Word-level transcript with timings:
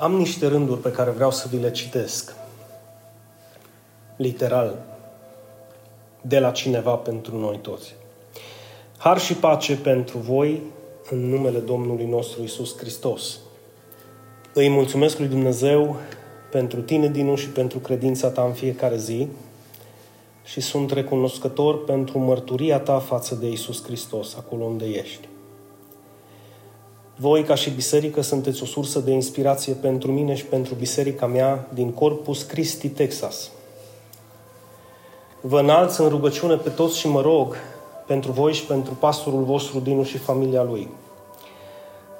Am 0.00 0.14
niște 0.14 0.46
rânduri 0.46 0.80
pe 0.80 0.90
care 0.90 1.10
vreau 1.10 1.30
să 1.30 1.48
vi 1.50 1.58
le 1.58 1.70
citesc. 1.70 2.34
Literal. 4.16 4.82
De 6.20 6.38
la 6.38 6.50
cineva 6.50 6.94
pentru 6.94 7.38
noi 7.38 7.58
toți. 7.62 7.94
Har 8.96 9.18
și 9.18 9.34
pace 9.34 9.76
pentru 9.76 10.18
voi 10.18 10.62
în 11.10 11.28
numele 11.28 11.58
Domnului 11.58 12.04
nostru 12.06 12.42
Isus 12.42 12.76
Hristos. 12.76 13.38
Îi 14.54 14.68
mulțumesc 14.68 15.18
lui 15.18 15.28
Dumnezeu 15.28 15.96
pentru 16.50 16.80
tine, 16.80 17.08
Dinu, 17.08 17.34
și 17.36 17.48
pentru 17.48 17.78
credința 17.78 18.28
ta 18.28 18.42
în 18.42 18.52
fiecare 18.52 18.96
zi 18.96 19.28
și 20.44 20.60
sunt 20.60 20.90
recunoscător 20.90 21.84
pentru 21.84 22.18
mărturia 22.18 22.78
ta 22.78 22.98
față 22.98 23.34
de 23.34 23.50
Isus 23.50 23.84
Hristos, 23.84 24.34
acolo 24.34 24.64
unde 24.64 24.84
ești. 24.84 25.28
Voi, 27.20 27.42
ca 27.42 27.54
și 27.54 27.70
biserică, 27.70 28.20
sunteți 28.20 28.62
o 28.62 28.66
sursă 28.66 28.98
de 28.98 29.10
inspirație 29.10 29.72
pentru 29.72 30.12
mine 30.12 30.34
și 30.34 30.44
pentru 30.44 30.74
biserica 30.74 31.26
mea 31.26 31.68
din 31.74 31.90
Corpus 31.90 32.42
Christi, 32.42 32.88
Texas. 32.88 33.50
Vă 35.40 35.58
înalț 35.58 35.96
în 35.96 36.08
rugăciune 36.08 36.54
pe 36.54 36.68
toți 36.68 36.98
și 36.98 37.08
mă 37.08 37.20
rog 37.20 37.56
pentru 38.06 38.32
voi 38.32 38.52
și 38.52 38.64
pentru 38.64 38.94
pastorul 38.94 39.42
vostru 39.42 39.78
Dinu 39.78 40.02
și 40.02 40.18
familia 40.18 40.62
lui. 40.62 40.88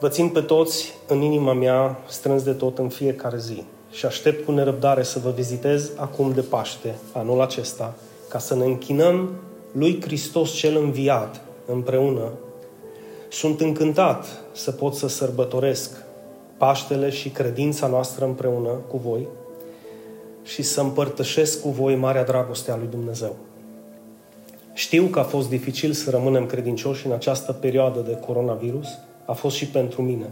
Vă 0.01 0.09
țin 0.09 0.29
pe 0.29 0.41
toți 0.41 0.95
în 1.07 1.21
inima 1.21 1.53
mea 1.53 1.99
strâns 2.07 2.43
de 2.43 2.53
tot 2.53 2.79
în 2.79 2.89
fiecare 2.89 3.39
zi 3.39 3.65
și 3.91 4.07
aștept 4.07 4.45
cu 4.45 4.53
nerăbdare 4.53 5.03
să 5.03 5.19
vă 5.19 5.31
vizitez 5.31 5.91
acum 5.97 6.33
de 6.33 6.41
Paște, 6.41 6.95
anul 7.13 7.41
acesta, 7.41 7.95
ca 8.29 8.39
să 8.39 8.55
ne 8.55 8.65
închinăm 8.65 9.31
lui 9.73 10.01
Hristos 10.01 10.51
cel 10.51 10.77
înviat 10.77 11.41
împreună. 11.67 12.31
Sunt 13.31 13.61
încântat 13.61 14.27
să 14.53 14.71
pot 14.71 14.95
să 14.95 15.09
sărbătoresc 15.09 16.03
Paștele 16.57 17.11
și 17.11 17.29
credința 17.29 17.87
noastră 17.87 18.25
împreună 18.25 18.71
cu 18.71 18.97
voi 18.97 19.29
și 20.43 20.63
să 20.63 20.81
împărtășesc 20.81 21.61
cu 21.61 21.69
voi 21.69 21.95
marea 21.95 22.25
dragoste 22.25 22.71
a 22.71 22.77
lui 22.77 22.87
Dumnezeu. 22.91 23.37
Știu 24.73 25.05
că 25.05 25.19
a 25.19 25.23
fost 25.23 25.49
dificil 25.49 25.93
să 25.93 26.11
rămânem 26.11 26.47
credincioși 26.47 27.07
în 27.07 27.13
această 27.13 27.53
perioadă 27.53 28.01
de 28.01 28.17
coronavirus, 28.27 28.89
a 29.25 29.33
fost 29.33 29.57
și 29.57 29.67
pentru 29.67 30.03
mine. 30.03 30.31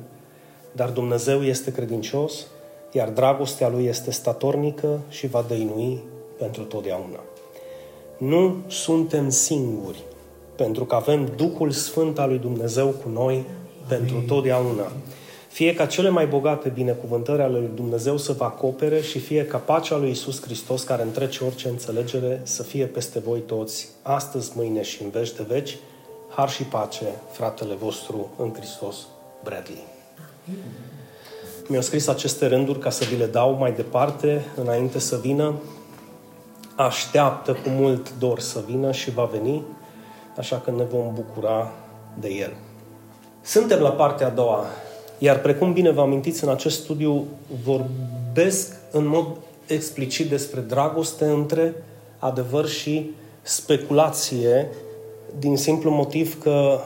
Dar 0.72 0.88
Dumnezeu 0.88 1.42
este 1.42 1.72
credincios, 1.72 2.46
iar 2.92 3.08
dragostea 3.08 3.68
Lui 3.68 3.84
este 3.84 4.10
statornică 4.10 5.00
și 5.08 5.26
va 5.26 5.44
dăinui 5.48 6.02
pentru 6.38 6.62
totdeauna. 6.62 7.20
Nu 8.16 8.56
suntem 8.66 9.28
singuri, 9.28 10.02
pentru 10.58 10.84
că 10.84 10.94
avem 10.94 11.32
Duhul 11.36 11.70
Sfânt 11.70 12.18
al 12.18 12.28
lui 12.28 12.38
Dumnezeu 12.38 12.86
cu 12.88 13.08
noi 13.08 13.44
pentru 13.88 14.22
totdeauna. 14.26 14.92
Fie 15.48 15.74
ca 15.74 15.86
cele 15.86 16.08
mai 16.08 16.26
bogate 16.26 16.68
binecuvântări 16.68 17.42
ale 17.42 17.58
lui 17.58 17.70
Dumnezeu 17.74 18.16
să 18.16 18.32
vă 18.32 18.44
acopere 18.44 19.00
și 19.00 19.18
fie 19.18 19.46
ca 19.46 19.58
pacea 19.58 19.96
lui 19.96 20.10
Isus 20.10 20.42
Hristos, 20.42 20.82
care 20.82 21.02
întrece 21.02 21.44
orice 21.44 21.68
înțelegere, 21.68 22.40
să 22.42 22.62
fie 22.62 22.84
peste 22.84 23.18
voi 23.18 23.40
toți, 23.40 23.88
astăzi, 24.02 24.52
mâine 24.54 24.82
și 24.82 25.02
în 25.02 25.10
veci 25.10 25.32
de 25.32 25.44
veci, 25.48 25.76
har 26.28 26.50
și 26.50 26.62
pace, 26.62 27.04
fratele 27.30 27.74
vostru 27.74 28.30
în 28.38 28.54
Hristos, 28.54 28.96
Bradley. 29.44 29.84
Mi-au 31.68 31.82
scris 31.82 32.06
aceste 32.06 32.46
rânduri 32.46 32.78
ca 32.78 32.90
să 32.90 33.04
vi 33.04 33.16
le 33.16 33.26
dau 33.26 33.52
mai 33.52 33.72
departe, 33.72 34.44
înainte 34.56 34.98
să 34.98 35.16
vină. 35.16 35.54
Așteaptă 36.76 37.52
cu 37.52 37.68
mult 37.68 38.18
dor 38.18 38.38
să 38.38 38.62
vină 38.66 38.92
și 38.92 39.10
va 39.10 39.24
veni, 39.24 39.62
așa 40.38 40.56
că 40.64 40.70
ne 40.70 40.84
vom 40.84 41.14
bucura 41.14 41.72
de 42.20 42.28
el. 42.28 42.52
Suntem 43.42 43.78
la 43.78 43.90
partea 43.90 44.26
a 44.26 44.30
doua 44.30 44.64
iar 45.18 45.40
precum 45.40 45.72
bine 45.72 45.90
vă 45.90 46.00
amintiți, 46.00 46.44
în 46.44 46.50
acest 46.50 46.82
studiu 46.82 47.26
vorbesc 47.64 48.76
în 48.90 49.06
mod 49.06 49.26
explicit 49.66 50.28
despre 50.28 50.60
dragoste 50.60 51.24
între 51.24 51.74
adevăr 52.18 52.66
și 52.66 53.10
speculație, 53.42 54.68
din 55.38 55.56
simplu 55.56 55.90
motiv 55.90 56.42
că 56.42 56.78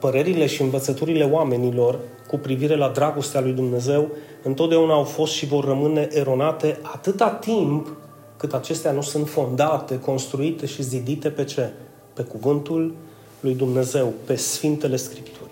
părerile 0.00 0.46
și 0.46 0.62
învățăturile 0.62 1.24
oamenilor 1.24 1.98
cu 2.28 2.36
privire 2.36 2.76
la 2.76 2.88
dragostea 2.88 3.40
lui 3.40 3.52
Dumnezeu 3.52 4.08
întotdeauna 4.42 4.94
au 4.94 5.04
fost 5.04 5.32
și 5.32 5.46
vor 5.46 5.64
rămâne 5.64 6.08
eronate 6.12 6.78
atâta 6.82 7.30
timp 7.30 7.96
cât 8.36 8.54
acestea 8.54 8.92
nu 8.92 9.00
sunt 9.00 9.28
fondate, 9.28 9.98
construite 9.98 10.66
și 10.66 10.82
zidite 10.82 11.28
pe 11.28 11.44
ce? 11.44 11.72
Pe 12.16 12.22
cuvântul 12.22 12.94
lui 13.40 13.54
Dumnezeu, 13.54 14.12
pe 14.24 14.36
Sfintele 14.36 14.96
Scripturi. 14.96 15.50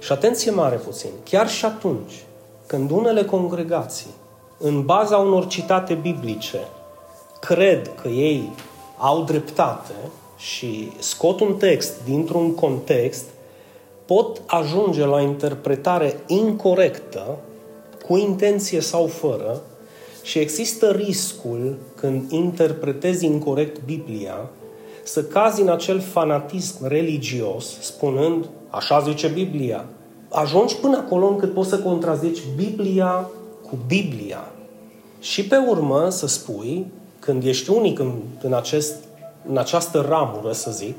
Și 0.00 0.12
atenție 0.12 0.50
mare 0.50 0.76
puțin, 0.76 1.10
chiar 1.24 1.48
și 1.48 1.64
atunci 1.64 2.24
când 2.66 2.90
unele 2.90 3.24
congregații, 3.24 4.10
în 4.58 4.84
baza 4.84 5.16
unor 5.16 5.46
citate 5.46 5.94
biblice, 5.94 6.58
cred 7.40 7.90
că 8.02 8.08
ei 8.08 8.52
au 8.98 9.22
dreptate 9.22 9.94
și 10.36 10.92
scot 10.98 11.40
un 11.40 11.56
text 11.56 11.92
dintr-un 12.04 12.54
context, 12.54 13.24
pot 14.04 14.42
ajunge 14.46 15.04
la 15.04 15.14
o 15.14 15.20
interpretare 15.20 16.20
incorrectă, 16.26 17.38
cu 18.06 18.16
intenție 18.16 18.80
sau 18.80 19.06
fără, 19.06 19.62
și 20.22 20.38
există 20.38 20.90
riscul, 20.90 21.76
când 21.94 22.30
interpretezi 22.30 23.24
incorrect 23.24 23.84
Biblia, 23.84 24.50
să 25.04 25.22
cazi 25.24 25.60
în 25.60 25.68
acel 25.68 26.00
fanatism 26.00 26.86
religios, 26.86 27.80
spunând, 27.80 28.48
așa 28.70 29.00
zice 29.00 29.28
Biblia, 29.28 29.84
ajungi 30.28 30.76
până 30.76 30.96
acolo 30.96 31.26
încât 31.26 31.54
poți 31.54 31.68
să 31.68 31.78
contrazici 31.78 32.42
Biblia 32.56 33.28
cu 33.68 33.78
Biblia. 33.86 34.48
Și 35.20 35.44
pe 35.46 35.56
urmă 35.56 36.08
să 36.08 36.26
spui, 36.26 36.86
când 37.18 37.44
ești 37.44 37.70
unic 37.70 37.98
în, 37.98 38.12
în, 38.42 38.54
acest, 38.54 38.94
în 39.48 39.58
această 39.58 40.06
ramură, 40.08 40.52
să 40.52 40.70
zic, 40.70 40.96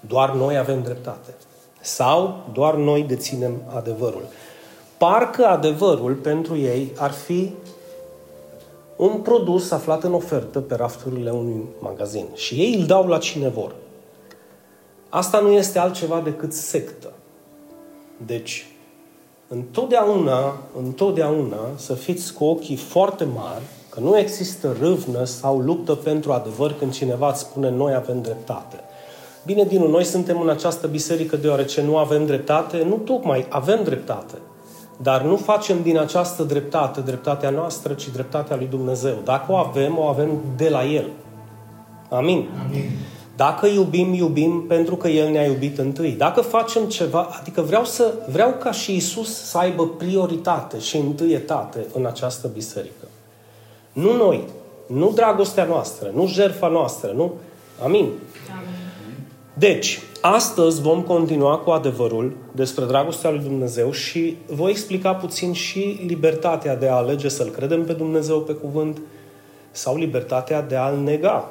doar 0.00 0.34
noi 0.34 0.56
avem 0.56 0.82
dreptate. 0.82 1.34
Sau 1.80 2.44
doar 2.52 2.74
noi 2.74 3.02
deținem 3.02 3.62
adevărul. 3.74 4.24
Parcă 4.98 5.46
adevărul 5.46 6.14
pentru 6.14 6.56
ei 6.56 6.92
ar 6.96 7.10
fi 7.10 7.52
un 9.00 9.20
produs 9.20 9.70
aflat 9.70 10.04
în 10.04 10.14
ofertă 10.14 10.60
pe 10.60 10.74
rafturile 10.74 11.30
unui 11.30 11.64
magazin. 11.78 12.26
Și 12.34 12.54
ei 12.54 12.74
îl 12.74 12.86
dau 12.86 13.06
la 13.06 13.18
cine 13.18 13.48
vor. 13.48 13.74
Asta 15.08 15.40
nu 15.40 15.50
este 15.50 15.78
altceva 15.78 16.20
decât 16.24 16.52
sectă. 16.52 17.12
Deci, 18.26 18.66
întotdeauna, 19.48 20.56
întotdeauna 20.76 21.58
să 21.76 21.94
fiți 21.94 22.32
cu 22.32 22.44
ochii 22.44 22.76
foarte 22.76 23.24
mari, 23.24 23.62
că 23.88 24.00
nu 24.00 24.18
există 24.18 24.76
râvnă 24.80 25.24
sau 25.24 25.58
luptă 25.58 25.94
pentru 25.94 26.32
adevăr 26.32 26.72
când 26.72 26.92
cineva 26.92 27.30
îți 27.30 27.40
spune 27.40 27.70
noi 27.70 27.94
avem 27.94 28.22
dreptate. 28.22 28.80
Bine, 29.46 29.64
Dinu, 29.64 29.88
noi 29.88 30.04
suntem 30.04 30.40
în 30.40 30.48
această 30.48 30.86
biserică 30.86 31.36
deoarece 31.36 31.82
nu 31.82 31.96
avem 31.96 32.26
dreptate, 32.26 32.82
nu 32.82 32.94
tocmai 32.94 33.46
avem 33.48 33.84
dreptate, 33.84 34.34
dar 35.02 35.22
nu 35.22 35.36
facem 35.36 35.82
din 35.82 35.98
această 35.98 36.42
dreptate 36.42 37.00
dreptatea 37.00 37.50
noastră, 37.50 37.92
ci 37.92 38.08
dreptatea 38.08 38.56
lui 38.56 38.66
Dumnezeu. 38.66 39.14
Dacă 39.24 39.52
o 39.52 39.54
avem, 39.54 39.98
o 39.98 40.02
avem 40.02 40.28
de 40.56 40.68
la 40.68 40.84
El. 40.84 41.08
Amin. 42.08 42.48
Amin. 42.68 42.90
Dacă 43.36 43.66
iubim, 43.66 44.12
iubim 44.12 44.64
pentru 44.68 44.96
că 44.96 45.08
El 45.08 45.30
ne-a 45.30 45.44
iubit 45.44 45.78
întâi. 45.78 46.12
Dacă 46.12 46.40
facem 46.40 46.84
ceva, 46.84 47.28
adică 47.40 47.60
vreau, 47.60 47.84
să, 47.84 48.14
vreau 48.30 48.54
ca 48.58 48.72
și 48.72 48.96
Isus 48.96 49.44
să 49.44 49.58
aibă 49.58 49.86
prioritate 49.88 50.78
și 50.78 50.96
întâietate 50.96 51.86
în 51.94 52.06
această 52.06 52.50
biserică. 52.54 53.08
Nu 53.92 54.16
noi, 54.16 54.44
nu 54.86 55.12
dragostea 55.14 55.64
noastră, 55.64 56.10
nu 56.14 56.26
jertfa 56.26 56.68
noastră, 56.68 57.12
nu? 57.16 57.32
Amin. 57.84 58.08
Deci, 59.60 60.00
astăzi 60.20 60.80
vom 60.80 61.02
continua 61.02 61.58
cu 61.58 61.70
adevărul 61.70 62.36
despre 62.52 62.84
dragostea 62.84 63.30
lui 63.30 63.38
Dumnezeu 63.38 63.90
și 63.90 64.36
voi 64.46 64.70
explica 64.70 65.14
puțin 65.14 65.52
și 65.52 66.00
libertatea 66.06 66.76
de 66.76 66.88
a 66.88 66.94
alege 66.94 67.28
să-L 67.28 67.48
credem 67.48 67.84
pe 67.84 67.92
Dumnezeu 67.92 68.40
pe 68.40 68.52
cuvânt 68.52 69.00
sau 69.70 69.96
libertatea 69.96 70.62
de 70.62 70.76
a-L 70.76 70.96
nega 70.96 71.48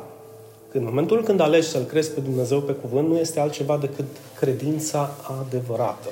în 0.71 0.83
momentul 0.83 1.23
când 1.23 1.39
alegi 1.39 1.67
să-L 1.67 1.83
crezi 1.83 2.11
pe 2.11 2.19
Dumnezeu 2.19 2.59
pe 2.59 2.71
cuvânt, 2.71 3.07
nu 3.07 3.17
este 3.17 3.39
altceva 3.39 3.77
decât 3.77 4.06
credința 4.39 5.11
adevărată. 5.45 6.09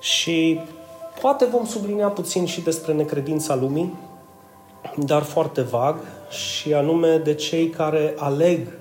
Și 0.00 0.60
poate 1.20 1.44
vom 1.44 1.66
sublinia 1.66 2.08
puțin 2.08 2.46
și 2.46 2.60
despre 2.60 2.92
necredința 2.92 3.54
lumii, 3.54 3.94
dar 4.96 5.22
foarte 5.22 5.60
vag, 5.60 5.96
și 6.30 6.74
anume 6.74 7.16
de 7.16 7.34
cei 7.34 7.68
care 7.68 8.14
aleg 8.16 8.79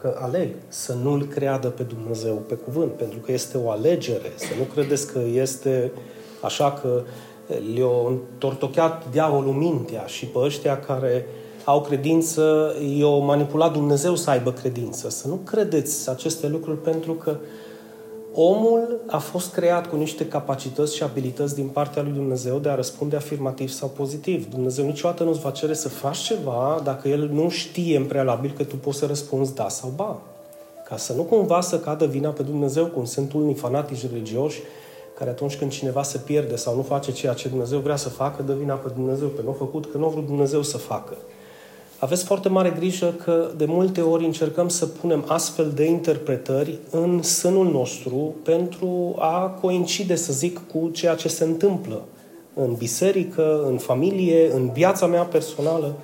că 0.00 0.18
aleg 0.20 0.54
să 0.68 0.94
nu-L 1.02 1.26
creadă 1.26 1.68
pe 1.68 1.82
Dumnezeu 1.82 2.34
pe 2.34 2.54
cuvânt, 2.54 2.92
pentru 2.92 3.18
că 3.18 3.32
este 3.32 3.58
o 3.58 3.70
alegere, 3.70 4.32
să 4.36 4.48
nu 4.58 4.62
credeți 4.62 5.12
că 5.12 5.18
este 5.34 5.92
așa 6.42 6.72
că 6.72 7.02
le-a 7.74 8.08
întortocheat 8.08 9.10
diavolul 9.10 9.52
mintea 9.52 10.06
și 10.06 10.26
pe 10.26 10.38
ăștia 10.38 10.80
care 10.80 11.26
au 11.64 11.80
credință, 11.80 12.74
i-o 12.96 13.18
manipulat 13.18 13.72
Dumnezeu 13.72 14.14
să 14.14 14.30
aibă 14.30 14.52
credință. 14.52 15.10
Să 15.10 15.28
nu 15.28 15.34
credeți 15.34 16.10
aceste 16.10 16.48
lucruri 16.48 16.82
pentru 16.82 17.12
că 17.12 17.36
omul 18.40 19.00
a 19.06 19.18
fost 19.18 19.52
creat 19.52 19.86
cu 19.86 19.96
niște 19.96 20.26
capacități 20.26 20.96
și 20.96 21.02
abilități 21.02 21.54
din 21.54 21.66
partea 21.66 22.02
lui 22.02 22.12
Dumnezeu 22.12 22.58
de 22.58 22.68
a 22.68 22.74
răspunde 22.74 23.16
afirmativ 23.16 23.68
sau 23.68 23.88
pozitiv. 23.88 24.50
Dumnezeu 24.50 24.84
niciodată 24.84 25.24
nu-ți 25.24 25.40
va 25.40 25.50
cere 25.50 25.74
să 25.74 25.88
faci 25.88 26.18
ceva 26.18 26.80
dacă 26.84 27.08
El 27.08 27.28
nu 27.28 27.48
știe 27.48 27.96
în 27.96 28.04
prealabil 28.04 28.52
că 28.56 28.64
tu 28.64 28.76
poți 28.76 28.98
să 28.98 29.06
răspunzi 29.06 29.54
da 29.54 29.68
sau 29.68 29.92
ba. 29.96 30.20
Ca 30.84 30.96
să 30.96 31.12
nu 31.12 31.22
cumva 31.22 31.60
să 31.60 31.78
cadă 31.78 32.06
vina 32.06 32.30
pe 32.30 32.42
Dumnezeu, 32.42 32.86
cum 32.86 33.04
sunt 33.04 33.32
unii 33.32 33.54
fanatici 33.54 34.10
religioși, 34.10 34.60
care 35.18 35.30
atunci 35.30 35.56
când 35.56 35.70
cineva 35.70 36.02
se 36.02 36.18
pierde 36.18 36.56
sau 36.56 36.76
nu 36.76 36.82
face 36.82 37.12
ceea 37.12 37.32
ce 37.32 37.48
Dumnezeu 37.48 37.78
vrea 37.78 37.96
să 37.96 38.08
facă, 38.08 38.42
dă 38.42 38.52
vina 38.52 38.74
pe 38.74 38.88
Dumnezeu, 38.94 39.28
pe 39.28 39.42
nu 39.44 39.52
făcut, 39.52 39.90
că 39.90 39.98
nu 39.98 40.04
a 40.04 40.08
vrut 40.08 40.26
Dumnezeu 40.26 40.62
să 40.62 40.78
facă. 40.78 41.16
Aveți 42.00 42.24
foarte 42.24 42.48
mare 42.48 42.74
grijă 42.78 43.14
că 43.24 43.50
de 43.56 43.64
multe 43.64 44.00
ori 44.00 44.24
încercăm 44.24 44.68
să 44.68 44.86
punem 44.86 45.24
astfel 45.26 45.72
de 45.74 45.84
interpretări 45.84 46.78
în 46.90 47.22
sânul 47.22 47.70
nostru 47.70 48.34
pentru 48.42 49.14
a 49.18 49.46
coincide, 49.60 50.14
să 50.14 50.32
zic, 50.32 50.60
cu 50.72 50.88
ceea 50.92 51.14
ce 51.14 51.28
se 51.28 51.44
întâmplă 51.44 52.02
în 52.54 52.74
biserică, 52.74 53.64
în 53.66 53.78
familie, 53.78 54.52
în 54.52 54.70
viața 54.72 55.06
mea 55.06 55.22
personală. 55.22 55.94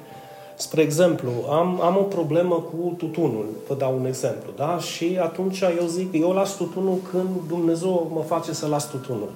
Spre 0.57 0.83
exemplu, 0.83 1.31
am, 1.51 1.81
am 1.81 1.97
o 1.97 2.03
problemă 2.03 2.55
cu 2.55 2.95
tutunul, 2.97 3.47
vă 3.69 3.75
dau 3.75 3.97
un 3.99 4.07
exemplu, 4.07 4.53
da? 4.57 4.79
Și 4.79 5.19
atunci 5.23 5.61
eu 5.61 5.87
zic, 5.87 6.13
eu 6.13 6.33
las 6.33 6.57
tutunul 6.57 6.99
când 7.11 7.29
Dumnezeu 7.49 8.11
mă 8.15 8.21
face 8.21 8.53
să 8.53 8.67
las 8.67 8.91
tutunul. 8.91 9.31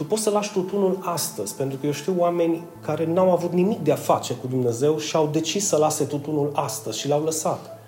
Tu 0.00 0.06
poți 0.06 0.22
să 0.22 0.30
lași 0.30 0.52
tutunul 0.52 0.98
astăzi, 1.00 1.54
pentru 1.54 1.78
că 1.78 1.86
eu 1.86 1.92
știu 1.92 2.14
oameni 2.18 2.62
care 2.82 3.06
n-au 3.06 3.30
avut 3.32 3.52
nimic 3.52 3.78
de 3.78 3.92
a 3.92 3.96
face 3.96 4.34
cu 4.34 4.46
Dumnezeu 4.46 4.98
și 4.98 5.16
au 5.16 5.28
decis 5.32 5.66
să 5.66 5.76
lase 5.76 6.04
tutunul 6.04 6.50
astăzi 6.54 6.98
și 6.98 7.08
l-au 7.08 7.24
lăsat. 7.24 7.78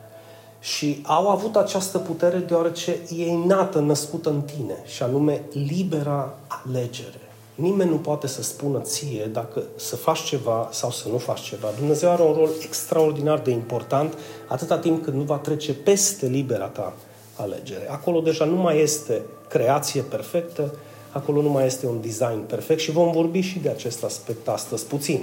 Și 0.60 1.02
au 1.06 1.28
avut 1.28 1.56
această 1.56 1.98
putere 1.98 2.36
deoarece 2.36 2.96
e 3.16 3.26
innată, 3.26 3.78
născută 3.78 4.30
în 4.30 4.40
tine, 4.40 4.74
și 4.84 5.02
anume 5.02 5.42
libera 5.52 6.34
alegere. 6.46 7.20
Nimeni 7.54 7.90
nu 7.90 7.96
poate 7.96 8.26
să 8.26 8.42
spună 8.42 8.80
ție 8.80 9.28
dacă 9.32 9.62
să 9.76 9.96
faci 9.96 10.22
ceva 10.22 10.68
sau 10.70 10.90
să 10.90 11.08
nu 11.08 11.18
faci 11.18 11.40
ceva. 11.40 11.68
Dumnezeu 11.78 12.10
are 12.10 12.22
un 12.22 12.32
rol 12.32 12.50
extraordinar 12.62 13.38
de 13.38 13.50
important 13.50 14.18
atâta 14.48 14.78
timp 14.78 15.04
cât 15.04 15.14
nu 15.14 15.22
va 15.22 15.36
trece 15.36 15.74
peste 15.74 16.26
libera 16.26 16.66
ta 16.66 16.92
alegere. 17.36 17.90
Acolo 17.90 18.20
deja 18.20 18.44
nu 18.44 18.56
mai 18.56 18.80
este 18.80 19.22
creație 19.48 20.02
perfectă, 20.02 20.74
acolo 21.12 21.42
nu 21.42 21.48
mai 21.48 21.66
este 21.66 21.86
un 21.86 22.00
design 22.00 22.40
perfect 22.46 22.80
și 22.80 22.90
vom 22.90 23.12
vorbi 23.12 23.40
și 23.40 23.58
de 23.58 23.68
acest 23.68 24.04
aspect 24.04 24.48
astăzi 24.48 24.86
puțin. 24.86 25.20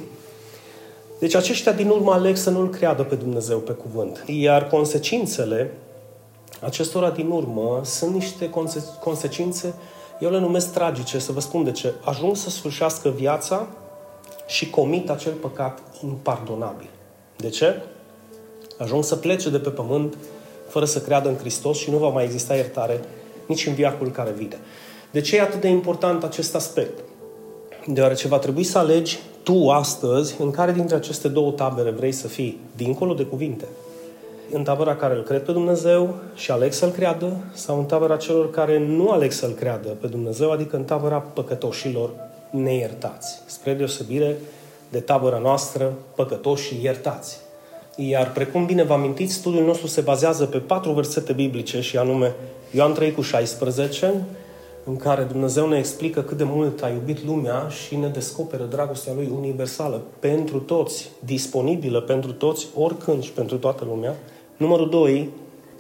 Deci 1.20 1.36
aceștia 1.36 1.72
din 1.72 1.90
urmă 1.90 2.12
aleg 2.12 2.36
să 2.36 2.50
nu-L 2.50 2.70
creadă 2.70 3.04
pe 3.04 3.16
Dumnezeu 3.16 3.58
pe 3.58 3.72
cuvânt. 3.72 4.24
Iar 4.26 4.68
consecințele 4.68 5.74
acestora 6.62 7.10
din 7.10 7.30
urmă 7.30 7.82
sunt 7.84 8.14
niște 8.14 8.50
conse- 8.50 8.84
consecințe, 9.00 9.74
eu 10.20 10.32
le 10.32 10.40
numesc 10.40 10.74
tragice, 10.74 11.20
să 11.20 11.32
vă 11.32 11.40
spun 11.40 11.64
de 11.64 11.72
ce. 11.72 11.94
Ajung 12.04 12.36
să 12.36 12.50
sfârșească 12.50 13.10
viața 13.10 13.68
și 14.48 14.70
comit 14.70 15.10
acel 15.10 15.34
păcat 15.34 15.80
impardonabil. 16.04 16.90
De 17.36 17.50
ce? 17.50 17.82
Ajung 18.78 19.04
să 19.04 19.16
plece 19.16 19.50
de 19.50 19.60
pe 19.60 19.70
pământ 19.70 20.18
fără 20.68 20.86
să 20.86 21.02
creadă 21.02 21.30
în 21.30 21.38
Hristos 21.38 21.78
și 21.78 21.90
nu 21.90 21.98
va 21.98 22.08
mai 22.08 22.24
exista 22.24 22.56
iertare 22.56 23.00
nici 23.46 23.66
în 23.66 23.74
viacul 23.74 24.12
care 24.12 24.32
vine. 24.32 24.58
De 25.12 25.22
ce 25.22 25.36
e 25.36 25.42
atât 25.42 25.62
de 25.62 25.68
important 25.68 26.24
acest 26.24 26.56
aspect? 26.56 27.00
Deoarece 27.88 28.28
va 28.28 28.38
trebui 28.38 28.64
să 28.64 28.78
alegi 28.78 29.20
tu 29.44 29.70
astăzi 29.70 30.36
în 30.42 30.52
care 30.52 30.72
dintre 30.72 30.96
aceste 30.96 31.28
două 31.28 31.52
tabere 31.52 31.90
vrei 31.90 32.12
să 32.12 32.28
fii, 32.28 32.60
dincolo 32.76 33.14
de 33.14 33.24
cuvinte. 33.24 33.66
În 34.52 34.64
tabăra 34.64 34.96
care 34.96 35.16
îl 35.16 35.24
cred 35.24 35.44
pe 35.44 35.52
Dumnezeu 35.52 36.16
și 36.36 36.52
aleg 36.52 36.72
să-L 36.74 36.90
creadă, 36.90 37.38
sau 37.54 37.78
în 37.78 37.86
tabăra 37.86 38.18
celor 38.18 38.50
care 38.50 38.80
nu 38.80 39.10
aleg 39.10 39.32
să-L 39.32 39.52
creadă 39.52 39.90
pe 39.90 40.08
Dumnezeu, 40.08 40.52
adică 40.52 40.76
în 40.76 40.84
tabăra 40.84 41.18
păcătoșilor 41.18 42.10
neiertați. 42.50 43.42
Spre 43.46 43.74
deosebire 43.74 44.38
de 44.90 45.00
tabăra 45.00 45.38
noastră, 45.38 45.94
păcătoși 46.16 46.76
iertați. 46.82 47.40
Iar 47.96 48.32
precum 48.32 48.66
bine 48.66 48.84
vă 48.84 48.94
amintiți, 48.94 49.34
studiul 49.34 49.66
nostru 49.66 49.88
se 49.88 50.02
bazează 50.02 50.46
pe 50.46 50.58
patru 50.58 50.92
versete 50.92 51.34
biblice 51.34 51.82
și 51.82 51.98
anume 51.98 52.36
Ioan 52.72 52.94
3 52.94 53.12
cu 53.12 53.22
16, 53.22 54.14
în 54.86 54.96
care 54.96 55.24
Dumnezeu 55.24 55.68
ne 55.68 55.78
explică 55.78 56.22
cât 56.22 56.38
de 56.38 56.44
mult 56.44 56.84
a 56.84 56.90
iubit 56.90 57.26
lumea 57.26 57.68
și 57.68 57.96
ne 57.96 58.08
descoperă 58.08 58.64
dragostea 58.64 59.14
Lui 59.16 59.32
universală 59.38 60.02
pentru 60.20 60.60
toți, 60.60 61.10
disponibilă 61.26 62.02
pentru 62.02 62.32
toți, 62.32 62.68
oricând 62.76 63.24
și 63.24 63.32
pentru 63.32 63.58
toată 63.58 63.86
lumea. 63.86 64.16
Numărul 64.58 64.90
2, 64.90 65.30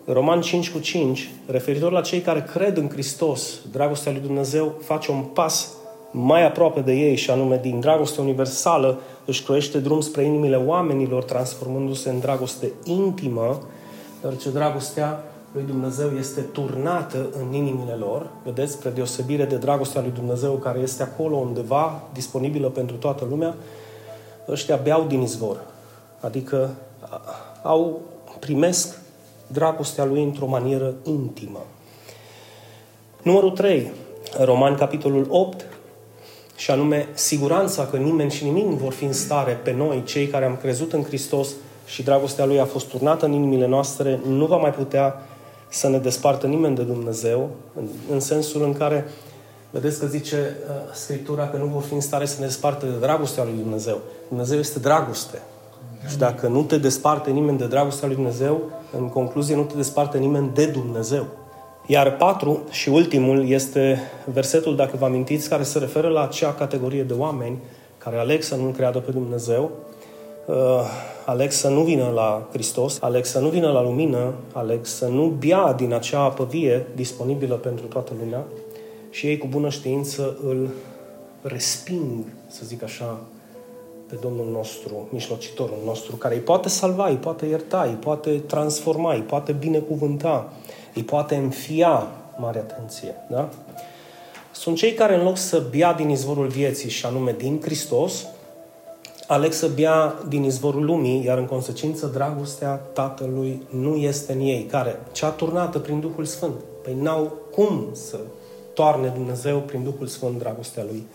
Roman 0.05 0.41
5 0.41 0.71
cu 0.71 0.79
5, 0.79 1.29
referitor 1.45 1.91
la 1.91 2.01
cei 2.01 2.19
care 2.19 2.41
cred 2.53 2.77
în 2.77 2.89
Hristos, 2.89 3.59
dragostea 3.71 4.11
lui 4.11 4.21
Dumnezeu 4.21 4.73
face 4.81 5.11
un 5.11 5.21
pas 5.21 5.73
mai 6.11 6.45
aproape 6.45 6.79
de 6.79 6.93
ei 6.93 7.15
și 7.15 7.31
anume 7.31 7.59
din 7.61 7.79
dragoste 7.79 8.21
universală 8.21 8.99
își 9.25 9.43
croiește 9.43 9.79
drum 9.79 10.01
spre 10.01 10.23
inimile 10.23 10.55
oamenilor, 10.55 11.23
transformându-se 11.23 12.09
în 12.09 12.19
dragoste 12.19 12.71
intimă, 12.83 13.61
deoarece 14.21 14.49
dragostea 14.49 15.23
lui 15.51 15.63
Dumnezeu 15.63 16.09
este 16.17 16.41
turnată 16.41 17.29
în 17.39 17.53
inimile 17.53 17.93
lor, 17.93 18.29
vedeți, 18.43 18.71
spre 18.71 18.89
deosebire 18.89 19.45
de 19.45 19.55
dragostea 19.55 20.01
lui 20.01 20.11
Dumnezeu 20.11 20.53
care 20.53 20.79
este 20.79 21.03
acolo 21.03 21.35
undeva, 21.35 22.01
disponibilă 22.13 22.67
pentru 22.67 22.95
toată 22.95 23.25
lumea, 23.29 23.55
ăștia 24.47 24.75
beau 24.75 25.05
din 25.07 25.21
izvor. 25.21 25.59
Adică 26.19 26.69
au, 27.63 27.99
primesc 28.39 28.99
dragostea 29.47 30.05
lui 30.05 30.23
într-o 30.23 30.47
manieră 30.47 30.93
intimă. 31.03 31.65
Numărul 33.21 33.51
3, 33.51 33.91
Roman 34.43 34.75
capitolul 34.75 35.25
8, 35.29 35.65
și 36.55 36.71
anume 36.71 37.07
siguranța 37.13 37.85
că 37.85 37.97
nimeni 37.97 38.31
și 38.31 38.43
nimic 38.43 38.65
nu 38.65 38.75
vor 38.75 38.91
fi 38.91 39.03
în 39.03 39.13
stare 39.13 39.51
pe 39.51 39.73
noi, 39.73 40.03
cei 40.03 40.27
care 40.27 40.45
am 40.45 40.55
crezut 40.55 40.93
în 40.93 41.03
Hristos 41.03 41.49
și 41.85 42.03
dragostea 42.03 42.45
Lui 42.45 42.59
a 42.59 42.65
fost 42.65 42.87
turnată 42.87 43.25
în 43.25 43.31
inimile 43.31 43.67
noastre, 43.67 44.19
nu 44.27 44.45
va 44.45 44.57
mai 44.57 44.71
putea 44.71 45.21
să 45.69 45.89
ne 45.89 45.97
despartă 45.97 46.47
nimeni 46.47 46.75
de 46.75 46.81
Dumnezeu, 46.81 47.49
în, 47.75 47.83
în 48.11 48.19
sensul 48.19 48.63
în 48.63 48.73
care, 48.73 49.05
vedeți 49.69 49.99
că 49.99 50.05
zice 50.05 50.35
uh, 50.35 50.93
Scriptura 50.93 51.47
că 51.47 51.57
nu 51.57 51.65
vor 51.65 51.81
fi 51.81 51.93
în 51.93 52.01
stare 52.01 52.25
să 52.25 52.35
ne 52.39 52.45
despartă 52.45 52.85
de 52.85 52.97
dragostea 52.99 53.43
lui 53.43 53.53
Dumnezeu. 53.61 53.97
Dumnezeu 54.27 54.59
este 54.59 54.79
dragoste. 54.79 55.41
Și 56.09 56.17
dacă 56.17 56.47
nu 56.47 56.63
te 56.63 56.77
desparte 56.77 57.29
nimeni 57.29 57.57
de 57.57 57.67
dragostea 57.67 58.07
lui 58.07 58.15
Dumnezeu, 58.15 58.61
în 58.97 59.09
concluzie 59.09 59.55
nu 59.55 59.63
te 59.63 59.75
desparte 59.75 60.17
nimeni 60.17 60.51
de 60.53 60.65
Dumnezeu. 60.65 61.25
Iar 61.85 62.15
patru 62.15 62.59
și 62.69 62.89
ultimul 62.89 63.49
este 63.49 63.99
versetul, 64.33 64.75
dacă 64.75 64.91
vă 64.97 65.05
amintiți, 65.05 65.49
care 65.49 65.63
se 65.63 65.79
referă 65.79 66.07
la 66.07 66.23
acea 66.23 66.53
categorie 66.53 67.03
de 67.03 67.13
oameni 67.13 67.57
care 67.97 68.17
aleg 68.17 68.41
să 68.41 68.55
nu 68.55 68.69
creadă 68.69 68.99
pe 68.99 69.11
Dumnezeu, 69.11 69.71
uh, 70.49 70.55
aleg 71.25 71.51
să 71.51 71.67
nu 71.67 71.81
vină 71.81 72.11
la 72.13 72.47
Hristos, 72.51 72.97
aleg 73.01 73.25
să 73.25 73.39
nu 73.39 73.49
vină 73.49 73.71
la 73.71 73.81
lumină, 73.81 74.33
aleg 74.53 74.85
să 74.85 75.07
nu 75.07 75.25
bea 75.25 75.73
din 75.73 75.93
acea 75.93 76.19
apă 76.19 76.47
vie 76.49 76.87
disponibilă 76.95 77.55
pentru 77.55 77.85
toată 77.85 78.11
lumea. 78.19 78.43
Și 79.09 79.27
ei 79.27 79.37
cu 79.37 79.47
bună 79.47 79.69
știință 79.69 80.37
îl 80.43 80.69
resping, 81.41 82.25
să 82.47 82.61
zic 82.65 82.83
așa, 82.83 83.19
pe 84.07 84.15
Domnul 84.21 84.47
nostru, 84.51 85.07
mijlocitorul 85.11 85.77
nostru, 85.85 86.15
care 86.15 86.35
îi 86.35 86.41
poate 86.41 86.69
salva, 86.69 87.07
îi 87.07 87.15
poate 87.15 87.45
ierta, 87.45 87.83
îi 87.87 87.97
poate 87.99 88.29
transforma, 88.29 89.13
îi 89.13 89.21
poate 89.21 89.51
binecuvânta, 89.51 90.53
îi 90.95 91.03
poate 91.03 91.35
înfia, 91.35 92.07
mare 92.37 92.59
atenție, 92.59 93.15
da? 93.29 93.49
Sunt 94.51 94.77
cei 94.77 94.93
care 94.93 95.15
în 95.15 95.23
loc 95.23 95.37
să 95.37 95.63
bea 95.69 95.93
din 95.93 96.09
izvorul 96.09 96.47
vieții 96.47 96.89
și 96.89 97.05
anume 97.05 97.35
din 97.37 97.59
Hristos, 97.61 98.25
aleg 99.29 99.51
să 99.51 99.67
bea 99.67 100.15
din 100.27 100.43
izvorul 100.43 100.85
lumii, 100.85 101.23
iar 101.25 101.37
în 101.37 101.45
consecință 101.45 102.05
dragostea 102.05 102.75
Tatălui 102.75 103.61
nu 103.69 103.95
este 103.95 104.33
în 104.33 104.39
ei, 104.39 104.63
care 104.63 104.99
cea 105.11 105.29
turnată 105.29 105.79
prin 105.79 105.99
Duhul 105.99 106.25
Sfânt. 106.25 106.55
Păi 106.83 106.93
n-au 107.01 107.33
cum 107.51 107.87
să 107.91 108.19
toarne 108.73 109.07
Dumnezeu 109.07 109.59
prin 109.59 109.83
Duhul 109.83 110.07
Sfânt 110.07 110.39
dragostea 110.39 110.83
Lui 110.83 111.07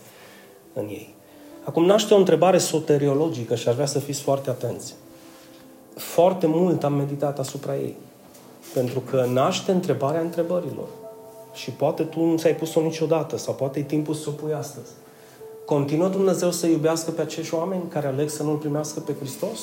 în 0.73 0.85
ei. 0.87 1.15
Acum 1.63 1.85
naște 1.85 2.13
o 2.13 2.17
întrebare 2.17 2.57
soteriologică 2.57 3.55
și 3.55 3.67
aș 3.67 3.73
vrea 3.73 3.85
să 3.85 3.99
fiți 3.99 4.21
foarte 4.21 4.49
atenți. 4.49 4.93
Foarte 5.95 6.47
mult 6.47 6.83
am 6.83 6.93
meditat 6.93 7.39
asupra 7.39 7.75
ei. 7.75 7.95
Pentru 8.73 8.99
că 8.99 9.27
naște 9.33 9.71
întrebarea 9.71 10.21
întrebărilor. 10.21 10.87
Și 11.53 11.69
poate 11.71 12.03
tu 12.03 12.25
nu 12.25 12.37
ți-ai 12.37 12.55
pus-o 12.55 12.81
niciodată 12.81 13.37
sau 13.37 13.53
poate 13.53 13.79
e 13.79 13.83
timpul 13.83 14.13
să 14.13 14.29
o 14.29 14.31
pui 14.31 14.53
astăzi. 14.53 14.89
Continuă 15.65 16.07
Dumnezeu 16.07 16.51
să 16.51 16.67
iubească 16.67 17.11
pe 17.11 17.21
acești 17.21 17.53
oameni 17.53 17.83
care 17.89 18.07
aleg 18.07 18.29
să 18.29 18.43
nu-L 18.43 18.55
primească 18.55 18.99
pe 18.99 19.15
Hristos? 19.19 19.59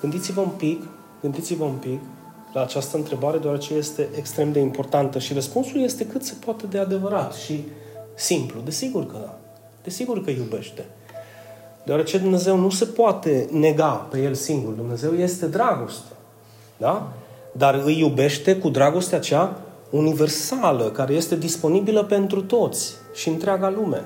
Gândiți-vă 0.00 0.40
un 0.40 0.50
pic, 0.56 0.82
gândiți-vă 1.20 1.64
un 1.64 1.76
pic 1.80 2.00
la 2.52 2.62
această 2.62 2.96
întrebare, 2.96 3.38
deoarece 3.38 3.74
este 3.74 4.08
extrem 4.16 4.52
de 4.52 4.58
importantă 4.58 5.18
și 5.18 5.32
răspunsul 5.32 5.80
este 5.80 6.06
cât 6.06 6.24
se 6.24 6.34
poate 6.44 6.66
de 6.66 6.78
adevărat 6.78 7.34
și 7.34 7.64
simplu. 8.14 8.60
Desigur 8.64 9.06
că 9.06 9.16
da. 9.20 9.38
Desigur 9.82 10.24
că 10.24 10.30
iubește. 10.30 10.86
Deoarece 11.84 12.18
Dumnezeu 12.18 12.56
nu 12.56 12.70
se 12.70 12.84
poate 12.84 13.48
nega 13.50 13.90
pe 14.10 14.22
El 14.22 14.34
singur. 14.34 14.72
Dumnezeu 14.72 15.12
este 15.12 15.46
dragoste. 15.46 16.12
Da? 16.76 17.12
Dar 17.52 17.82
îi 17.84 17.98
iubește 17.98 18.56
cu 18.56 18.68
dragostea 18.68 19.18
cea 19.18 19.60
universală, 19.90 20.90
care 20.90 21.12
este 21.14 21.36
disponibilă 21.36 22.04
pentru 22.04 22.42
toți 22.42 22.92
și 23.14 23.28
întreaga 23.28 23.70
lume. 23.70 24.04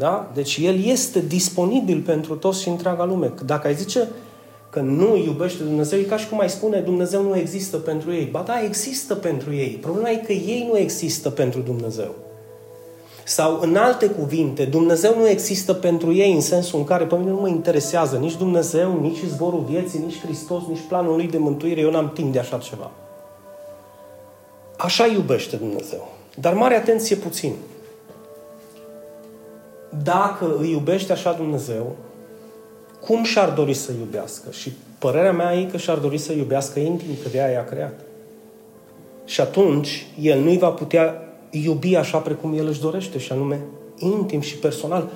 Da? 0.00 0.30
Deci 0.34 0.58
El 0.62 0.84
este 0.84 1.20
disponibil 1.28 2.00
pentru 2.00 2.34
toți 2.34 2.62
și 2.62 2.68
întreaga 2.68 3.04
lume. 3.04 3.32
Dacă 3.44 3.66
ai 3.66 3.74
zice 3.74 4.08
că 4.70 4.80
nu 4.80 5.16
iubește 5.16 5.62
Dumnezeu, 5.62 5.98
e 5.98 6.02
ca 6.02 6.16
și 6.16 6.28
cum 6.28 6.40
ai 6.40 6.50
spune 6.50 6.80
Dumnezeu 6.80 7.22
nu 7.22 7.36
există 7.36 7.76
pentru 7.76 8.12
ei. 8.12 8.28
Ba 8.30 8.42
da, 8.46 8.62
există 8.64 9.14
pentru 9.14 9.54
ei. 9.54 9.68
Problema 9.70 10.10
e 10.10 10.16
că 10.16 10.32
ei 10.32 10.66
nu 10.70 10.78
există 10.78 11.30
pentru 11.30 11.60
Dumnezeu. 11.60 12.14
Sau, 13.24 13.58
în 13.60 13.76
alte 13.76 14.06
cuvinte, 14.06 14.64
Dumnezeu 14.64 15.14
nu 15.18 15.28
există 15.28 15.72
pentru 15.74 16.12
ei 16.12 16.32
în 16.32 16.40
sensul 16.40 16.78
în 16.78 16.84
care 16.84 17.04
pe 17.04 17.16
mine 17.16 17.30
nu 17.30 17.40
mă 17.40 17.48
interesează 17.48 18.16
nici 18.16 18.36
Dumnezeu, 18.36 19.00
nici 19.00 19.22
zborul 19.28 19.64
vieții, 19.68 20.02
nici 20.04 20.20
Hristos, 20.20 20.62
nici 20.68 20.86
planul 20.88 21.16
lui 21.16 21.28
de 21.28 21.38
mântuire. 21.38 21.80
Eu 21.80 21.90
n-am 21.90 22.10
timp 22.14 22.32
de 22.32 22.38
așa 22.38 22.58
ceva. 22.58 22.90
Așa 24.76 25.06
iubește 25.06 25.56
Dumnezeu. 25.56 26.08
Dar 26.34 26.54
mare 26.54 26.74
atenție 26.74 27.16
puțin. 27.16 27.52
Dacă 30.02 30.56
îi 30.58 30.70
iubește 30.70 31.12
așa 31.12 31.32
Dumnezeu, 31.32 31.96
cum 33.00 33.22
și-ar 33.22 33.50
dori 33.50 33.74
să 33.74 33.92
iubească? 33.98 34.50
Și 34.50 34.72
părerea 34.98 35.32
mea 35.32 35.54
e 35.54 35.64
că 35.64 35.76
și-ar 35.76 35.98
dori 35.98 36.18
să 36.18 36.32
iubească 36.32 36.78
intim, 36.78 37.14
că 37.22 37.28
de 37.28 37.42
aia 37.42 37.52
i-a 37.52 37.64
creat. 37.64 38.00
Și 39.24 39.40
atunci, 39.40 40.06
el 40.20 40.40
nu-i 40.40 40.58
va 40.58 40.70
putea 40.70 41.22
iubi 41.50 41.96
așa 41.96 42.18
precum 42.18 42.58
el 42.58 42.66
își 42.66 42.80
dorește, 42.80 43.18
și 43.18 43.32
anume 43.32 43.60
intim 43.98 44.40
și 44.40 44.56
personal, 44.56 45.08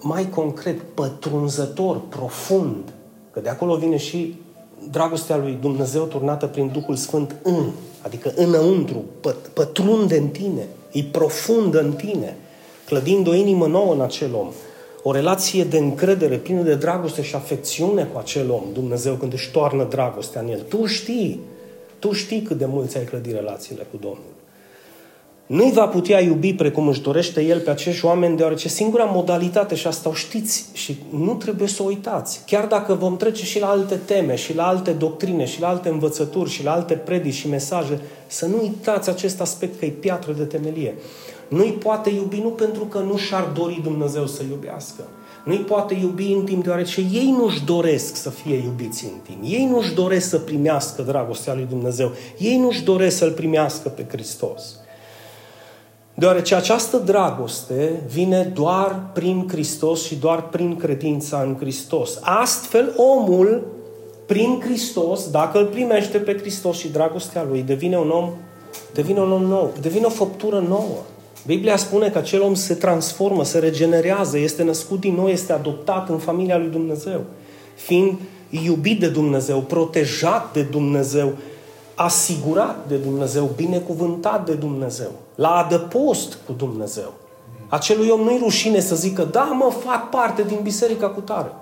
mai 0.00 0.28
concret, 0.28 0.80
pătrunzător, 0.94 2.00
profund. 2.08 2.92
Că 3.30 3.40
de 3.40 3.48
acolo 3.48 3.76
vine 3.76 3.96
și 3.96 4.34
dragostea 4.90 5.36
lui 5.36 5.58
Dumnezeu 5.60 6.04
turnată 6.04 6.46
prin 6.46 6.70
Duhul 6.72 6.96
Sfânt 6.96 7.34
în, 7.42 7.70
adică 8.02 8.32
înăuntru, 8.36 9.04
pătrunde 9.52 10.18
în 10.18 10.28
tine, 10.28 10.66
e 10.92 11.02
profundă 11.02 11.80
în 11.80 11.92
tine, 11.92 12.36
clădind 12.92 13.26
o 13.26 13.34
inimă 13.34 13.66
nouă 13.66 13.94
în 13.94 14.00
acel 14.00 14.34
om. 14.34 14.48
O 15.02 15.12
relație 15.12 15.64
de 15.64 15.78
încredere, 15.78 16.36
plină 16.36 16.62
de 16.62 16.74
dragoste 16.74 17.22
și 17.22 17.34
afecțiune 17.34 18.08
cu 18.12 18.18
acel 18.18 18.50
om, 18.50 18.62
Dumnezeu, 18.72 19.14
când 19.14 19.32
își 19.32 19.50
toarnă 19.50 19.84
dragostea 19.84 20.40
în 20.40 20.48
el. 20.48 20.60
Tu 20.60 20.86
știi, 20.86 21.40
tu 21.98 22.12
știi 22.12 22.42
cât 22.42 22.58
de 22.58 22.66
mult 22.66 22.90
ți-ai 22.90 23.04
clădit 23.04 23.32
relațiile 23.32 23.86
cu 23.90 23.96
Domnul 24.00 24.32
nu-i 25.46 25.72
va 25.72 25.86
putea 25.86 26.20
iubi 26.20 26.54
precum 26.54 26.88
își 26.88 27.02
dorește 27.02 27.40
El 27.40 27.60
pe 27.60 27.70
acești 27.70 28.04
oameni, 28.04 28.36
deoarece 28.36 28.68
singura 28.68 29.04
modalitate, 29.04 29.74
și 29.74 29.86
asta 29.86 30.08
o 30.08 30.12
știți 30.12 30.64
și 30.72 30.96
nu 31.10 31.34
trebuie 31.34 31.68
să 31.68 31.82
o 31.82 31.86
uitați, 31.86 32.40
chiar 32.46 32.66
dacă 32.66 32.94
vom 32.94 33.16
trece 33.16 33.44
și 33.44 33.60
la 33.60 33.66
alte 33.68 33.94
teme, 34.04 34.34
și 34.34 34.54
la 34.54 34.66
alte 34.66 34.90
doctrine, 34.90 35.44
și 35.44 35.60
la 35.60 35.68
alte 35.68 35.88
învățături, 35.88 36.50
și 36.50 36.64
la 36.64 36.72
alte 36.72 36.94
predici 36.94 37.34
și 37.34 37.48
mesaje, 37.48 38.00
să 38.26 38.46
nu 38.46 38.60
uitați 38.62 39.08
acest 39.08 39.40
aspect 39.40 39.78
că 39.78 39.84
e 39.84 39.88
piatră 39.88 40.32
de 40.32 40.44
temelie. 40.44 40.94
Nu-i 41.52 41.72
poate 41.72 42.10
iubi 42.10 42.40
nu 42.40 42.48
pentru 42.48 42.84
că 42.84 42.98
nu 42.98 43.16
și-ar 43.16 43.44
dori 43.54 43.80
Dumnezeu 43.82 44.26
să 44.26 44.42
iubească. 44.50 45.02
Nu-i 45.44 45.58
poate 45.58 45.94
iubi 45.94 46.32
în 46.32 46.44
timp 46.44 46.64
deoarece 46.64 47.00
ei 47.00 47.34
nu-și 47.38 47.64
doresc 47.64 48.16
să 48.16 48.30
fie 48.30 48.54
iubiți 48.54 49.04
în 49.04 49.18
timp. 49.22 49.38
Ei 49.42 49.68
nu-și 49.70 49.94
doresc 49.94 50.28
să 50.28 50.38
primească 50.38 51.02
dragostea 51.02 51.54
lui 51.54 51.66
Dumnezeu. 51.68 52.10
Ei 52.38 52.56
nu-și 52.56 52.82
doresc 52.82 53.16
să-L 53.16 53.30
primească 53.30 53.88
pe 53.88 54.06
Hristos. 54.08 54.76
Deoarece 56.14 56.54
această 56.54 56.96
dragoste 56.96 58.02
vine 58.12 58.52
doar 58.54 59.10
prin 59.12 59.48
Hristos 59.48 60.02
și 60.02 60.14
doar 60.14 60.48
prin 60.48 60.76
credința 60.76 61.42
în 61.42 61.56
Hristos. 61.58 62.18
Astfel, 62.20 62.92
omul, 62.96 63.66
prin 64.26 64.60
Hristos, 64.64 65.30
dacă 65.30 65.58
îl 65.58 65.66
primește 65.66 66.18
pe 66.18 66.36
Hristos 66.38 66.76
și 66.76 66.88
dragostea 66.88 67.46
lui, 67.48 67.62
devine 67.62 67.98
un 67.98 68.10
om, 68.10 68.30
devine 68.94 69.20
un 69.20 69.32
om 69.32 69.42
nou, 69.42 69.72
devine 69.80 70.04
o 70.04 70.10
făptură 70.10 70.64
nouă. 70.68 70.98
Biblia 71.46 71.76
spune 71.76 72.08
că 72.08 72.18
acel 72.18 72.42
om 72.42 72.54
se 72.54 72.74
transformă, 72.74 73.44
se 73.44 73.58
regenerează, 73.58 74.38
este 74.38 74.62
născut 74.62 75.00
din 75.00 75.14
nou, 75.14 75.28
este 75.28 75.52
adoptat 75.52 76.08
în 76.08 76.18
familia 76.18 76.58
lui 76.58 76.68
Dumnezeu, 76.68 77.20
fiind 77.74 78.18
iubit 78.50 79.00
de 79.00 79.08
Dumnezeu, 79.08 79.60
protejat 79.60 80.52
de 80.52 80.62
Dumnezeu, 80.62 81.32
asigurat 81.94 82.76
de 82.88 82.96
Dumnezeu, 82.96 83.50
binecuvântat 83.56 84.46
de 84.46 84.52
Dumnezeu, 84.52 85.10
la 85.34 85.48
adăpost 85.48 86.38
cu 86.46 86.52
Dumnezeu. 86.52 87.12
Acelui 87.68 88.08
om 88.08 88.20
nu-i 88.20 88.40
rușine 88.42 88.80
să 88.80 88.94
zică, 88.94 89.28
da, 89.30 89.42
mă, 89.42 89.70
fac 89.84 90.10
parte 90.10 90.42
din 90.42 90.58
biserica 90.62 91.08
cu 91.08 91.20
tare. 91.20 91.52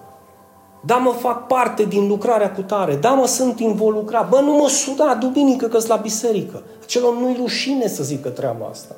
Da, 0.86 0.96
mă, 0.96 1.10
fac 1.10 1.46
parte 1.46 1.84
din 1.84 2.06
lucrarea 2.08 2.52
cu 2.52 2.60
tare. 2.60 2.94
Da, 2.94 3.10
mă, 3.10 3.26
sunt 3.26 3.60
involucrat. 3.60 4.28
Bă, 4.28 4.40
nu 4.40 4.52
mă 4.52 4.68
suda 4.68 5.14
duminică 5.20 5.66
că 5.66 5.78
la 5.86 5.96
biserică. 5.96 6.62
Acel 6.82 7.04
om 7.04 7.16
nu-i 7.16 7.36
rușine 7.40 7.88
să 7.88 8.02
zică 8.02 8.28
treaba 8.28 8.66
asta. 8.70 8.94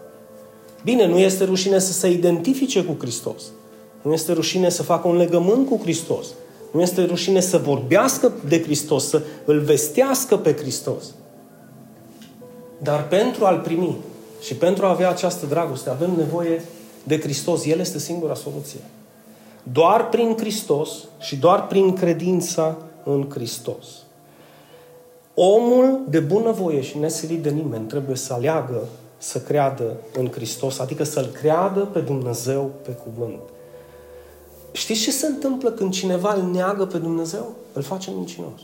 Bine, 0.85 1.07
nu 1.07 1.19
este 1.19 1.45
rușine 1.45 1.79
să 1.79 1.93
se 1.93 2.11
identifice 2.11 2.85
cu 2.85 2.97
Hristos. 2.99 3.43
Nu 4.03 4.13
este 4.13 4.33
rușine 4.33 4.69
să 4.69 4.83
facă 4.83 5.09
un 5.09 5.17
legământ 5.17 5.69
cu 5.69 5.79
Hristos. 5.83 6.27
Nu 6.73 6.81
este 6.81 7.05
rușine 7.05 7.41
să 7.41 7.59
vorbească 7.59 8.33
de 8.49 8.63
Hristos, 8.63 9.09
să 9.09 9.23
îl 9.45 9.61
vestească 9.61 10.37
pe 10.37 10.55
Hristos. 10.55 11.05
Dar 12.79 13.09
pentru 13.09 13.45
a-L 13.45 13.61
primi 13.61 13.97
și 14.41 14.55
pentru 14.55 14.87
a 14.87 14.89
avea 14.89 15.11
această 15.11 15.47
dragoste 15.47 15.91
avem 15.91 16.11
nevoie 16.17 16.63
de 17.05 17.21
Hristos. 17.21 17.65
El 17.65 17.79
este 17.79 17.99
singura 17.99 18.35
soluție. 18.35 18.81
Doar 19.63 20.09
prin 20.09 20.37
Hristos 20.37 20.91
și 21.21 21.37
doar 21.37 21.67
prin 21.67 21.93
credința 21.93 22.77
în 23.05 23.27
Hristos. 23.31 23.87
Omul 25.35 26.01
de 26.09 26.21
bunăvoie 26.21 26.81
și 26.81 26.99
nesilit 26.99 27.43
de 27.43 27.51
nimeni 27.51 27.87
trebuie 27.87 28.17
să 28.17 28.33
aleagă 28.33 28.89
să 29.23 29.39
creadă 29.39 29.97
în 30.19 30.31
Hristos, 30.31 30.79
adică 30.79 31.05
să-L 31.05 31.27
creadă 31.27 31.81
pe 31.81 31.99
Dumnezeu 31.99 32.71
pe 32.83 32.91
cuvânt. 32.91 33.41
Știți 34.73 35.01
ce 35.01 35.11
se 35.11 35.27
întâmplă 35.27 35.71
când 35.71 35.93
cineva 35.93 36.35
îl 36.35 36.43
neagă 36.43 36.87
pe 36.87 36.99
Dumnezeu? 36.99 37.55
Îl 37.73 37.83
face 37.83 38.11
mincinos. 38.17 38.61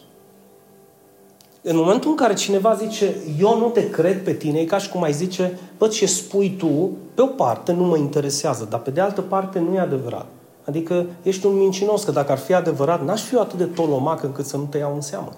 În 1.62 1.76
momentul 1.76 2.10
în 2.10 2.16
care 2.16 2.34
cineva 2.34 2.74
zice, 2.74 3.14
eu 3.40 3.58
nu 3.58 3.68
te 3.68 3.90
cred 3.90 4.22
pe 4.24 4.32
tine, 4.32 4.58
e 4.58 4.64
ca 4.64 4.78
și 4.78 4.88
cum 4.88 5.02
ai 5.02 5.12
zice, 5.12 5.58
bă, 5.78 5.88
ce 5.88 6.06
spui 6.06 6.54
tu, 6.58 6.90
pe 7.14 7.22
o 7.22 7.26
parte 7.26 7.72
nu 7.72 7.84
mă 7.84 7.96
interesează, 7.96 8.66
dar 8.70 8.80
pe 8.80 8.90
de 8.90 9.00
altă 9.00 9.20
parte 9.20 9.58
nu 9.58 9.74
e 9.74 9.78
adevărat. 9.78 10.26
Adică 10.64 11.06
ești 11.22 11.46
un 11.46 11.56
mincinos, 11.56 12.04
că 12.04 12.10
dacă 12.10 12.32
ar 12.32 12.38
fi 12.38 12.54
adevărat, 12.54 13.04
n-aș 13.04 13.22
fi 13.22 13.36
atât 13.36 13.58
de 13.58 13.64
tolomac 13.64 14.22
încât 14.22 14.46
să 14.46 14.56
nu 14.56 14.64
te 14.64 14.78
iau 14.78 14.94
în 14.94 15.00
seamă. 15.00 15.32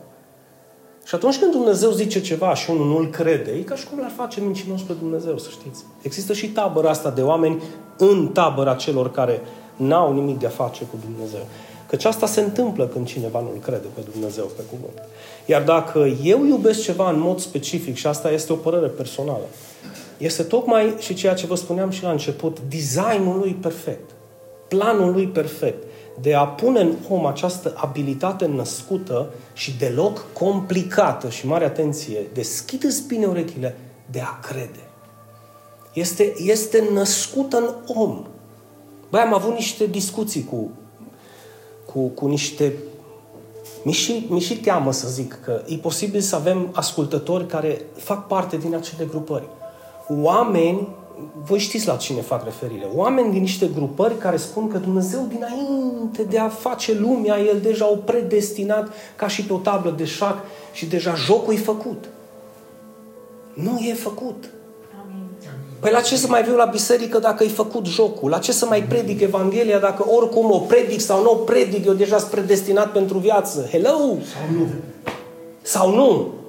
Și 1.11 1.17
atunci 1.17 1.39
când 1.39 1.53
Dumnezeu 1.53 1.91
zice 1.91 2.21
ceva 2.21 2.55
și 2.55 2.71
unul 2.71 2.87
nu-l 2.87 3.11
crede, 3.11 3.51
e 3.51 3.63
ca 3.63 3.75
și 3.75 3.87
cum 3.87 3.99
l-ar 3.99 4.13
face 4.17 4.41
mincinos 4.41 4.81
pe 4.81 4.93
Dumnezeu, 4.93 5.39
să 5.39 5.49
știți. 5.51 5.85
Există 6.03 6.33
și 6.33 6.49
tabăra 6.49 6.91
asta 6.91 7.11
de 7.11 7.23
oameni 7.23 7.63
în 7.97 8.29
tabăra 8.29 8.75
celor 8.75 9.11
care 9.11 9.41
n-au 9.77 10.13
nimic 10.13 10.39
de 10.39 10.47
a 10.47 10.51
face 10.51 10.85
cu 10.85 10.97
Dumnezeu. 11.05 11.47
Căci 11.89 12.05
asta 12.05 12.27
se 12.27 12.41
întâmplă 12.41 12.87
când 12.87 13.07
cineva 13.07 13.41
nu-L 13.41 13.61
crede 13.63 13.87
pe 13.95 14.01
Dumnezeu 14.13 14.51
pe 14.57 14.63
cuvânt. 14.71 15.09
Iar 15.47 15.63
dacă 15.63 16.17
eu 16.23 16.45
iubesc 16.45 16.83
ceva 16.83 17.11
în 17.11 17.21
mod 17.21 17.39
specific, 17.39 17.97
și 17.97 18.07
asta 18.07 18.31
este 18.31 18.53
o 18.53 18.57
părere 18.57 18.87
personală, 18.87 19.45
este 20.19 20.43
tocmai 20.43 20.95
și 20.99 21.15
ceea 21.15 21.35
ce 21.35 21.47
vă 21.47 21.55
spuneam 21.55 21.91
și 21.91 22.03
la 22.03 22.11
început, 22.11 22.59
designul 22.69 23.39
lui 23.39 23.57
perfect, 23.61 24.11
planul 24.69 25.13
lui 25.13 25.27
perfect, 25.27 25.83
de 26.21 26.35
a 26.35 26.47
pune 26.47 26.81
în 26.81 26.95
om 27.09 27.27
această 27.27 27.73
abilitate 27.77 28.47
născută 28.47 29.33
și 29.53 29.77
deloc 29.79 30.27
complicată, 30.33 31.29
și 31.29 31.47
mare 31.47 31.65
atenție, 31.65 32.27
deschide-ți 32.33 33.07
bine 33.07 33.27
urechile, 33.27 33.77
de 34.11 34.21
a 34.21 34.39
crede. 34.41 34.89
Este, 35.93 36.35
este 36.39 36.89
născută 36.93 37.57
în 37.57 37.95
om. 37.97 38.25
Băi, 39.11 39.21
am 39.21 39.35
avut 39.35 39.55
niște 39.55 39.87
discuții 39.87 40.45
cu, 40.45 40.71
cu, 41.85 42.01
cu 42.01 42.27
niște 42.27 42.75
mi 43.83 43.93
și, 43.93 44.27
mi 44.29 44.41
și 44.41 44.57
teamă 44.57 44.93
să 44.93 45.09
zic 45.09 45.39
că 45.45 45.63
e 45.67 45.77
posibil 45.77 46.21
să 46.21 46.37
avem 46.37 46.69
ascultători 46.73 47.47
care 47.47 47.81
fac 47.97 48.27
parte 48.27 48.57
din 48.57 48.75
acele 48.75 49.05
grupări. 49.05 49.49
Oameni, 50.09 50.89
voi 51.45 51.59
știți 51.59 51.87
la 51.87 51.97
cine 51.97 52.21
fac 52.21 52.45
referire, 52.45 52.89
oameni 52.95 53.33
din 53.33 53.41
niște 53.41 53.71
grupări 53.75 54.19
care 54.19 54.37
spun 54.37 54.69
că 54.69 54.79
Dumnezeu 54.79 55.29
dinainte 55.29 56.23
de 56.23 56.39
a 56.39 56.49
face 56.49 56.95
lumea, 56.95 57.39
El 57.39 57.61
deja 57.61 57.91
o 57.91 57.97
predestinat 57.97 58.93
ca 59.17 59.29
și 59.29 59.45
pe 59.45 59.53
o 59.53 59.57
tablă 59.57 59.95
de 59.97 60.05
șac 60.05 60.39
și 60.73 60.87
deja 60.87 61.15
jocul 61.15 61.55
e 61.55 61.57
făcut. 61.57 62.09
Nu 63.55 63.79
e 63.79 63.95
făcut. 63.95 64.51
Păi 65.81 65.91
la 65.91 66.01
ce 66.01 66.17
să 66.17 66.27
mai 66.29 66.43
viu 66.43 66.57
la 66.57 66.65
biserică 66.65 67.19
dacă 67.19 67.43
ai 67.43 67.49
făcut 67.49 67.87
jocul? 67.87 68.31
La 68.31 68.39
ce 68.39 68.53
să 68.53 68.67
mai 68.67 68.83
predic 68.83 69.21
Evanghelia 69.21 69.79
dacă 69.79 70.09
oricum 70.09 70.51
o 70.51 70.59
predic 70.59 71.01
sau 71.01 71.23
nu 71.23 71.31
o 71.31 71.35
predic, 71.35 71.87
eu 71.87 71.93
deja 71.93 72.19
sunt 72.19 72.31
predestinat 72.31 72.93
pentru 72.93 73.19
viață? 73.19 73.69
Hello? 73.71 73.99
Sau 73.99 74.57
nu. 74.59 74.67
Sau 75.63 75.95
nu? 75.95 76.40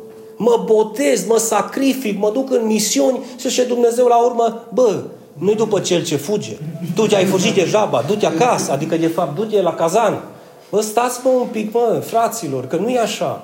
Mă 0.43 0.63
botez, 0.65 1.25
mă 1.25 1.37
sacrific, 1.37 2.19
mă 2.19 2.31
duc 2.31 2.51
în 2.51 2.65
misiuni 2.65 3.19
și 3.39 3.49
și 3.49 3.61
Dumnezeu 3.61 4.07
la 4.07 4.25
urmă, 4.25 4.63
bă, 4.73 5.03
nu-i 5.33 5.55
după 5.55 5.79
cel 5.79 6.03
ce 6.03 6.15
fuge. 6.15 6.57
Tu 6.95 7.07
ce 7.07 7.15
ai 7.15 7.25
fugit 7.25 7.53
degeaba, 7.53 8.03
du-te 8.07 8.25
acasă, 8.25 8.71
adică 8.71 8.97
de 8.97 9.07
fapt 9.07 9.35
du-te 9.35 9.61
la 9.61 9.73
cazan. 9.73 10.23
Bă, 10.69 10.81
stați 10.81 11.19
mă 11.23 11.29
un 11.29 11.47
pic, 11.51 11.73
mă, 11.73 12.01
fraților, 12.05 12.67
că 12.67 12.75
nu 12.75 12.89
e 12.89 12.99
așa. 12.99 13.43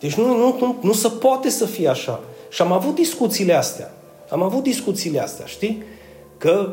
Deci 0.00 0.14
nu, 0.14 0.26
nu, 0.26 0.56
nu, 0.60 0.76
nu 0.80 0.92
se 0.92 1.08
poate 1.08 1.50
să 1.50 1.64
fie 1.64 1.88
așa. 1.88 2.20
Și 2.48 2.62
am 2.62 2.72
avut 2.72 2.94
discuțiile 2.94 3.54
astea. 3.54 3.90
Am 4.30 4.42
avut 4.42 4.62
discuțiile 4.62 5.20
astea, 5.20 5.46
știi? 5.46 5.82
Că, 6.38 6.68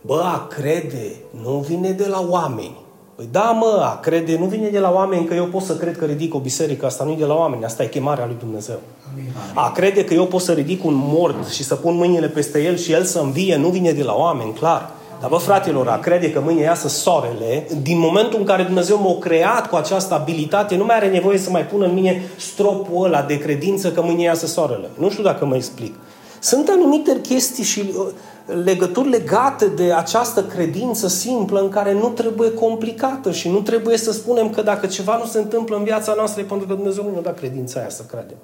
bă, 0.00 0.20
a 0.24 0.46
crede 0.46 1.16
nu 1.42 1.64
vine 1.68 1.90
de 1.90 2.06
la 2.06 2.26
oameni. 2.28 2.83
Păi 3.14 3.28
da, 3.30 3.42
mă, 3.60 3.80
a 3.82 4.00
crede 4.00 4.36
nu 4.38 4.44
vine 4.44 4.68
de 4.68 4.78
la 4.78 4.92
oameni 4.92 5.24
că 5.24 5.34
eu 5.34 5.44
pot 5.44 5.62
să 5.62 5.76
cred 5.76 5.96
că 5.98 6.04
ridic 6.04 6.34
o 6.34 6.38
biserică, 6.38 6.86
asta 6.86 7.04
nu 7.04 7.10
e 7.10 7.16
de 7.16 7.24
la 7.24 7.34
oameni, 7.34 7.64
asta 7.64 7.82
e 7.82 7.86
chemarea 7.86 8.26
lui 8.26 8.36
Dumnezeu. 8.38 8.78
Amin. 9.12 9.32
A 9.54 9.72
crede 9.72 10.04
că 10.04 10.14
eu 10.14 10.26
pot 10.26 10.40
să 10.40 10.52
ridic 10.52 10.84
un 10.84 10.94
mort 10.96 11.48
și 11.48 11.64
să 11.64 11.74
pun 11.74 11.96
mâinile 11.96 12.28
peste 12.28 12.62
el 12.62 12.76
și 12.76 12.92
el 12.92 13.04
să 13.04 13.18
învie, 13.18 13.56
nu 13.56 13.68
vine 13.68 13.92
de 13.92 14.02
la 14.02 14.14
oameni, 14.14 14.52
clar. 14.52 14.90
Dar 15.20 15.30
bă, 15.30 15.36
fratilor, 15.36 15.88
a 15.88 15.98
crede 15.98 16.30
că 16.30 16.40
mâine 16.40 16.60
iasă 16.60 16.88
soarele, 16.88 17.66
din 17.82 17.98
momentul 17.98 18.38
în 18.38 18.44
care 18.44 18.62
Dumnezeu 18.62 19.00
m-a 19.00 19.16
creat 19.20 19.68
cu 19.68 19.76
această 19.76 20.14
abilitate, 20.14 20.76
nu 20.76 20.84
mai 20.84 20.96
are 20.96 21.08
nevoie 21.08 21.38
să 21.38 21.50
mai 21.50 21.66
pună 21.66 21.86
în 21.86 21.94
mine 21.94 22.22
stropul 22.36 23.04
ăla 23.04 23.22
de 23.22 23.38
credință 23.38 23.90
că 23.92 24.02
mâine 24.02 24.22
iasă 24.22 24.46
soarele. 24.46 24.90
Nu 24.98 25.10
știu 25.10 25.22
dacă 25.22 25.44
mă 25.44 25.56
explic. 25.56 25.94
Sunt 26.40 26.68
anumite 26.68 27.20
chestii 27.20 27.64
și 27.64 27.92
uh, 27.98 28.06
legături 28.46 29.08
legate 29.08 29.66
de 29.66 29.92
această 29.92 30.44
credință 30.44 31.08
simplă 31.08 31.60
în 31.60 31.68
care 31.68 31.92
nu 31.92 32.08
trebuie 32.08 32.52
complicată 32.52 33.32
și 33.32 33.48
nu 33.48 33.60
trebuie 33.60 33.96
să 33.96 34.12
spunem 34.12 34.50
că 34.50 34.62
dacă 34.62 34.86
ceva 34.86 35.16
nu 35.16 35.24
se 35.24 35.38
întâmplă 35.38 35.76
în 35.76 35.84
viața 35.84 36.14
noastră 36.16 36.40
e 36.40 36.44
pentru 36.44 36.66
că 36.66 36.74
Dumnezeu 36.74 37.04
nu 37.04 37.10
ne-a 37.10 37.20
dat 37.20 37.38
credința 37.38 37.80
aia 37.80 37.88
să 37.88 38.02
credem. 38.02 38.36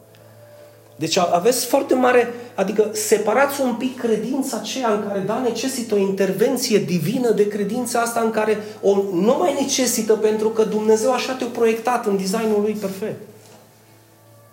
Deci 0.96 1.16
aveți 1.16 1.66
foarte 1.66 1.94
mare, 1.94 2.34
adică 2.54 2.88
separați 2.92 3.60
un 3.60 3.74
pic 3.74 4.00
credința 4.00 4.56
aceea 4.56 4.92
în 4.92 5.04
care, 5.08 5.18
da, 5.26 5.40
necesită 5.44 5.94
o 5.94 5.98
intervenție 5.98 6.78
divină 6.78 7.30
de 7.30 7.48
credința 7.48 8.00
asta 8.00 8.20
în 8.20 8.30
care 8.30 8.58
o 8.82 8.94
nu 9.12 9.36
mai 9.38 9.56
necesită 9.60 10.12
pentru 10.12 10.48
că 10.48 10.64
Dumnezeu 10.64 11.12
așa 11.12 11.32
te-a 11.32 11.46
proiectat 11.46 12.06
în 12.06 12.16
designul 12.16 12.60
lui 12.60 12.72
perfect. 12.72 13.20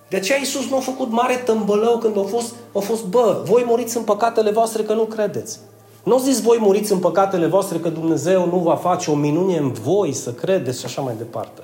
De 0.10 0.16
aceea 0.16 0.38
Iisus 0.38 0.70
nu 0.70 0.76
a 0.76 0.80
făcut 0.80 1.12
mare 1.12 1.36
tâmbălău 1.36 1.98
când 1.98 2.18
a 2.18 2.22
fost, 2.22 2.54
a 2.74 2.80
fost, 2.80 3.06
bă, 3.06 3.42
voi 3.46 3.64
muriți 3.68 3.98
în 3.98 4.04
păcatele 4.04 4.52
voastre 4.52 4.84
că 4.84 4.94
nu 4.94 5.04
credeți. 5.04 5.60
Nu 6.04 6.14
au 6.14 6.20
zis 6.20 6.42
voi 6.42 6.58
muriți 6.60 6.92
în 6.92 7.00
păcatele 7.00 7.46
voastre 7.46 7.78
că 7.78 7.90
Dumnezeu 7.90 8.46
nu 8.46 8.58
va 8.58 8.76
face 8.76 9.12
o 9.12 9.16
minune 9.16 9.58
în 9.58 9.72
voi 9.72 10.14
să 10.14 10.32
credeți 10.32 10.80
și 10.80 10.86
așa 10.86 11.02
mai 11.02 11.14
departe. 11.18 11.62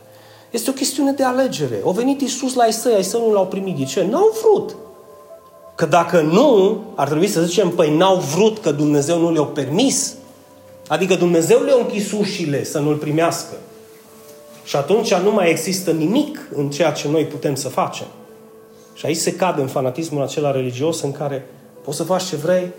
Este 0.52 0.70
o 0.70 0.74
chestiune 0.74 1.12
de 1.12 1.24
alegere. 1.24 1.82
A 1.86 1.92
venit 1.92 2.22
Iisus 2.22 2.54
la 2.54 2.66
Isai, 2.66 3.00
Isai 3.00 3.22
nu 3.22 3.34
l-au 3.34 3.48
primit. 3.48 3.78
De 3.78 3.84
ce? 3.84 4.08
N-au 4.10 4.36
vrut. 4.42 4.76
Că 5.76 5.86
dacă 5.86 6.22
nu, 6.22 6.80
ar 6.96 7.08
trebui 7.08 7.28
să 7.28 7.42
zicem, 7.42 7.70
păi 7.70 7.98
n-au 7.98 8.16
vrut 8.16 8.60
că 8.60 8.72
Dumnezeu 8.72 9.20
nu 9.20 9.32
le-a 9.32 9.44
permis. 9.44 10.14
Adică 10.88 11.16
Dumnezeu 11.16 11.62
le-a 11.62 11.76
închis 11.80 12.12
ușile 12.12 12.64
să 12.64 12.80
nu-L 12.80 12.96
primească. 12.96 13.56
Și 14.64 14.76
atunci 14.76 15.14
nu 15.14 15.32
mai 15.32 15.50
există 15.50 15.92
nimic 15.92 16.50
în 16.56 16.70
ceea 16.70 16.92
ce 16.92 17.08
noi 17.10 17.26
putem 17.26 17.56
să 17.56 17.70
facem. 17.70 18.08
Și 18.94 19.06
aici 19.06 19.18
se 19.18 19.36
cade 19.36 19.62
în 19.62 19.68
fanatismul 19.68 20.22
acela 20.22 20.52
religios 20.52 21.02
în 21.02 21.12
care 21.12 21.46
poți 21.84 21.98
să 21.98 22.04
faci 22.04 22.24
ce 22.24 22.36
vrei 22.36 22.72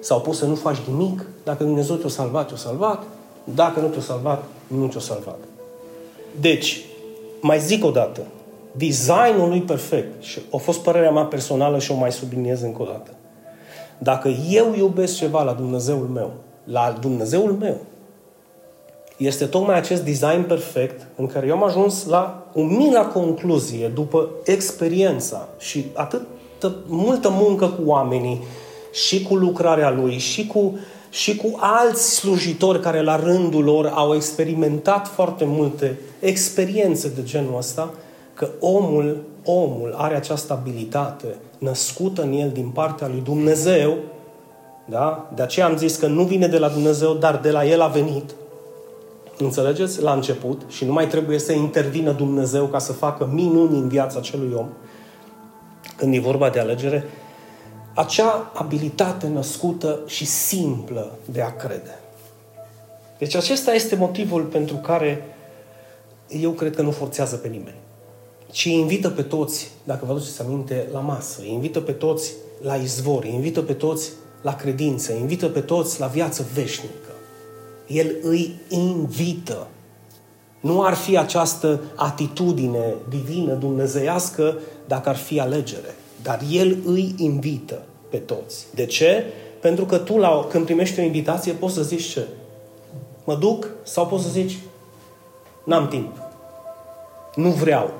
sau 0.00 0.20
poți 0.20 0.38
să 0.38 0.46
nu 0.46 0.54
faci 0.54 0.78
nimic. 0.88 1.26
Dacă 1.44 1.64
Dumnezeu 1.64 1.96
te-a 1.96 2.08
salvat, 2.08 2.46
te-a 2.46 2.56
salvat. 2.56 3.02
Dacă 3.44 3.80
nu 3.80 3.86
te-a 3.86 4.00
salvat, 4.00 4.44
nu 4.66 4.86
te-a 4.86 5.00
salvat. 5.00 5.38
Deci, 6.40 6.84
mai 7.40 7.60
zic 7.60 7.84
o 7.84 7.90
dată, 7.90 8.20
designul 8.72 9.48
lui 9.48 9.60
perfect, 9.60 10.22
și 10.22 10.40
a 10.52 10.56
fost 10.56 10.80
părerea 10.80 11.10
mea 11.10 11.24
personală 11.24 11.78
și 11.78 11.90
o 11.90 11.94
mai 11.94 12.12
subliniez 12.12 12.62
încă 12.62 12.82
o 12.82 12.84
dată. 12.84 13.10
Dacă 13.98 14.28
eu 14.50 14.74
iubesc 14.76 15.16
ceva 15.16 15.42
la 15.42 15.52
Dumnezeul 15.52 16.06
meu, 16.06 16.32
la 16.64 16.96
Dumnezeul 17.00 17.52
meu, 17.52 17.76
este 19.16 19.44
tocmai 19.44 19.76
acest 19.76 20.02
design 20.02 20.42
perfect 20.42 21.06
în 21.16 21.26
care 21.26 21.46
eu 21.46 21.54
am 21.54 21.64
ajuns 21.64 22.06
la 22.06 22.46
o 22.54 22.62
milă 22.62 23.10
concluzie 23.12 23.88
după 23.88 24.28
experiența 24.44 25.48
și 25.58 25.86
atât 25.94 26.22
multă 26.86 27.28
muncă 27.30 27.66
cu 27.66 27.82
oamenii 27.84 28.42
și 28.92 29.22
cu 29.22 29.34
lucrarea 29.34 29.90
lui 29.90 30.18
și 30.18 30.46
cu, 30.46 30.78
și 31.10 31.36
cu 31.36 31.56
alți 31.60 32.14
slujitori 32.14 32.80
care 32.80 33.02
la 33.02 33.16
rândul 33.16 33.64
lor 33.64 33.92
au 33.94 34.14
experimentat 34.14 35.06
foarte 35.06 35.44
multe 35.44 35.98
experiențe 36.20 37.08
de 37.08 37.22
genul 37.22 37.56
ăsta, 37.56 37.94
că 38.34 38.48
omul, 38.60 39.22
omul 39.44 39.94
are 39.96 40.14
această 40.14 40.52
abilitate 40.52 41.26
născută 41.58 42.22
în 42.22 42.32
el 42.32 42.50
din 42.50 42.68
partea 42.68 43.08
lui 43.08 43.20
Dumnezeu, 43.24 43.96
da? 44.84 45.30
De 45.34 45.42
aceea 45.42 45.66
am 45.66 45.76
zis 45.76 45.96
că 45.96 46.06
nu 46.06 46.22
vine 46.22 46.46
de 46.46 46.58
la 46.58 46.68
Dumnezeu, 46.68 47.14
dar 47.14 47.36
de 47.36 47.50
la 47.50 47.66
El 47.66 47.80
a 47.80 47.86
venit. 47.86 48.34
Înțelegeți? 49.44 50.02
La 50.02 50.12
început 50.12 50.62
și 50.68 50.84
nu 50.84 50.92
mai 50.92 51.06
trebuie 51.06 51.38
să 51.38 51.52
intervină 51.52 52.12
Dumnezeu 52.12 52.66
ca 52.66 52.78
să 52.78 52.92
facă 52.92 53.30
minuni 53.32 53.78
în 53.78 53.88
viața 53.88 54.18
acelui 54.18 54.52
om. 54.56 54.68
Când 55.96 56.14
e 56.14 56.18
vorba 56.18 56.50
de 56.50 56.58
alegere, 56.58 57.04
acea 57.94 58.52
abilitate 58.54 59.28
născută 59.28 60.00
și 60.06 60.24
simplă 60.26 61.12
de 61.24 61.42
a 61.42 61.56
crede. 61.56 61.98
Deci 63.18 63.34
acesta 63.34 63.72
este 63.72 63.96
motivul 63.96 64.42
pentru 64.42 64.76
care 64.76 65.36
eu 66.28 66.50
cred 66.50 66.74
că 66.74 66.82
nu 66.82 66.90
forțează 66.90 67.36
pe 67.36 67.48
nimeni. 67.48 67.76
Ci 68.50 68.64
invită 68.64 69.08
pe 69.08 69.22
toți, 69.22 69.70
dacă 69.84 70.04
vă 70.04 70.12
aduceți 70.12 70.42
aminte, 70.42 70.88
la 70.92 71.00
masă. 71.00 71.40
Îi 71.40 71.52
invită 71.52 71.80
pe 71.80 71.92
toți 71.92 72.32
la 72.62 72.74
izvor, 72.74 73.22
îi 73.24 73.34
invită 73.34 73.62
pe 73.62 73.72
toți 73.72 74.10
la 74.42 74.54
credință, 74.54 75.12
îi 75.12 75.20
invită 75.20 75.48
pe 75.48 75.60
toți 75.60 76.00
la 76.00 76.06
viață 76.06 76.46
veșnică. 76.54 77.11
El 77.86 78.16
îi 78.22 78.60
invită. 78.68 79.66
Nu 80.60 80.82
ar 80.82 80.94
fi 80.94 81.18
această 81.18 81.80
atitudine 81.94 82.94
divină, 83.08 83.54
dumnezeiască, 83.54 84.58
dacă 84.86 85.08
ar 85.08 85.16
fi 85.16 85.40
alegere. 85.40 85.94
Dar 86.22 86.40
El 86.50 86.76
îi 86.84 87.14
invită 87.16 87.82
pe 88.10 88.16
toți. 88.16 88.66
De 88.74 88.86
ce? 88.86 89.24
Pentru 89.60 89.84
că 89.84 89.98
tu, 89.98 90.16
la, 90.16 90.46
când 90.50 90.64
primești 90.64 91.00
o 91.00 91.02
invitație, 91.02 91.52
poți 91.52 91.74
să 91.74 91.82
zici 91.82 92.08
ce? 92.12 92.26
Mă 93.24 93.34
duc? 93.34 93.68
Sau 93.82 94.06
poți 94.06 94.22
să 94.22 94.28
zici 94.30 94.58
n-am 95.64 95.88
timp. 95.88 96.16
Nu 97.34 97.50
vreau. 97.50 97.90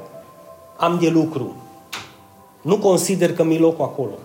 Am 0.77 0.99
de 0.99 1.09
lucru. 1.09 1.57
Nu 2.63 2.79
consider 2.79 3.35
că 3.35 3.43
mi 3.43 3.59
locul 3.59 3.85
acolo. 3.85 4.19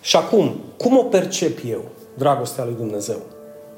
Și 0.00 0.16
acum, 0.16 0.54
cum 0.76 0.98
o 0.98 1.02
percep 1.02 1.58
eu, 1.66 1.80
dragostea 2.14 2.64
lui 2.64 2.74
Dumnezeu? 2.74 3.16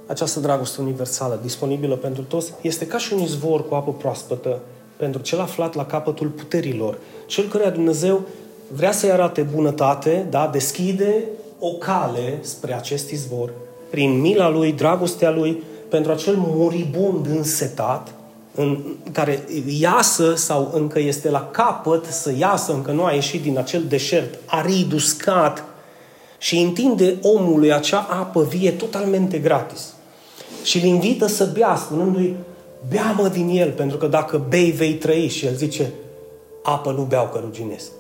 Această 0.07 0.41
dragoste 0.41 0.81
universală, 0.81 1.39
disponibilă 1.43 1.97
pentru 1.97 2.23
toți, 2.23 2.53
este 2.61 2.87
ca 2.87 2.99
și 2.99 3.13
un 3.13 3.21
izvor 3.21 3.69
cu 3.69 3.75
apă 3.75 3.93
proaspătă 3.93 4.61
pentru 4.97 5.21
cel 5.21 5.41
aflat 5.41 5.75
la 5.75 5.87
capătul 5.87 6.29
puterilor. 6.29 6.99
Cel 7.27 7.49
care 7.49 7.71
Dumnezeu 7.71 8.21
vrea 8.73 8.93
să-i 8.93 9.11
arate 9.11 9.43
bunătate, 9.43 10.27
da? 10.31 10.49
deschide 10.53 11.25
o 11.59 11.71
cale 11.71 12.39
spre 12.41 12.75
acest 12.75 13.11
izvor, 13.11 13.51
prin 13.91 14.21
mila 14.21 14.49
lui, 14.49 14.73
dragostea 14.73 15.31
lui, 15.31 15.63
pentru 15.89 16.13
acel 16.13 16.35
moribund 16.39 17.27
însetat, 17.27 18.15
în 18.55 18.79
care 19.13 19.45
iasă 19.67 20.35
sau 20.35 20.71
încă 20.75 20.99
este 21.01 21.31
la 21.31 21.49
capăt 21.51 22.05
să 22.05 22.33
iasă, 22.39 22.73
încă 22.73 22.91
nu 22.91 23.05
a 23.05 23.13
ieșit 23.13 23.43
din 23.43 23.59
acel 23.59 23.85
deșert 23.89 24.39
arid, 24.47 24.93
uscat, 24.93 25.65
și 26.45 26.59
întinde 26.59 27.17
omului 27.23 27.73
acea 27.73 28.07
apă 28.11 28.43
vie 28.43 28.71
totalmente 28.71 29.39
gratis 29.39 29.93
și 30.63 30.79
îl 30.79 30.85
invită 30.85 31.27
să 31.27 31.51
bea, 31.53 31.77
spunându-i, 31.77 32.37
bea-mă 32.89 33.29
din 33.29 33.49
el, 33.49 33.71
pentru 33.71 33.97
că 33.97 34.07
dacă 34.07 34.45
bei, 34.49 34.71
vei 34.71 34.95
trăi. 34.95 35.29
Și 35.29 35.47
el 35.47 35.55
zice, 35.55 35.93
apă 36.63 36.93
nu 36.93 37.03
beau 37.03 37.29
că 37.33 37.39
ruginesc. 37.39 37.91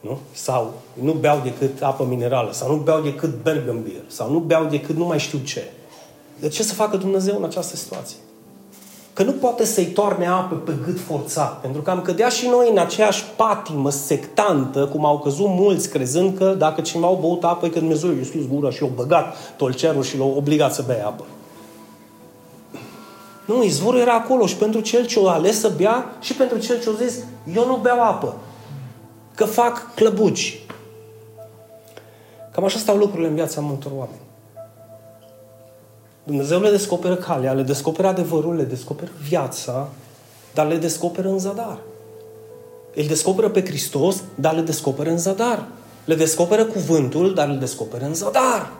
Nu? 0.00 0.18
Sau 0.32 0.72
nu 1.02 1.12
beau 1.12 1.40
decât 1.42 1.82
apă 1.82 2.04
minerală, 2.04 2.52
sau 2.52 2.70
nu 2.70 2.76
beau 2.76 3.00
decât 3.00 3.42
Bergen 3.42 3.82
beer, 3.82 4.02
sau 4.06 4.30
nu 4.30 4.38
beau 4.38 4.64
decât 4.64 4.96
nu 4.96 5.04
mai 5.04 5.18
știu 5.18 5.38
ce. 5.38 5.70
De 6.40 6.48
ce 6.48 6.62
să 6.62 6.74
facă 6.74 6.96
Dumnezeu 6.96 7.36
în 7.36 7.44
această 7.44 7.76
situație? 7.76 8.16
Că 9.12 9.22
nu 9.22 9.32
poate 9.32 9.64
să-i 9.64 9.86
toarne 9.86 10.26
apă 10.26 10.54
pe 10.54 10.72
gât 10.84 11.00
forțat, 11.00 11.60
pentru 11.60 11.82
că 11.82 11.90
am 11.90 12.02
cădea 12.02 12.28
și 12.28 12.48
noi 12.48 12.70
în 12.70 12.78
aceeași 12.78 13.24
patimă 13.36 13.90
sectantă, 13.90 14.86
cum 14.86 15.06
au 15.06 15.18
căzut 15.18 15.46
mulți, 15.48 15.90
crezând 15.90 16.36
că 16.36 16.54
dacă 16.58 16.80
cineva 16.80 17.06
au 17.06 17.18
băut 17.20 17.44
apă, 17.44 17.66
e 17.66 17.68
că 17.68 17.78
Dumnezeu 17.78 18.10
i-a 18.10 18.24
scris 18.24 18.46
gura 18.46 18.70
și 18.70 18.82
i-a 18.82 18.88
băgat 18.94 19.36
tolcerul 19.56 20.02
și 20.02 20.18
l-a 20.18 20.24
obligat 20.24 20.74
să 20.74 20.84
bea 20.86 21.06
apă. 21.06 21.24
Nu, 23.44 23.64
izvorul 23.64 24.00
era 24.00 24.14
acolo 24.14 24.46
și 24.46 24.56
pentru 24.56 24.80
cel 24.80 25.06
ce 25.06 25.18
o 25.18 25.28
ales 25.28 25.60
să 25.60 25.72
bea 25.76 26.16
și 26.20 26.34
pentru 26.34 26.58
cel 26.58 26.80
ce 26.80 26.88
o 26.88 26.92
zis, 26.92 27.18
eu 27.54 27.66
nu 27.66 27.76
beau 27.76 28.02
apă, 28.02 28.34
că 29.34 29.44
fac 29.44 29.94
clăbuci. 29.94 30.60
Cam 32.52 32.64
așa 32.64 32.78
stau 32.78 32.96
lucrurile 32.96 33.28
în 33.28 33.34
viața 33.34 33.60
multor 33.60 33.92
oameni. 33.96 34.21
Dumnezeu 36.24 36.60
le 36.60 36.70
descoperă 36.70 37.16
calea, 37.16 37.52
le 37.52 37.62
descoperă 37.62 38.08
adevărul, 38.08 38.54
le 38.54 38.62
descoperă 38.62 39.10
viața, 39.28 39.88
dar 40.54 40.66
le 40.66 40.76
descoperă 40.76 41.28
în 41.28 41.38
zadar. 41.38 41.78
El 42.94 43.06
descoperă 43.06 43.48
pe 43.48 43.64
Hristos, 43.64 44.22
dar 44.34 44.54
le 44.54 44.60
descoperă 44.60 45.10
în 45.10 45.18
zadar. 45.18 45.68
Le 46.04 46.14
descoperă 46.14 46.64
cuvântul, 46.64 47.34
dar 47.34 47.48
le 47.48 47.54
descoperă 47.54 48.04
în 48.04 48.14
zadar. 48.14 48.72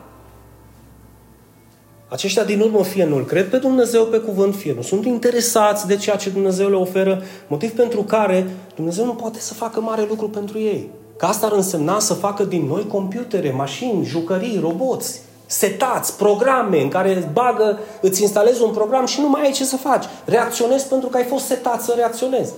Aceștia 2.08 2.44
din 2.44 2.60
urmă 2.60 2.82
fie 2.82 3.04
nu-L 3.04 3.24
cred 3.24 3.50
pe 3.50 3.56
Dumnezeu 3.56 4.04
pe 4.04 4.18
cuvânt, 4.18 4.54
fie 4.54 4.74
nu 4.74 4.82
sunt 4.82 5.04
interesați 5.04 5.86
de 5.86 5.96
ceea 5.96 6.16
ce 6.16 6.30
Dumnezeu 6.30 6.68
le 6.68 6.76
oferă, 6.76 7.22
motiv 7.46 7.70
pentru 7.70 8.02
care 8.02 8.46
Dumnezeu 8.74 9.04
nu 9.04 9.14
poate 9.14 9.38
să 9.38 9.54
facă 9.54 9.80
mare 9.80 10.06
lucru 10.08 10.28
pentru 10.28 10.58
ei. 10.58 10.90
Că 11.16 11.26
asta 11.26 11.46
ar 11.46 11.52
însemna 11.52 11.98
să 11.98 12.14
facă 12.14 12.44
din 12.44 12.66
noi 12.66 12.86
computere, 12.86 13.50
mașini, 13.50 14.04
jucării, 14.04 14.58
roboți, 14.60 15.20
setați, 15.52 16.16
programe 16.16 16.80
în 16.80 16.88
care 16.88 17.16
îți 17.16 17.26
bagă, 17.32 17.78
îți 18.00 18.22
instalezi 18.22 18.62
un 18.62 18.70
program 18.70 19.06
și 19.06 19.20
nu 19.20 19.28
mai 19.28 19.42
ai 19.42 19.52
ce 19.52 19.64
să 19.64 19.76
faci. 19.76 20.04
Reacționezi 20.24 20.88
pentru 20.88 21.08
că 21.08 21.16
ai 21.16 21.24
fost 21.24 21.44
setat 21.44 21.82
să 21.82 21.92
reacționezi. 21.96 22.52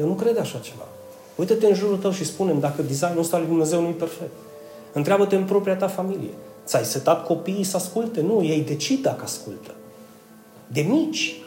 Eu 0.00 0.06
nu 0.06 0.12
cred 0.12 0.38
așa 0.38 0.58
ceva. 0.62 0.86
Uită-te 1.34 1.66
în 1.66 1.74
jurul 1.74 1.96
tău 1.96 2.10
și 2.10 2.24
spune 2.24 2.52
dacă 2.52 2.82
designul 2.82 3.18
ăsta 3.18 3.38
lui 3.38 3.46
Dumnezeu 3.46 3.80
nu 3.80 3.88
e 3.88 3.90
perfect. 3.90 4.32
Întreabă-te 4.92 5.34
în 5.34 5.44
propria 5.44 5.76
ta 5.76 5.88
familie. 5.88 6.34
Ți-ai 6.66 6.84
setat 6.84 7.26
copiii 7.26 7.64
să 7.64 7.76
asculte? 7.76 8.20
Nu, 8.20 8.44
ei 8.44 8.60
decid 8.60 9.02
dacă 9.02 9.22
ascultă. 9.24 9.70
De 10.66 10.80
mici. 10.80 11.42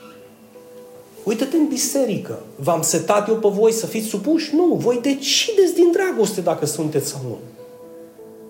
Uită-te 1.23 1.57
în 1.57 1.67
biserică. 1.67 2.39
V-am 2.55 2.81
setat 2.81 3.27
eu 3.27 3.35
pe 3.35 3.47
voi 3.47 3.71
să 3.71 3.85
fiți 3.85 4.07
supuși? 4.07 4.55
Nu, 4.55 4.75
voi 4.75 4.99
decideți 5.01 5.73
din 5.73 5.91
dragoste 5.91 6.41
dacă 6.41 6.65
sunteți 6.65 7.09
sau 7.09 7.19
nu. 7.23 7.37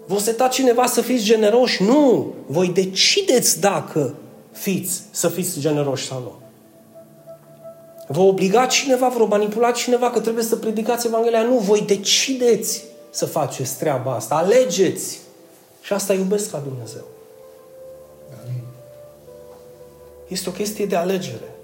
Vă 0.06 0.20
setat 0.20 0.52
cineva 0.52 0.86
să 0.86 1.02
fiți 1.02 1.24
generoși? 1.24 1.84
Nu, 1.84 2.34
voi 2.48 2.68
decideți 2.68 3.60
dacă 3.60 4.14
fiți, 4.52 5.02
să 5.12 5.28
fiți 5.28 5.60
generoși 5.60 6.06
sau 6.06 6.20
nu. 6.20 6.32
Vă 8.08 8.22
obliga 8.22 8.66
cineva, 8.66 9.08
vă 9.08 9.26
manipula 9.26 9.72
cineva 9.72 10.10
că 10.10 10.20
trebuie 10.20 10.44
să 10.44 10.56
predicați 10.56 11.08
Evanghelia? 11.08 11.42
Nu, 11.42 11.58
voi 11.58 11.82
decideți 11.82 12.84
să 13.10 13.26
faceți 13.26 13.78
treaba 13.78 14.14
asta. 14.14 14.36
Alegeți. 14.36 15.20
Și 15.82 15.94
asta 15.94 16.14
iubesc 16.14 16.52
la 16.52 16.60
Dumnezeu. 16.60 17.04
Este 20.28 20.50
o 20.50 20.52
chestie 20.52 20.86
de 20.86 20.96
alegere. 20.96 21.56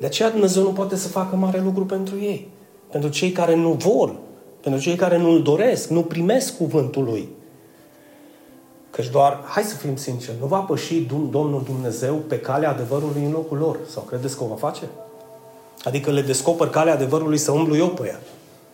De 0.00 0.06
aceea 0.06 0.30
Dumnezeu 0.30 0.62
nu 0.62 0.68
poate 0.68 0.96
să 0.96 1.08
facă 1.08 1.36
mare 1.36 1.60
lucru 1.60 1.86
pentru 1.86 2.18
ei. 2.20 2.48
Pentru 2.90 3.10
cei 3.10 3.30
care 3.30 3.54
nu 3.54 3.72
vor, 3.72 4.14
pentru 4.60 4.80
cei 4.80 4.94
care 4.94 5.18
nu-L 5.18 5.42
doresc, 5.42 5.88
nu 5.88 6.02
primesc 6.02 6.56
cuvântul 6.56 7.04
Lui. 7.04 7.28
Căci 8.92 9.08
doar, 9.08 9.40
hai 9.44 9.62
să 9.62 9.76
fim 9.76 9.96
sinceri, 9.96 10.36
nu 10.40 10.46
va 10.46 10.58
păși 10.58 11.00
Domnul 11.30 11.62
Dumnezeu 11.64 12.14
pe 12.14 12.38
calea 12.38 12.70
adevărului 12.70 13.24
în 13.24 13.30
locul 13.30 13.58
lor. 13.58 13.78
Sau 13.90 14.02
credeți 14.02 14.36
că 14.36 14.44
o 14.44 14.46
va 14.46 14.54
face? 14.54 14.82
Adică 15.84 16.10
le 16.10 16.20
descoper 16.20 16.68
calea 16.68 16.92
adevărului 16.92 17.38
să 17.38 17.52
umblu 17.52 17.76
eu 17.76 17.88
pe 17.88 18.06
ea. 18.06 18.20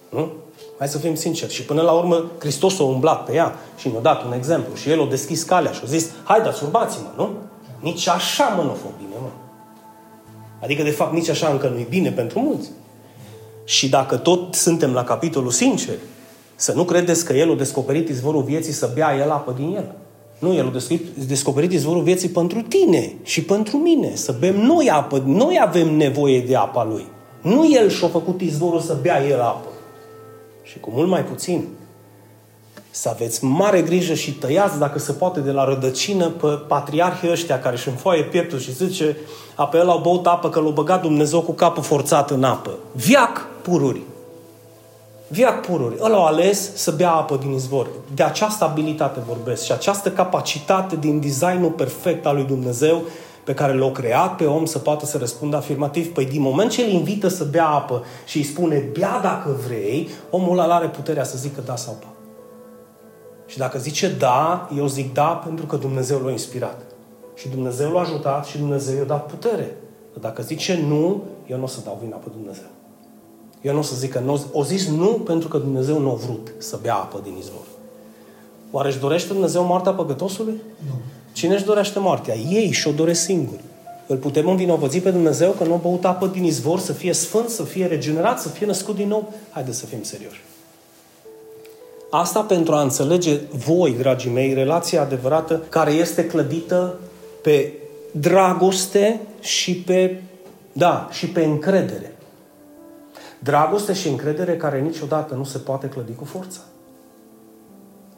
Nu? 0.09 0.33
Hai 0.78 0.88
să 0.88 0.98
fim 0.98 1.14
sinceri. 1.14 1.52
Și 1.52 1.62
până 1.62 1.83
la 1.83 1.92
urmă, 1.92 2.24
Hristos 2.38 2.78
a 2.78 2.83
umblat 2.83 3.24
pe 3.24 3.35
ea 3.35 3.54
și 3.76 3.88
ne-a 3.88 4.00
dat 4.00 4.24
un 4.24 4.33
exemplu. 4.33 4.74
Și 4.74 4.90
El 4.90 5.02
a 5.02 5.07
deschis 5.07 5.42
calea 5.42 5.72
și 5.72 5.81
a 5.85 5.87
zis, 5.87 6.11
haideți, 6.24 6.64
urmați-mă, 6.64 7.09
nu? 7.16 7.31
Nici 7.81 8.09
așa, 8.09 8.44
mă, 8.57 8.62
nu 8.62 8.74
fă 8.74 8.87
bine, 8.98 9.14
mă. 9.20 9.28
Adică, 10.62 10.83
de 10.83 10.90
fapt, 10.90 11.12
nici 11.12 11.28
așa 11.28 11.48
încă 11.48 11.68
nu-i 11.68 11.87
bine 11.88 12.11
pentru 12.11 12.40
mulți. 12.40 12.70
Și 13.64 13.88
dacă 13.88 14.16
tot 14.16 14.54
suntem 14.54 14.92
la 14.92 15.04
capitolul 15.04 15.50
sincer, 15.50 15.94
să 16.54 16.72
nu 16.72 16.85
credeți 16.85 17.24
că 17.24 17.33
El 17.33 17.50
a 17.50 17.54
descoperit 17.54 18.09
izvorul 18.09 18.42
vieții 18.42 18.72
să 18.72 18.90
bea 18.94 19.16
El 19.16 19.31
apă 19.31 19.52
din 19.52 19.74
el. 19.76 19.94
Nu, 20.38 20.55
El 20.55 20.66
a 20.66 20.94
descoperit 21.27 21.72
izvorul 21.72 22.03
vieții 22.03 22.29
pentru 22.29 22.62
tine 22.62 23.14
și 23.22 23.42
pentru 23.42 23.77
mine. 23.77 24.14
Să 24.14 24.35
bem 24.38 24.61
noi 24.61 24.90
apă. 24.90 25.22
Noi 25.27 25.59
avem 25.62 25.96
nevoie 25.96 26.40
de 26.40 26.57
apa 26.57 26.85
Lui. 26.85 27.07
Nu 27.42 27.72
El 27.72 27.88
și-a 27.88 28.09
făcut 28.09 28.40
izvorul 28.40 28.81
să 28.81 28.96
bea 29.03 29.27
El 29.27 29.40
apă. 29.40 29.68
Și 30.62 30.79
cu 30.79 30.90
mult 30.90 31.09
mai 31.09 31.24
puțin. 31.24 31.68
Să 32.90 33.09
aveți 33.09 33.44
mare 33.44 33.83
grijă 33.83 34.14
și 34.14 34.33
tăiați, 34.33 34.79
dacă 34.79 34.98
se 34.98 35.12
poate, 35.12 35.40
de 35.40 35.51
la 35.51 35.64
rădăcină 35.64 36.29
pe 36.29 36.46
patriarhii 36.46 37.31
ăștia 37.31 37.59
care 37.59 37.74
își 37.74 37.88
înfoaie 37.88 38.22
pieptul 38.22 38.59
și 38.59 38.74
zice 38.74 39.16
apă 39.55 39.77
el 39.77 39.88
au 39.88 40.01
băut 40.01 40.27
apă 40.27 40.48
că 40.48 40.61
l-a 40.61 40.70
băgat 40.70 41.03
Dumnezeu 41.03 41.40
cu 41.40 41.53
capul 41.53 41.83
forțat 41.83 42.31
în 42.31 42.44
apă. 42.44 42.70
Viac 42.92 43.46
pururi. 43.62 44.01
Viac 45.31 45.67
pururi. 45.67 45.97
Ăla 46.01 46.17
au 46.17 46.27
ales 46.27 46.77
să 46.77 46.91
bea 46.91 47.12
apă 47.12 47.37
din 47.37 47.53
izvor. 47.53 47.88
De 48.14 48.23
această 48.23 48.64
abilitate 48.64 49.21
vorbesc 49.27 49.64
și 49.64 49.73
această 49.73 50.11
capacitate 50.11 50.97
din 50.97 51.21
designul 51.21 51.71
perfect 51.71 52.27
al 52.27 52.35
lui 52.35 52.45
Dumnezeu 52.45 53.03
pe 53.45 53.55
care 53.55 53.75
l-a 53.75 53.91
creat 53.91 54.37
pe 54.37 54.45
om 54.45 54.64
să 54.64 54.79
poată 54.79 55.07
să 55.07 55.19
răspundă 55.19 55.57
afirmativ. 55.57 56.12
Păi 56.12 56.25
din 56.25 56.41
moment 56.41 56.71
ce 56.71 56.83
îl 56.83 56.88
invită 56.88 57.29
să 57.29 57.45
bea 57.45 57.67
apă 57.67 58.05
și 58.27 58.37
îi 58.37 58.43
spune 58.43 58.88
bea 58.99 59.21
dacă 59.23 59.57
vrei, 59.67 60.09
omul 60.31 60.59
ăla 60.59 60.75
are 60.75 60.88
puterea 60.88 61.25
să 61.25 61.38
zică 61.38 61.61
da 61.61 61.77
sau 61.77 61.97
nu. 62.01 62.12
Și 63.47 63.59
dacă 63.59 63.79
zice 63.79 64.09
da, 64.09 64.69
eu 64.77 64.87
zic 64.87 65.12
da 65.12 65.43
pentru 65.45 65.67
că 65.67 65.77
Dumnezeu 65.77 66.19
l-a 66.19 66.31
inspirat. 66.31 66.81
Și 67.35 67.49
Dumnezeu 67.49 67.91
l-a 67.91 68.01
ajutat 68.01 68.45
și 68.47 68.59
Dumnezeu 68.59 68.97
i-a 68.97 69.05
dat 69.05 69.27
putere. 69.27 69.77
Dacă 70.21 70.43
zice 70.43 70.85
nu, 70.88 71.23
eu 71.47 71.57
nu 71.57 71.62
o 71.62 71.67
să 71.67 71.81
dau 71.85 71.99
vina 72.03 72.17
pe 72.17 72.29
Dumnezeu. 72.33 72.78
Eu 73.62 73.73
nu 73.73 73.79
o 73.79 73.83
să 73.83 73.94
zic 73.97 74.12
că 74.12 74.18
nu, 74.18 74.40
o 74.53 74.64
zis 74.64 74.88
nu 74.88 75.07
pentru 75.07 75.49
că 75.49 75.59
Dumnezeu 75.59 75.99
nu 75.99 76.11
a 76.11 76.14
vrut 76.14 76.53
să 76.59 76.79
bea 76.83 76.94
apă 76.94 77.21
din 77.25 77.37
izvor. 77.38 77.66
Oare 78.71 78.88
își 78.88 78.99
dorește 78.99 79.33
Dumnezeu 79.33 79.64
moartea 79.64 79.92
păcătosului? 79.92 80.61
Nu. 80.87 80.94
Cine 81.33 81.55
își 81.55 81.64
dorește 81.64 81.99
moartea? 81.99 82.35
Ei 82.35 82.71
și-o 82.71 82.90
doresc 82.90 83.21
singuri. 83.21 83.61
Îl 84.07 84.16
putem 84.16 84.49
învinovăți 84.49 84.99
pe 84.99 85.11
Dumnezeu 85.11 85.51
că 85.51 85.64
nu 85.64 85.73
a 85.73 85.77
băut 85.77 86.05
apă 86.05 86.27
din 86.27 86.44
izvor, 86.44 86.79
să 86.79 86.92
fie 86.92 87.12
sfânt, 87.12 87.49
să 87.49 87.62
fie 87.62 87.87
regenerat, 87.87 88.40
să 88.40 88.49
fie 88.49 88.66
născut 88.66 88.94
din 88.94 89.09
nou? 89.09 89.33
Haideți 89.51 89.79
să 89.79 89.87
fim 89.87 90.03
serioși. 90.03 90.42
Asta 92.11 92.40
pentru 92.40 92.75
a 92.75 92.83
înțelege 92.83 93.40
voi, 93.66 93.94
dragii 93.99 94.31
mei, 94.31 94.55
relația 94.55 95.03
adevărată 95.03 95.62
care 95.68 95.90
este 95.90 96.27
clădită 96.27 96.99
pe 97.42 97.73
dragoste 98.11 99.21
și 99.40 99.75
pe, 99.75 100.23
da, 100.73 101.09
și 101.12 101.29
pe 101.29 101.44
încredere. 101.44 102.17
Dragoste 103.38 103.92
și 103.92 104.09
încredere 104.09 104.57
care 104.57 104.81
niciodată 104.81 105.35
nu 105.35 105.44
se 105.44 105.59
poate 105.59 105.88
clădi 105.88 106.14
cu 106.14 106.24
forța. 106.24 106.61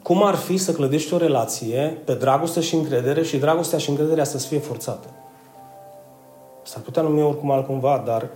Cum 0.01 0.23
ar 0.23 0.35
fi 0.35 0.57
să 0.57 0.71
clădești 0.71 1.13
o 1.13 1.17
relație 1.17 1.97
pe 2.05 2.13
dragoste 2.13 2.61
și 2.61 2.75
încredere 2.75 3.23
și 3.23 3.37
dragostea 3.37 3.77
și 3.77 3.89
încrederea 3.89 4.23
să 4.23 4.37
fie 4.37 4.59
forțată? 4.59 5.07
S-ar 6.63 6.81
putea 6.81 7.01
numi 7.01 7.21
oricum 7.21 7.51
altcumva, 7.51 8.03
dar 8.05 8.29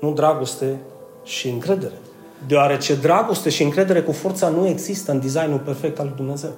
nu 0.00 0.12
dragoste 0.12 0.80
și 1.24 1.48
încredere. 1.48 1.94
Deoarece 2.46 2.94
dragoste 2.94 3.48
și 3.50 3.62
încredere 3.62 4.02
cu 4.02 4.12
forța 4.12 4.48
nu 4.48 4.66
există 4.66 5.10
în 5.10 5.20
designul 5.20 5.58
perfect 5.58 5.98
al 5.98 6.06
lui 6.06 6.16
Dumnezeu. 6.16 6.52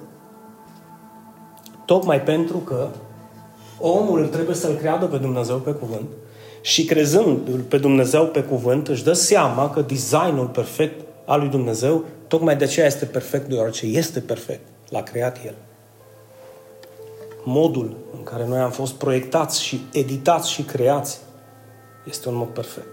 Tocmai 1.85 2.21
pentru 2.21 2.57
că 2.57 2.87
omul 3.79 4.27
trebuie 4.27 4.55
să-L 4.55 4.75
creadă 4.75 5.05
pe 5.05 5.17
Dumnezeu 5.17 5.57
pe 5.57 5.71
cuvânt 5.71 6.07
și 6.65 6.85
crezând 6.85 7.49
pe 7.61 7.77
Dumnezeu 7.77 8.27
pe 8.27 8.43
cuvânt 8.43 8.87
își 8.87 9.03
dă 9.03 9.13
seama 9.13 9.69
că 9.69 9.81
designul 9.81 10.47
perfect 10.47 11.05
al 11.25 11.39
lui 11.39 11.49
Dumnezeu 11.49 12.03
tocmai 12.27 12.55
de 12.55 12.63
aceea 12.63 12.85
este 12.85 13.05
perfect, 13.05 13.47
deoarece 13.47 13.85
este 13.85 14.19
perfect. 14.19 14.67
L-a 14.89 15.01
creat 15.01 15.45
El. 15.45 15.55
Modul 17.43 17.97
în 18.17 18.23
care 18.23 18.45
noi 18.45 18.59
am 18.59 18.71
fost 18.71 18.93
proiectați 18.93 19.63
și 19.63 19.81
editați 19.91 20.51
și 20.51 20.61
creați 20.61 21.19
este 22.05 22.29
un 22.29 22.35
mod 22.35 22.47
perfect. 22.47 22.87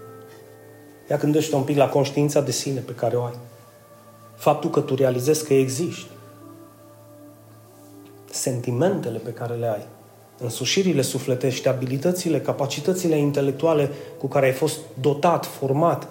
Ia 1.09 1.17
gândește 1.17 1.55
un 1.55 1.63
pic 1.63 1.77
la 1.77 1.89
conștiința 1.89 2.41
de 2.41 2.51
sine 2.51 2.79
pe 2.79 2.93
care 2.93 3.15
o 3.15 3.23
ai. 3.23 3.37
Faptul 4.35 4.69
că 4.69 4.79
tu 4.79 4.95
realizezi 4.95 5.45
că 5.45 5.53
existi. 5.53 6.07
Sentimentele 8.31 9.17
pe 9.17 9.31
care 9.31 9.53
le 9.53 9.67
ai. 9.67 9.85
Însușirile 10.37 11.01
sufletești, 11.01 11.67
abilitățile, 11.67 12.39
capacitățile 12.39 13.17
intelectuale 13.17 13.89
cu 14.17 14.27
care 14.27 14.45
ai 14.45 14.51
fost 14.51 14.77
dotat, 15.01 15.45
format, 15.45 16.07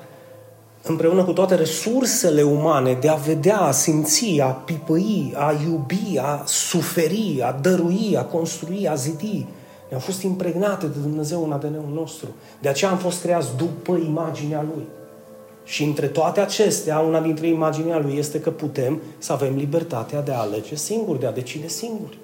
împreună 0.82 1.24
cu 1.24 1.32
toate 1.32 1.54
resursele 1.54 2.42
umane 2.42 2.92
de 3.00 3.08
a 3.08 3.14
vedea, 3.14 3.60
a 3.60 3.70
simți, 3.70 4.40
a 4.40 4.46
pipăi, 4.46 5.32
a 5.36 5.54
iubi, 5.64 6.18
a 6.20 6.42
suferi, 6.46 7.40
a 7.42 7.52
dărui, 7.52 8.14
a 8.16 8.24
construi, 8.24 8.88
a 8.88 8.94
zidi, 8.94 9.46
ne-au 9.88 10.00
fost 10.00 10.22
impregnate 10.22 10.86
de 10.86 10.98
Dumnezeu 11.02 11.44
în 11.44 11.52
ADN-ul 11.52 11.92
nostru. 11.94 12.26
De 12.60 12.68
aceea 12.68 12.90
am 12.90 12.98
fost 12.98 13.22
creați 13.22 13.56
după 13.56 13.96
imaginea 13.96 14.66
Lui. 14.74 14.84
Și 15.64 15.82
între 15.82 16.06
toate 16.06 16.40
acestea, 16.40 16.98
una 16.98 17.20
dintre 17.20 17.46
imaginea 17.46 17.98
Lui 17.98 18.16
este 18.16 18.40
că 18.40 18.50
putem 18.50 19.00
să 19.18 19.32
avem 19.32 19.56
libertatea 19.56 20.20
de 20.20 20.32
a 20.32 20.38
alege 20.38 20.74
singur, 20.74 21.16
de 21.16 21.26
a 21.26 21.32
decide 21.32 21.68
singur. 21.68 22.16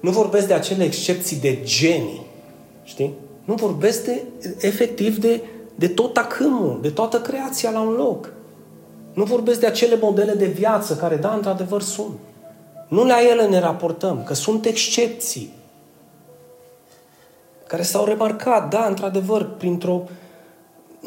Nu 0.00 0.10
vorbesc 0.10 0.46
de 0.46 0.54
acele 0.54 0.84
excepții 0.84 1.36
de 1.36 1.58
genii, 1.62 2.26
știi? 2.82 3.14
Nu 3.44 3.54
vorbesc 3.54 4.04
de, 4.04 4.22
efectiv 4.60 5.16
de, 5.16 5.40
de 5.74 5.88
tot 5.88 6.16
acâmul, 6.16 6.78
de 6.82 6.90
toată 6.90 7.20
creația 7.20 7.70
la 7.70 7.80
un 7.80 7.92
loc. 7.92 8.32
Nu 9.12 9.24
vorbesc 9.24 9.60
de 9.60 9.66
acele 9.66 9.98
modele 10.00 10.32
de 10.32 10.46
viață 10.46 10.96
care, 10.96 11.16
da, 11.16 11.32
într-adevăr 11.34 11.82
sunt. 11.82 12.18
Nu 12.88 13.04
la 13.04 13.16
ele 13.30 13.46
ne 13.46 13.58
raportăm, 13.58 14.22
că 14.24 14.34
sunt 14.34 14.64
excepții 14.64 15.52
care 17.66 17.82
s-au 17.82 18.04
remarcat, 18.04 18.70
da, 18.70 18.86
într-adevăr, 18.86 19.48
printr-o, 19.56 20.02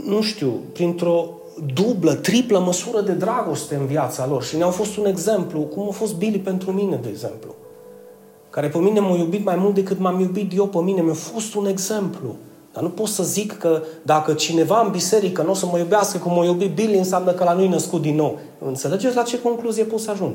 nu 0.06 0.22
știu, 0.22 0.60
printr-o 0.74 1.30
dublă, 1.74 2.14
triplă 2.14 2.60
măsură 2.60 3.02
de 3.02 3.12
dragoste 3.12 3.76
în 3.76 3.86
viața 3.86 4.28
lor 4.28 4.44
și 4.44 4.58
ne-au 4.58 4.70
fost 4.70 4.98
un 4.98 5.06
exemplu, 5.06 5.60
cum 5.60 5.88
a 5.88 5.92
fost 5.92 6.16
Billy 6.16 6.40
pentru 6.40 6.72
mine, 6.72 6.96
de 6.96 7.10
exemplu, 7.10 7.56
care 8.54 8.68
pe 8.68 8.78
mine 8.78 9.00
m-a 9.00 9.16
iubit 9.16 9.46
mai 9.46 9.56
mult 9.56 9.74
decât 9.74 10.00
m-am 10.00 10.20
iubit 10.20 10.52
eu 10.56 10.66
pe 10.66 10.78
mine, 10.78 11.02
mi-a 11.02 11.14
fost 11.14 11.54
un 11.54 11.66
exemplu 11.66 12.36
Dar 12.74 12.84
nu 12.84 12.90
pot 12.90 13.08
să 13.08 13.24
zic 13.24 13.58
că 13.58 13.82
dacă 14.02 14.34
cineva 14.34 14.82
în 14.82 14.92
biserică 14.92 15.42
nu 15.42 15.52
o 15.52 15.54
să 15.54 15.66
mă 15.66 15.78
iubească 15.78 16.18
cum 16.18 16.34
mă 16.34 16.46
iubi 16.46 16.68
Billy, 16.68 16.98
înseamnă 16.98 17.32
că 17.32 17.44
la 17.44 17.54
nu 17.54 17.68
născut 17.68 18.02
din 18.02 18.16
nou. 18.16 18.40
Înțelegeți 18.66 19.16
la 19.16 19.22
ce 19.22 19.42
concluzie 19.42 19.84
pot 19.84 20.00
să 20.00 20.12
ajung? 20.12 20.34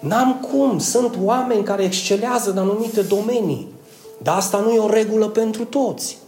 N-am 0.00 0.48
cum. 0.50 0.78
Sunt 0.78 1.18
oameni 1.24 1.62
care 1.62 1.82
excelează 1.82 2.50
în 2.50 2.58
anumite 2.58 3.00
domenii. 3.00 3.68
Dar 4.22 4.36
asta 4.36 4.58
nu 4.58 4.70
e 4.70 4.78
o 4.78 4.90
regulă 4.90 5.26
pentru 5.28 5.64
toți. 5.64 6.18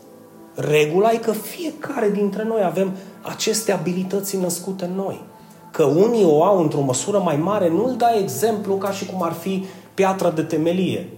Regula 0.54 1.12
e 1.12 1.16
că 1.16 1.32
fiecare 1.32 2.10
dintre 2.10 2.44
noi 2.44 2.62
avem 2.64 2.92
aceste 3.22 3.72
abilități 3.72 4.36
născute 4.36 4.84
în 4.84 4.94
noi. 4.94 5.22
Că 5.70 5.84
unii 5.84 6.24
o 6.24 6.44
au 6.44 6.60
într-o 6.60 6.80
măsură 6.80 7.18
mai 7.18 7.36
mare, 7.36 7.68
nu-l 7.68 7.94
dai 7.96 8.20
exemplu 8.22 8.74
ca 8.74 8.90
și 8.90 9.06
cum 9.06 9.22
ar 9.22 9.32
fi 9.32 9.64
piatra 10.00 10.30
de 10.30 10.42
temelie. 10.42 11.08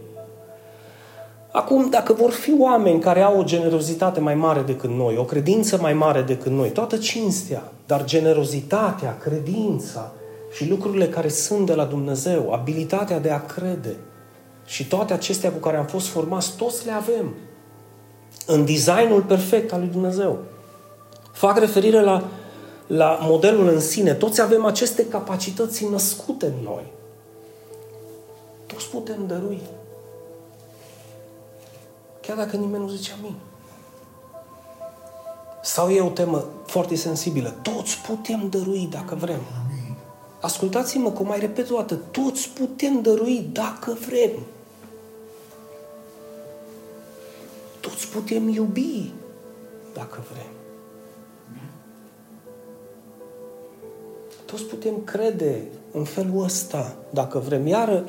Acum, 1.53 1.91
dacă 1.91 2.13
vor 2.13 2.31
fi 2.31 2.55
oameni 2.59 3.01
care 3.01 3.21
au 3.21 3.39
o 3.39 3.45
generozitate 3.45 4.21
mai 4.21 4.35
mare 4.35 4.61
decât 4.61 4.91
noi, 4.91 5.17
o 5.17 5.25
credință 5.25 5.79
mai 5.81 5.93
mare 5.93 6.23
decât 6.23 6.53
noi, 6.53 6.69
toată 6.69 6.97
cinstea, 6.97 7.63
dar 7.87 8.05
generozitatea, 8.05 9.19
credința 9.19 10.13
și 10.53 10.69
lucrurile 10.69 11.09
care 11.09 11.29
sunt 11.29 11.67
de 11.67 11.75
la 11.75 11.85
Dumnezeu, 11.85 12.53
abilitatea 12.53 13.19
de 13.21 13.31
a 13.31 13.45
crede 13.45 13.97
și 14.67 14.87
toate 14.87 15.13
acestea 15.13 15.51
cu 15.51 15.59
care 15.59 15.77
am 15.77 15.87
fost 15.87 16.07
formați, 16.07 16.57
toți 16.57 16.87
le 16.87 16.93
avem 16.93 17.35
în 18.47 18.65
designul 18.65 19.23
perfect 19.23 19.73
al 19.73 19.81
lui 19.81 19.89
Dumnezeu. 19.89 20.39
Fac 21.33 21.59
referire 21.59 22.01
la, 22.01 22.25
la 22.87 23.19
modelul 23.21 23.69
în 23.69 23.81
sine. 23.81 24.13
Toți 24.13 24.41
avem 24.41 24.65
aceste 24.65 25.07
capacități 25.07 25.87
născute 25.91 26.47
în 26.47 26.65
noi. 26.65 27.01
Toți 28.73 28.91
putem 28.91 29.27
dărui. 29.27 29.61
Chiar 32.21 32.37
dacă 32.37 32.57
nimeni 32.57 32.83
nu 32.83 32.89
zice 32.89 33.13
amin. 33.19 33.35
Sau 35.63 35.91
e 35.91 36.01
o 36.01 36.09
temă 36.09 36.45
foarte 36.67 36.95
sensibilă. 36.95 37.55
Toți 37.63 37.99
putem 37.99 38.49
dărui 38.49 38.89
dacă 38.91 39.15
vrem. 39.15 39.41
Ascultați-mă 40.41 41.11
cum 41.11 41.27
mai 41.27 41.41
repet 41.41 41.71
o 41.71 41.77
dată. 41.77 41.95
Toți 41.95 42.49
putem 42.49 43.03
dărui 43.03 43.49
dacă 43.53 43.97
vrem. 44.07 44.31
Toți 47.81 48.09
putem 48.09 48.49
iubi 48.49 49.13
dacă 49.95 50.25
vrem. 50.33 50.51
Toți 54.45 54.65
putem 54.65 55.05
crede 55.05 55.67
în 55.93 56.05
felul 56.05 56.45
ăsta, 56.45 56.95
dacă 57.11 57.39
vrem. 57.39 57.67
Iar, 57.67 58.05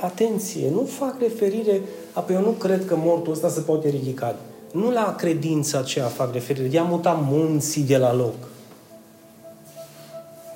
atenție, 0.00 0.70
nu 0.70 0.84
fac 0.84 1.16
referire, 1.20 1.80
apoi 2.12 2.34
eu 2.34 2.40
nu 2.40 2.50
cred 2.50 2.86
că 2.86 2.96
mortul 2.96 3.32
ăsta 3.32 3.48
se 3.48 3.60
poate 3.60 3.88
ridica. 3.88 4.36
Nu 4.72 4.90
la 4.90 5.14
credința 5.18 5.78
aceea 5.78 6.06
fac 6.06 6.32
referire, 6.32 6.68
de 6.68 6.78
a 6.78 6.82
muta 6.82 7.26
munții 7.30 7.82
de 7.82 7.96
la 7.96 8.14
loc. 8.14 8.34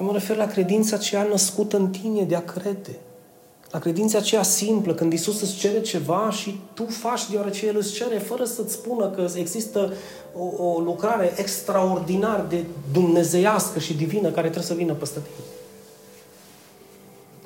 Eu 0.01 0.07
mă 0.07 0.13
refer 0.13 0.37
la 0.37 0.47
credința 0.47 0.97
aceea 0.97 1.23
născută 1.23 1.77
în 1.77 1.89
tine 1.89 2.23
de 2.23 2.35
a 2.35 2.45
crede. 2.45 2.99
La 3.71 3.79
credința 3.79 4.19
aceea 4.19 4.43
simplă, 4.43 4.95
când 4.95 5.13
Isus 5.13 5.41
îți 5.41 5.57
cere 5.57 5.81
ceva 5.81 6.31
și 6.31 6.61
tu 6.75 6.85
faci 6.85 7.31
deoarece 7.31 7.67
El 7.67 7.77
îți 7.77 7.93
cere, 7.93 8.19
fără 8.19 8.45
să-ți 8.45 8.73
spună 8.73 9.09
că 9.09 9.27
există 9.35 9.93
o, 10.39 10.65
o 10.65 10.79
lucrare 10.79 11.33
extraordinar 11.37 12.47
de 12.49 12.65
dumnezeiască 12.93 13.79
și 13.79 13.97
divină 13.97 14.29
care 14.29 14.47
trebuie 14.47 14.63
să 14.63 14.75
vină 14.75 14.93
peste 14.93 15.19
tine. 15.19 15.60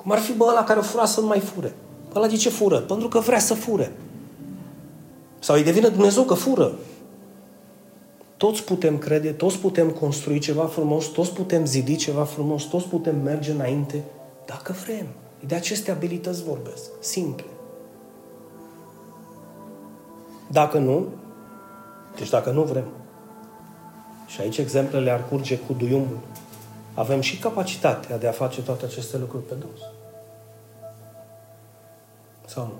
Cum 0.05 0.13
ar 0.13 0.19
fi 0.19 0.33
bă 0.33 0.45
ăla 0.49 0.63
care 0.63 0.79
o 0.79 0.81
fura 0.81 1.05
să 1.05 1.19
nu 1.19 1.27
mai 1.27 1.39
fure. 1.39 1.73
Ăla 2.15 2.27
de 2.27 2.35
ce 2.35 2.49
fură? 2.49 2.79
Pentru 2.79 3.07
că 3.07 3.19
vrea 3.19 3.39
să 3.39 3.53
fure. 3.53 3.91
Sau 5.39 5.55
îi 5.55 5.63
devine 5.63 5.87
Dumnezeu 5.87 6.23
că 6.23 6.33
fură. 6.33 6.73
Toți 8.37 8.63
putem 8.63 8.97
crede, 8.97 9.31
toți 9.31 9.57
putem 9.57 9.89
construi 9.89 10.39
ceva 10.39 10.65
frumos, 10.65 11.05
toți 11.05 11.33
putem 11.33 11.65
zidi 11.65 11.95
ceva 11.95 12.23
frumos, 12.23 12.63
toți 12.63 12.87
putem 12.87 13.21
merge 13.23 13.51
înainte, 13.51 14.03
dacă 14.45 14.75
vrem. 14.85 15.05
De 15.47 15.55
aceste 15.55 15.91
abilități 15.91 16.43
vorbesc. 16.43 16.89
Simple. 16.99 17.45
Dacă 20.51 20.77
nu, 20.77 21.05
deci 22.15 22.29
dacă 22.29 22.51
nu 22.51 22.63
vrem, 22.63 22.85
și 24.27 24.41
aici 24.41 24.57
exemplele 24.57 25.11
ar 25.11 25.27
curge 25.27 25.57
cu 25.57 25.73
duiumul, 25.73 26.19
avem 26.95 27.21
și 27.21 27.37
capacitatea 27.37 28.17
de 28.17 28.27
a 28.27 28.31
face 28.31 28.61
toate 28.61 28.85
aceste 28.85 29.17
lucruri 29.17 29.43
pe 29.43 29.53
dos. 29.53 29.79
Sau 32.45 32.63
nu? 32.63 32.73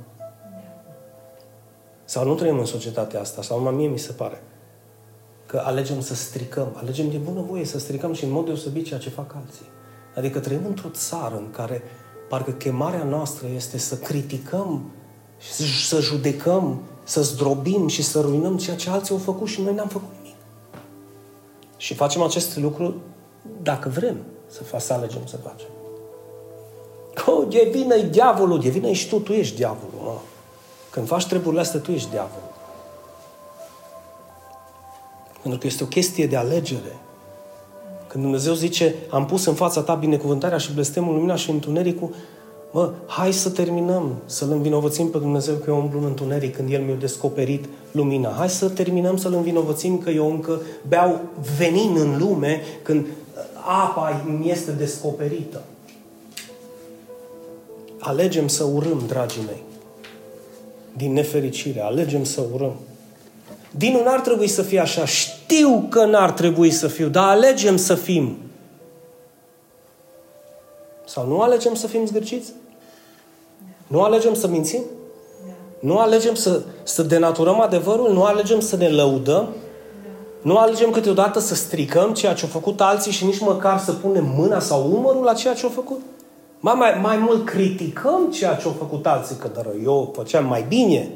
Sau 2.05 2.25
nu 2.25 2.35
trăim 2.35 2.59
în 2.59 2.65
societatea 2.65 3.19
asta, 3.19 3.41
sau 3.41 3.57
numai 3.57 3.73
mie 3.73 3.87
mi 3.87 3.99
se 3.99 4.11
pare 4.11 4.43
că 5.45 5.61
alegem 5.65 6.01
să 6.01 6.15
stricăm, 6.15 6.67
alegem 6.75 7.09
de 7.09 7.17
bună 7.17 7.41
voie 7.41 7.65
să 7.65 7.79
stricăm 7.79 8.13
și 8.13 8.23
în 8.23 8.31
mod 8.31 8.45
deosebit 8.45 8.85
ceea 8.85 8.99
ce 8.99 9.09
fac 9.09 9.35
alții. 9.35 9.65
Adică 10.15 10.39
trăim 10.39 10.65
într-o 10.65 10.89
țară 10.89 11.35
în 11.35 11.51
care 11.51 11.83
parcă 12.29 12.51
chemarea 12.51 13.03
noastră 13.03 13.47
este 13.55 13.77
să 13.77 13.97
criticăm, 13.97 14.91
să 15.87 15.99
judecăm, 15.99 16.81
să 17.03 17.21
zdrobim 17.21 17.87
și 17.87 18.03
să 18.03 18.21
ruinăm 18.21 18.57
ceea 18.57 18.75
ce 18.75 18.89
alții 18.89 19.13
au 19.13 19.19
făcut 19.19 19.47
și 19.47 19.61
noi 19.61 19.73
n-am 19.73 19.87
făcut 19.87 20.09
nimic. 20.17 20.35
Și 21.77 21.93
facem 21.93 22.21
acest 22.21 22.57
lucru 22.57 22.95
dacă 23.61 23.89
vrem 23.89 24.15
să, 24.47 24.63
fac, 24.63 24.81
să 24.81 24.93
alegem 24.93 25.21
să 25.25 25.37
facem. 25.37 25.67
Oh, 27.25 27.47
de 27.49 27.69
vină 27.71 27.97
diavolul, 27.97 28.59
de 28.59 28.69
vină 28.69 28.87
ești 28.87 29.09
tu, 29.09 29.19
tu 29.19 29.33
ești 29.33 29.55
diavolul. 29.55 29.99
Mă. 30.03 30.17
Când 30.89 31.07
faci 31.07 31.25
treburile 31.25 31.61
astea, 31.61 31.79
tu 31.79 31.91
ești 31.91 32.09
diavolul. 32.09 32.53
Pentru 35.41 35.59
că 35.59 35.67
este 35.67 35.83
o 35.83 35.87
chestie 35.87 36.27
de 36.27 36.35
alegere. 36.35 36.97
Când 38.07 38.23
Dumnezeu 38.23 38.53
zice, 38.53 38.95
am 39.09 39.25
pus 39.25 39.45
în 39.45 39.53
fața 39.53 39.81
ta 39.81 39.93
binecuvântarea 39.93 40.57
și 40.57 40.73
blestemul, 40.73 41.13
lumina 41.13 41.35
și 41.35 41.49
întunericul, 41.49 42.09
mă, 42.71 42.91
hai 43.05 43.33
să 43.33 43.49
terminăm, 43.49 44.15
să-L 44.25 44.51
învinovățim 44.51 45.09
pe 45.09 45.17
Dumnezeu 45.17 45.55
că 45.55 45.69
eu 45.69 45.77
umblu 45.77 45.99
în 45.99 46.05
întuneric 46.05 46.55
când 46.55 46.71
El 46.71 46.81
mi-a 46.81 46.95
descoperit 46.95 47.65
lumina. 47.91 48.33
Hai 48.37 48.49
să 48.49 48.69
terminăm 48.69 49.17
să-L 49.17 49.33
învinovățim 49.33 49.97
că 49.97 50.09
eu 50.09 50.29
încă 50.29 50.61
beau 50.87 51.21
venin 51.57 51.95
în 51.97 52.17
lume 52.17 52.61
când 52.81 53.05
apa 53.65 54.23
mi 54.25 54.49
este 54.49 54.71
descoperită. 54.71 55.61
Alegem 57.99 58.47
să 58.47 58.63
urâm, 58.63 59.03
dragii 59.07 59.43
mei. 59.45 59.63
Din 60.97 61.13
nefericire, 61.13 61.81
alegem 61.81 62.23
să 62.23 62.43
urâm. 62.53 62.75
Dinul 63.71 64.03
n-ar 64.03 64.19
trebui 64.19 64.47
să 64.47 64.61
fie 64.61 64.79
așa. 64.79 65.05
Știu 65.05 65.85
că 65.89 66.05
n-ar 66.05 66.31
trebui 66.31 66.71
să 66.71 66.87
fiu, 66.87 67.07
dar 67.07 67.27
alegem 67.27 67.77
să 67.77 67.95
fim. 67.95 68.37
Sau 71.05 71.27
nu 71.27 71.41
alegem 71.41 71.75
să 71.75 71.87
fim 71.87 72.05
zgârciți? 72.05 72.51
Nu 73.87 74.01
alegem 74.01 74.33
să 74.33 74.47
mințim? 74.47 74.83
Nu 75.79 75.97
alegem 75.97 76.33
să, 76.33 76.61
să 76.83 77.03
denaturăm 77.03 77.59
adevărul? 77.59 78.13
Nu 78.13 78.23
alegem 78.23 78.59
să 78.59 78.75
ne 78.75 78.89
lăudăm? 78.89 79.53
Nu 80.45 80.57
alegem 80.57 80.89
câteodată 80.89 81.39
să 81.39 81.55
stricăm 81.55 82.13
ceea 82.13 82.33
ce 82.33 82.43
au 82.43 82.49
făcut 82.51 82.81
alții 82.81 83.11
și 83.11 83.25
nici 83.25 83.39
măcar 83.39 83.79
să 83.79 83.91
punem 83.93 84.33
mâna 84.35 84.59
sau 84.59 84.91
umărul 84.91 85.23
la 85.23 85.33
ceea 85.33 85.53
ce 85.53 85.63
au 85.63 85.71
făcut? 85.71 86.01
Mai, 86.59 86.73
mai, 86.73 86.99
mai 87.01 87.17
mult 87.17 87.45
criticăm 87.45 88.31
ceea 88.31 88.55
ce 88.55 88.65
au 88.65 88.75
făcut 88.77 89.05
alții, 89.05 89.35
că 89.35 89.49
dar 89.55 89.67
eu 89.83 90.11
făceam 90.15 90.45
mai 90.45 90.65
bine. 90.67 91.11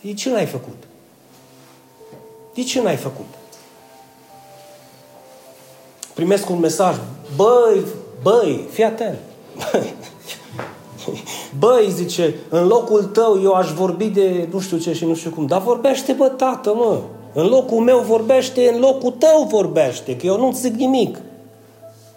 E 0.00 0.12
ce 0.12 0.30
n-ai 0.30 0.46
făcut? 0.46 0.82
De 2.54 2.62
ce 2.62 2.82
n-ai 2.82 2.96
făcut? 2.96 3.26
Primesc 6.14 6.50
un 6.50 6.58
mesaj. 6.58 6.96
Băi, 7.36 7.84
băi, 8.22 8.66
fii 8.70 8.84
atent. 8.84 9.18
Băi, 11.58 11.90
zice, 11.90 12.34
în 12.48 12.66
locul 12.66 13.04
tău 13.04 13.40
eu 13.42 13.52
aș 13.52 13.72
vorbi 13.72 14.06
de 14.06 14.48
nu 14.52 14.60
știu 14.60 14.78
ce 14.78 14.92
și 14.92 15.04
nu 15.04 15.14
știu 15.14 15.30
cum. 15.30 15.46
Dar 15.46 15.62
vorbește, 15.62 16.12
bă, 16.12 16.28
tată, 16.28 16.74
mă. 16.74 17.00
În 17.32 17.46
locul 17.46 17.78
meu 17.78 17.98
vorbește, 17.98 18.70
în 18.74 18.80
locul 18.80 19.10
tău 19.10 19.46
vorbește, 19.50 20.16
că 20.16 20.26
eu 20.26 20.38
nu 20.38 20.52
zic 20.52 20.74
nimic. 20.74 21.16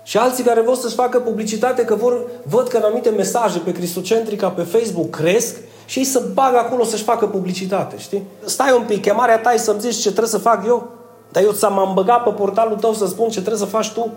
Și 0.03 0.17
alții 0.17 0.43
care 0.43 0.61
vor 0.61 0.75
să-și 0.75 0.95
facă 0.95 1.19
publicitate, 1.19 1.85
că 1.85 1.95
vor, 1.95 2.21
văd 2.49 2.67
că 2.67 2.77
în 2.77 2.83
anumite 2.83 3.09
mesaje 3.09 3.59
pe 3.59 3.71
Cristocentrica 3.71 4.49
pe 4.49 4.61
Facebook 4.61 5.09
cresc 5.09 5.55
și 5.85 5.99
ei 5.99 6.05
să 6.05 6.23
bagă 6.33 6.57
acolo 6.57 6.83
să-și 6.83 7.03
facă 7.03 7.25
publicitate, 7.27 7.95
știi? 7.97 8.23
Stai 8.45 8.75
un 8.77 8.83
pic, 8.87 9.01
chemarea 9.01 9.39
ta 9.39 9.53
e 9.53 9.57
să-mi 9.57 9.79
zici 9.79 9.95
ce 9.95 10.09
trebuie 10.09 10.27
să 10.27 10.37
fac 10.37 10.65
eu? 10.65 10.91
Dar 11.31 11.43
eu 11.43 11.51
ți-am 11.51 11.91
băgat 11.93 12.23
pe 12.23 12.29
portalul 12.29 12.77
tău 12.77 12.93
să 12.93 13.05
spun 13.05 13.29
ce 13.29 13.39
trebuie 13.39 13.57
să 13.57 13.65
faci 13.65 13.91
tu? 13.91 14.09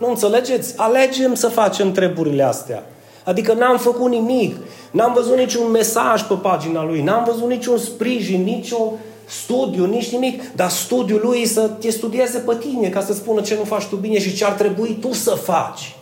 Nu 0.00 0.08
înțelegeți? 0.08 0.74
Alegem 0.76 1.34
să 1.34 1.48
facem 1.48 1.92
treburile 1.92 2.42
astea. 2.42 2.86
Adică 3.24 3.52
n-am 3.52 3.78
făcut 3.78 4.10
nimic. 4.10 4.56
N-am 4.90 5.12
văzut 5.12 5.36
niciun 5.36 5.70
mesaj 5.70 6.22
pe 6.22 6.34
pagina 6.34 6.84
lui. 6.84 7.02
N-am 7.02 7.24
văzut 7.24 7.48
niciun 7.48 7.78
sprijin, 7.78 8.42
niciun 8.42 8.90
studiu, 9.26 9.84
nici 9.84 10.10
nimic. 10.10 10.54
Dar 10.54 10.70
studiul 10.70 11.20
lui 11.24 11.46
să 11.46 11.68
te 11.68 11.90
studieze 11.90 12.38
pe 12.38 12.56
tine 12.56 12.88
ca 12.88 13.00
să 13.00 13.12
spună 13.12 13.40
ce 13.40 13.54
nu 13.54 13.64
faci 13.64 13.84
tu 13.84 13.96
bine 13.96 14.18
și 14.18 14.34
ce 14.34 14.44
ar 14.44 14.52
trebui 14.52 14.98
tu 15.00 15.12
să 15.12 15.30
faci. 15.30 15.96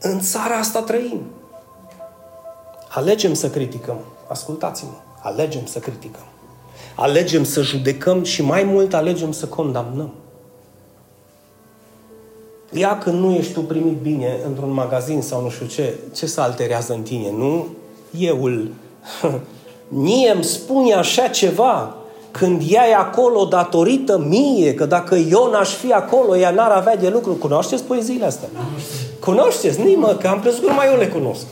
În 0.00 0.20
țara 0.20 0.54
asta 0.54 0.82
trăim. 0.82 1.20
Alegem 2.88 3.34
să 3.34 3.50
criticăm. 3.50 3.98
Ascultați-mă. 4.28 4.90
Alegem 5.22 5.66
să 5.66 5.78
criticăm. 5.78 6.24
Alegem 6.94 7.44
să 7.44 7.62
judecăm 7.62 8.24
și 8.24 8.42
mai 8.42 8.62
mult 8.62 8.94
alegem 8.94 9.32
să 9.32 9.46
condamnăm. 9.46 10.12
Ia 12.72 12.98
când 12.98 13.18
nu 13.18 13.34
ești 13.34 13.52
tu 13.52 13.60
primit 13.60 13.96
bine 13.96 14.38
într-un 14.46 14.72
magazin 14.72 15.22
sau 15.22 15.42
nu 15.42 15.50
știu 15.50 15.66
ce, 15.66 15.94
ce 16.14 16.26
să 16.26 16.40
alterează 16.40 16.92
în 16.92 17.02
tine? 17.02 17.30
Nu 17.30 17.66
euul. 18.18 18.70
Nie 19.88 20.30
îmi 20.34 20.44
spune 20.44 20.94
așa 20.94 21.28
ceva 21.28 21.94
când 22.38 22.62
ea 22.68 22.88
e 22.88 22.94
acolo 22.94 23.44
datorită 23.44 24.18
mie, 24.18 24.74
că 24.74 24.84
dacă 24.84 25.14
eu 25.14 25.50
n-aș 25.50 25.74
fi 25.74 25.92
acolo, 25.92 26.36
ea 26.36 26.50
n-ar 26.50 26.70
avea 26.70 26.96
de 26.96 27.08
lucru. 27.08 27.32
Cunoașteți 27.32 27.82
poeziile 27.82 28.24
astea? 28.24 28.48
Cunoașteți? 29.20 29.80
Nimă, 29.80 30.14
că 30.14 30.26
am 30.26 30.40
crezut 30.40 30.60
că 30.60 30.66
numai 30.68 30.86
eu 30.92 30.98
le 30.98 31.08
cunosc. 31.08 31.46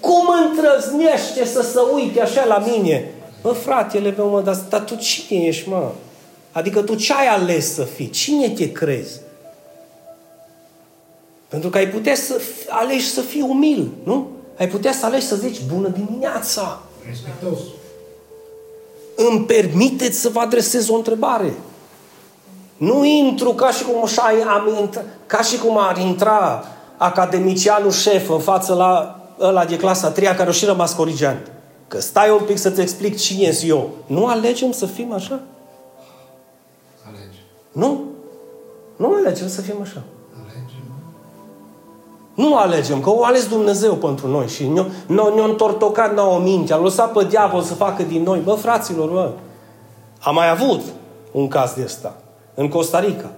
Cum 0.00 0.26
întrăznește 0.48 1.44
să 1.44 1.62
se 1.62 1.78
uite 1.94 2.20
așa 2.20 2.44
la 2.44 2.58
mine? 2.58 3.14
Bă, 3.42 3.48
fratele 3.48 4.14
meu, 4.16 4.28
mă, 4.28 4.40
dar, 4.40 4.56
dar 4.68 4.80
tu 4.80 4.94
cine 4.94 5.44
ești, 5.44 5.68
mă? 5.68 5.90
Adică 6.52 6.80
tu 6.80 6.94
ce 6.94 7.12
ai 7.12 7.26
ales 7.26 7.74
să 7.74 7.82
fii? 7.82 8.10
Cine 8.10 8.48
te 8.48 8.72
crezi? 8.72 9.20
Pentru 11.48 11.70
că 11.70 11.78
ai 11.78 11.88
putea 11.88 12.14
să 12.14 12.40
alegi 12.68 13.08
să 13.08 13.20
fii 13.20 13.46
umil, 13.48 13.88
nu? 14.04 14.28
Ai 14.58 14.68
putea 14.68 14.92
să 14.92 15.06
alegi 15.06 15.26
să 15.26 15.36
zici, 15.36 15.60
bună 15.72 15.88
dimineața! 15.88 16.82
Respectos. 17.08 17.58
Îmi 19.16 19.44
permiteți 19.44 20.18
să 20.18 20.28
vă 20.28 20.40
adresez 20.40 20.88
o 20.88 20.94
întrebare. 20.94 21.54
Nu 22.76 23.04
intru 23.04 23.50
ca 23.50 23.70
și 23.70 23.84
cum, 23.84 24.02
așa 24.04 24.22
am 24.46 24.76
intra, 24.80 25.02
ca 25.26 25.42
și 25.42 25.58
cum 25.58 25.78
ar 25.78 25.98
intra 25.98 26.64
academicianul 26.96 27.90
șef 27.90 28.28
în 28.28 28.38
față 28.38 28.74
la 28.74 29.20
ăla 29.40 29.64
de 29.64 29.76
clasa 29.76 30.10
3 30.10 30.34
care 30.34 30.48
o 30.48 30.52
și 30.52 30.64
rămas 30.64 30.92
corigent. 30.92 31.50
Că 31.88 32.00
stai 32.00 32.30
un 32.30 32.44
pic 32.46 32.58
să-ți 32.58 32.80
explic 32.80 33.16
cine 33.18 33.52
sunt 33.52 33.70
eu. 33.70 33.90
Nu 34.06 34.26
alegem 34.26 34.72
să 34.72 34.86
fim 34.86 35.12
așa? 35.12 35.40
Alegi. 37.06 37.38
Nu. 37.72 38.04
Nu 38.96 39.12
alegem 39.14 39.48
să 39.48 39.60
fim 39.60 39.76
așa. 39.82 40.02
Nu 42.36 42.56
alegem, 42.56 43.00
că 43.00 43.10
o 43.10 43.24
ales 43.24 43.48
Dumnezeu 43.48 43.94
pentru 43.94 44.28
noi 44.28 44.46
și 44.46 44.66
ne-a, 44.66 44.86
ne-a 45.06 45.44
întortocat 45.44 46.14
nouă 46.14 46.38
minte, 46.38 46.72
a 46.72 46.76
lăsat 46.76 47.12
pe 47.12 47.24
diavol 47.24 47.62
să 47.62 47.74
facă 47.74 48.02
din 48.02 48.22
noi. 48.22 48.40
Bă, 48.44 48.52
fraților, 48.52 49.08
bă, 49.08 49.30
am 50.20 50.34
mai 50.34 50.50
avut 50.50 50.80
un 51.32 51.48
caz 51.48 51.72
de 51.72 51.82
ăsta 51.84 52.14
în 52.54 52.68
Costa 52.68 53.00
Rica. 53.00 53.30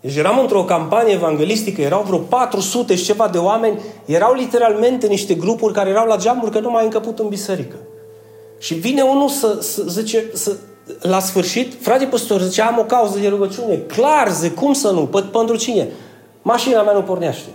Deci 0.00 0.16
eram 0.16 0.38
într-o 0.38 0.64
campanie 0.64 1.12
evanghelistică, 1.12 1.80
erau 1.80 2.02
vreo 2.02 2.18
400 2.18 2.94
și 2.94 3.04
ceva 3.04 3.28
de 3.28 3.38
oameni, 3.38 3.80
erau 4.04 4.34
literalmente 4.34 5.06
niște 5.06 5.34
grupuri 5.34 5.72
care 5.72 5.90
erau 5.90 6.06
la 6.06 6.16
geamuri 6.16 6.50
că 6.50 6.58
nu 6.58 6.70
mai 6.70 6.84
încăput 6.84 7.18
în 7.18 7.28
biserică. 7.28 7.76
Și 8.58 8.74
vine 8.74 9.02
unul 9.02 9.28
să, 9.28 9.58
să 9.60 9.82
zice, 9.88 10.24
să, 10.34 10.56
la 11.00 11.20
sfârșit, 11.20 11.82
frate 11.82 12.04
păstor, 12.04 12.40
zice, 12.40 12.62
am 12.62 12.78
o 12.78 12.84
cauză 12.84 13.18
de 13.18 13.28
rugăciune. 13.28 13.74
Clar, 13.74 14.30
zic, 14.32 14.54
cum 14.54 14.72
să 14.72 14.90
nu? 14.90 15.08
P- 15.08 15.30
pentru 15.32 15.56
cine? 15.56 15.88
Mașina 16.42 16.82
mea 16.82 16.92
nu 16.92 17.02
pornește. 17.02 17.48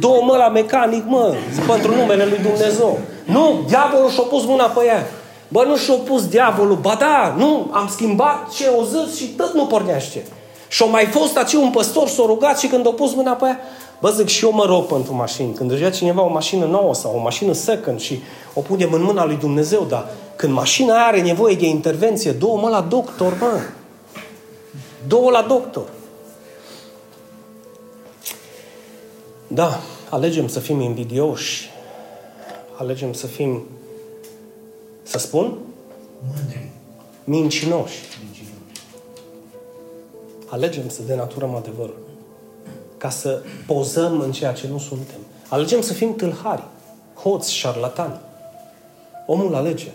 Două 0.00 0.22
mă 0.24 0.36
la 0.36 0.48
mecanic, 0.48 1.04
mă, 1.06 1.34
pentru 1.66 1.94
numele 1.94 2.24
lui 2.24 2.38
Dumnezeu. 2.38 2.98
Nu, 3.24 3.64
diavolul 3.66 4.10
și-a 4.10 4.22
pus 4.22 4.44
mâna 4.44 4.64
pe 4.64 4.84
ea. 4.84 5.06
Bă, 5.48 5.64
nu 5.66 5.76
și-a 5.76 5.94
pus 5.94 6.28
diavolul. 6.28 6.76
Ba 6.76 6.96
da, 6.98 7.34
nu, 7.36 7.70
am 7.70 7.88
schimbat 7.90 8.50
ce 8.54 8.68
o 8.78 8.82
zis 8.82 9.16
și 9.16 9.24
tot 9.24 9.54
nu 9.54 9.66
pornește. 9.66 10.24
Și 10.68 10.82
a 10.82 10.86
mai 10.86 11.04
fost 11.04 11.36
aici 11.36 11.52
un 11.52 11.70
păstor, 11.70 12.08
s-a 12.08 12.22
rugat 12.26 12.58
și 12.58 12.66
când 12.66 12.86
a 12.86 12.90
pus 12.90 13.14
mâna 13.14 13.32
pe 13.32 13.46
ea, 13.46 13.60
bă, 14.00 14.10
zic, 14.10 14.26
și 14.26 14.44
eu 14.44 14.52
mă 14.52 14.64
rog 14.64 14.84
pentru 14.84 15.14
mașini. 15.14 15.52
Când 15.54 15.70
deja 15.70 15.90
cineva 15.90 16.22
o 16.22 16.32
mașină 16.32 16.64
nouă 16.64 16.94
sau 16.94 17.12
o 17.16 17.22
mașină 17.22 17.52
second 17.52 18.00
și 18.00 18.22
o 18.54 18.60
punem 18.60 18.92
în 18.92 19.02
mâna 19.02 19.24
lui 19.24 19.36
Dumnezeu, 19.36 19.86
dar 19.88 20.08
când 20.36 20.52
mașina 20.52 21.06
are 21.06 21.22
nevoie 21.22 21.54
de 21.54 21.66
intervenție, 21.66 22.30
două 22.30 22.58
mă 22.58 22.68
la 22.68 22.80
doctor, 22.80 23.36
mă. 23.40 23.60
Două 25.06 25.30
la 25.30 25.44
doctor. 25.48 25.84
Da, 29.46 29.80
alegem 30.10 30.48
să 30.48 30.60
fim 30.60 30.80
invidioși, 30.80 31.70
alegem 32.76 33.12
să 33.12 33.26
fim, 33.26 33.62
să 35.02 35.18
spun? 35.18 35.58
Mândri. 36.34 36.68
Mincinoși. 37.24 37.98
Alegem 40.48 40.88
să 40.88 41.02
denaturăm 41.02 41.54
adevărul. 41.54 41.98
Ca 42.96 43.10
să 43.10 43.42
pozăm 43.66 44.20
în 44.20 44.32
ceea 44.32 44.52
ce 44.52 44.68
nu 44.68 44.78
suntem. 44.78 45.18
Alegem 45.48 45.80
să 45.80 45.92
fim 45.92 46.16
tâlhari, 46.16 46.62
hoți, 47.14 47.54
șarlatani. 47.54 48.20
Omul 49.26 49.54
alege. 49.54 49.90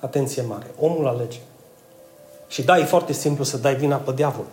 Atenție 0.00 0.42
mare. 0.42 0.66
Omul 0.80 1.06
alege. 1.06 1.38
Și 2.48 2.62
da, 2.62 2.78
e 2.78 2.84
foarte 2.84 3.12
simplu 3.12 3.44
să 3.44 3.56
dai 3.56 3.74
vina 3.74 3.96
pe 3.96 4.12
diavol. 4.12 4.44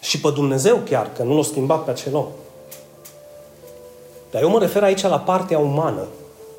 Și 0.00 0.20
pe 0.20 0.30
Dumnezeu 0.30 0.76
chiar, 0.76 1.12
că 1.12 1.22
nu 1.22 1.36
l-a 1.36 1.42
schimbat 1.42 1.84
pe 1.84 1.90
acel 1.90 2.14
om. 2.14 2.26
Dar 4.30 4.42
eu 4.42 4.50
mă 4.50 4.58
refer 4.58 4.82
aici 4.82 5.02
la 5.02 5.20
partea 5.20 5.58
umană. 5.58 6.06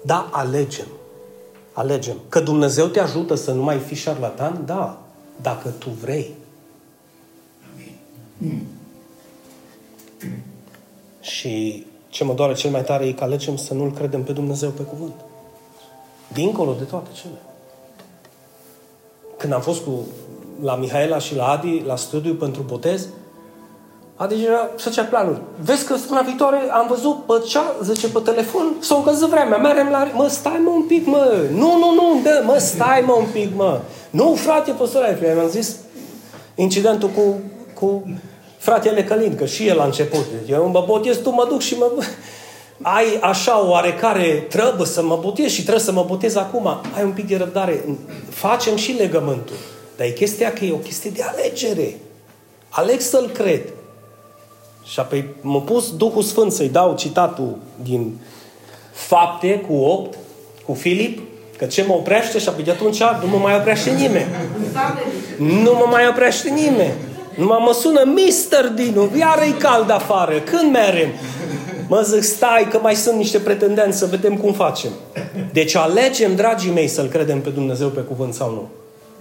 Da, 0.02 0.30
alegem. 0.32 0.88
Alegem. 1.74 2.16
Că 2.30 2.40
Dumnezeu 2.40 2.86
te 2.86 3.00
ajută 3.00 3.36
să 3.36 3.52
nu 3.52 3.64
mai 3.64 3.78
fii 3.78 3.96
șarlatan? 3.96 4.64
Da. 4.66 5.02
Dacă 5.42 5.70
tu 5.70 5.90
vrei. 5.90 6.36
Amin. 7.74 8.66
Și 11.22 11.86
ce 12.10 12.24
mă 12.24 12.34
doare 12.34 12.54
cel 12.54 12.72
mai 12.72 12.84
tare 12.84 13.06
e 13.06 13.12
că 13.12 13.24
alegem 13.24 13.56
să 13.56 13.74
nu-L 13.74 13.92
credem 13.92 14.24
pe 14.24 14.32
Dumnezeu 14.32 14.70
pe 14.70 14.82
cuvânt. 14.82 15.14
Dincolo 16.34 16.74
de 16.74 16.84
toate 16.84 17.10
cele. 17.14 17.38
Când 19.38 19.54
am 19.54 19.62
fost 19.62 19.84
cu, 19.84 20.06
la 20.62 20.76
Mihaela 20.76 21.20
și 21.20 21.36
la 21.36 21.48
Adi 21.48 21.84
la 21.86 21.96
studiu 21.96 22.34
pentru 22.34 22.62
botez, 22.62 23.08
Adică 24.18 24.42
era 24.42 24.70
făcea 24.76 25.04
planul. 25.04 25.42
Vezi 25.64 25.86
că 25.86 25.96
săptămâna 25.96 26.26
viitoare 26.26 26.58
am 26.72 26.88
văzut 26.90 27.26
pe 27.26 27.34
cea, 27.48 27.76
zice 27.84 28.08
pe 28.08 28.20
telefon, 28.20 28.76
s-a 28.80 28.96
încălzit 28.96 29.28
vremea, 29.28 29.58
merem 29.58 29.88
la... 29.90 30.08
Mă, 30.14 30.28
stai 30.28 30.62
mă 30.64 30.70
un 30.70 30.82
pic, 30.82 31.06
mă! 31.06 31.36
Nu, 31.52 31.78
nu, 31.78 31.94
nu, 31.94 32.20
dă, 32.24 32.44
mă, 32.46 32.58
stai 32.58 33.04
mă 33.06 33.14
un 33.14 33.26
pic, 33.34 33.56
mă! 33.56 33.80
Nu, 34.10 34.36
frate, 34.36 34.72
păstorule, 34.72 35.34
mi-am 35.36 35.50
zis 35.50 35.76
incidentul 36.56 37.10
cu, 37.10 37.40
cu 37.74 38.04
fratele 38.58 39.04
Călin, 39.04 39.36
că 39.36 39.46
și 39.46 39.68
el 39.68 39.80
a 39.80 39.86
început. 39.86 40.26
Eu 40.50 40.68
mă 40.68 40.84
botez, 40.88 41.18
tu 41.18 41.30
mă 41.30 41.46
duc 41.50 41.62
și 41.62 41.78
mă... 41.78 41.92
Ai 42.82 43.20
așa 43.22 43.68
oarecare, 43.68 44.46
trebuie 44.50 44.88
să 44.88 45.04
mă 45.04 45.20
botez 45.22 45.52
și 45.52 45.62
trebuie 45.62 45.84
să 45.84 45.92
mă 45.92 46.06
botez 46.08 46.36
acum. 46.36 46.68
Ai 46.96 47.04
un 47.04 47.12
pic 47.12 47.28
de 47.28 47.38
răbdare. 47.38 47.86
Facem 48.30 48.76
și 48.76 48.92
legământul. 48.92 49.56
Dar 49.98 50.08
e 50.08 50.10
chestia 50.10 50.54
că 50.54 50.66
e 50.66 50.72
o 50.74 50.78
chestie 50.78 51.10
de 51.10 51.24
alegere. 51.24 52.00
Aleg 52.70 53.00
să-l 53.00 53.30
cred. 53.34 53.62
Și 54.88 55.00
apoi 55.00 55.26
m-a 55.42 55.60
pus 55.60 55.96
Duhul 55.96 56.22
Sfânt 56.22 56.52
să-i 56.52 56.70
dau 56.70 56.96
citatul 56.96 57.58
din 57.84 58.20
Fapte 58.92 59.66
cu 59.68 59.74
8, 59.74 60.18
cu 60.66 60.74
Filip, 60.74 61.20
că 61.58 61.66
ce 61.66 61.84
mă 61.88 61.94
oprește 61.94 62.40
și 62.40 62.50
apoi 62.50 62.64
de 62.64 62.72
atunci 62.72 63.02
nu 63.22 63.28
mă 63.28 63.38
mai 63.38 63.56
oprește 63.56 63.90
nimeni. 63.90 64.28
Nu 65.38 65.74
mă 65.74 65.88
mai 65.90 66.08
oprește 66.08 66.50
nimeni. 66.50 66.94
Numai 67.38 67.58
mă 67.62 67.74
sună 67.74 68.04
Mister 68.04 68.68
Dinu, 68.68 69.10
iară 69.18 69.44
e 69.44 69.52
cald 69.52 69.90
afară, 69.90 70.40
când 70.40 70.72
merem? 70.72 71.10
Mă 71.88 72.02
zic, 72.02 72.24
stai 72.24 72.68
că 72.72 72.80
mai 72.82 72.96
sunt 72.96 73.18
niște 73.18 73.38
pretendenți 73.38 73.98
să 73.98 74.06
vedem 74.06 74.38
cum 74.38 74.54
facem. 74.54 74.92
Deci 75.54 75.76
alegem, 75.76 76.36
dragii 76.36 76.72
mei, 76.72 76.88
să-L 76.88 77.08
credem 77.08 77.42
pe 77.42 77.50
Dumnezeu 77.50 77.88
pe 77.88 78.00
cuvânt 78.00 78.34
sau 78.34 78.50
nu. 78.50 78.70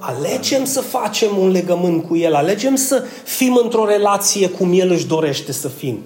Alegem 0.06 0.64
să 0.64 0.80
facem 0.80 1.38
un 1.38 1.50
legământ 1.50 2.04
cu 2.06 2.16
El, 2.16 2.34
alegem 2.34 2.74
să 2.74 3.04
fim 3.24 3.60
într-o 3.62 3.86
relație 3.86 4.48
cum 4.48 4.70
El 4.72 4.90
își 4.90 5.06
dorește 5.06 5.52
să 5.52 5.68
fim. 5.68 5.98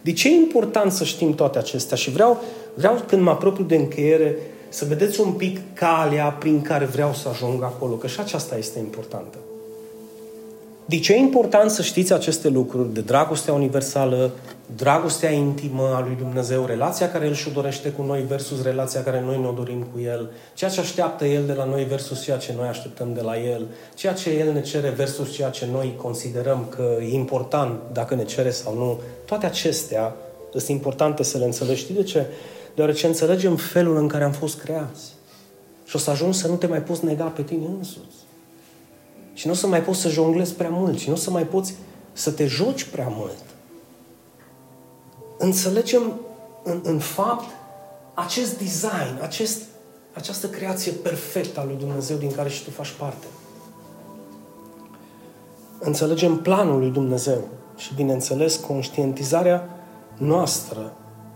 De 0.00 0.12
ce 0.12 0.28
e 0.28 0.34
important 0.34 0.92
să 0.92 1.04
știm 1.04 1.34
toate 1.34 1.58
acestea? 1.58 1.96
Și 1.96 2.10
vreau, 2.10 2.42
vreau 2.74 3.02
când 3.06 3.22
mă 3.22 3.30
apropiu 3.30 3.64
de 3.64 3.76
încheiere, 3.76 4.36
să 4.68 4.84
vedeți 4.84 5.20
un 5.20 5.32
pic 5.32 5.58
calea 5.74 6.24
prin 6.24 6.62
care 6.62 6.84
vreau 6.84 7.12
să 7.14 7.28
ajung 7.28 7.62
acolo, 7.62 7.94
că 7.94 8.06
și 8.06 8.20
aceasta 8.20 8.56
este 8.56 8.78
importantă. 8.78 9.38
De 10.88 10.98
ce 10.98 11.12
e 11.12 11.16
important 11.16 11.70
să 11.70 11.82
știți 11.82 12.12
aceste 12.12 12.48
lucruri 12.48 12.94
de 12.94 13.00
dragostea 13.00 13.52
universală, 13.52 14.30
dragostea 14.76 15.30
intimă 15.30 15.82
a 15.94 16.00
lui 16.00 16.16
Dumnezeu, 16.18 16.64
relația 16.64 17.10
care 17.10 17.26
El 17.26 17.34
și-o 17.34 17.50
dorește 17.50 17.88
cu 17.88 18.02
noi 18.02 18.24
versus 18.28 18.62
relația 18.62 19.02
care 19.02 19.20
noi 19.20 19.38
ne-o 19.38 19.52
dorim 19.52 19.86
cu 19.92 20.00
El, 20.00 20.30
ceea 20.54 20.70
ce 20.70 20.80
așteaptă 20.80 21.24
El 21.24 21.46
de 21.46 21.52
la 21.52 21.64
noi 21.64 21.84
versus 21.84 22.22
ceea 22.22 22.36
ce 22.36 22.54
noi 22.56 22.68
așteptăm 22.68 23.12
de 23.14 23.20
la 23.20 23.38
El, 23.38 23.66
ceea 23.94 24.12
ce 24.12 24.30
El 24.30 24.52
ne 24.52 24.60
cere 24.60 24.88
versus 24.88 25.32
ceea 25.32 25.50
ce 25.50 25.68
noi 25.72 25.94
considerăm 25.96 26.66
că 26.68 26.96
e 27.00 27.14
important 27.14 27.80
dacă 27.92 28.14
ne 28.14 28.24
cere 28.24 28.50
sau 28.50 28.74
nu. 28.74 29.00
Toate 29.24 29.46
acestea 29.46 30.16
sunt 30.50 30.68
importante 30.68 31.22
să 31.22 31.38
le 31.38 31.44
înțelegi. 31.44 31.80
Știi 31.80 31.94
de 31.94 32.02
ce? 32.02 32.26
Deoarece 32.74 33.06
înțelegem 33.06 33.56
felul 33.56 33.96
în 33.96 34.08
care 34.08 34.24
am 34.24 34.32
fost 34.32 34.60
creați. 34.60 35.02
Și 35.84 35.96
o 35.96 35.98
să 35.98 36.10
ajungi 36.10 36.38
să 36.38 36.48
nu 36.48 36.54
te 36.54 36.66
mai 36.66 36.82
poți 36.82 37.04
nega 37.04 37.24
pe 37.24 37.42
tine 37.42 37.66
însuți. 37.78 38.17
Și 39.38 39.46
nu 39.46 39.52
o 39.52 39.56
să 39.56 39.66
mai 39.66 39.82
poți 39.82 40.00
să 40.00 40.08
jonglezi 40.08 40.54
prea 40.54 40.68
mult. 40.68 40.98
Și 40.98 41.08
nu 41.08 41.14
o 41.14 41.18
să 41.18 41.30
mai 41.30 41.46
poți 41.46 41.74
să 42.12 42.30
te 42.30 42.46
joci 42.46 42.84
prea 42.84 43.08
mult. 43.10 43.42
Înțelegem 45.36 46.20
în, 46.62 46.80
în 46.82 46.98
fapt 46.98 47.44
acest 48.14 48.58
design, 48.58 49.18
acest, 49.20 49.62
această 50.12 50.46
creație 50.48 50.92
perfectă 50.92 51.60
a 51.60 51.64
lui 51.64 51.76
Dumnezeu 51.78 52.16
din 52.16 52.32
care 52.32 52.48
și 52.48 52.64
tu 52.64 52.70
faci 52.70 52.94
parte. 52.98 53.26
înțelegem 55.78 56.36
planul 56.36 56.78
lui 56.78 56.90
Dumnezeu 56.90 57.48
și, 57.76 57.94
bineînțeles, 57.94 58.56
conștientizarea 58.56 59.68
noastră 60.16 60.92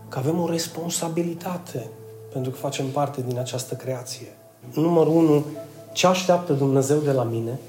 că 0.09 0.17
avem 0.17 0.39
o 0.39 0.49
responsabilitate 0.49 1.89
pentru 2.31 2.51
că 2.51 2.57
facem 2.57 2.87
parte 2.87 3.23
din 3.27 3.37
această 3.37 3.75
creație. 3.75 4.37
Numărul 4.73 5.13
unu, 5.13 5.45
ce 5.91 6.07
așteaptă 6.07 6.53
Dumnezeu 6.53 6.99
de 6.99 7.11
la 7.11 7.23
mine 7.23 7.59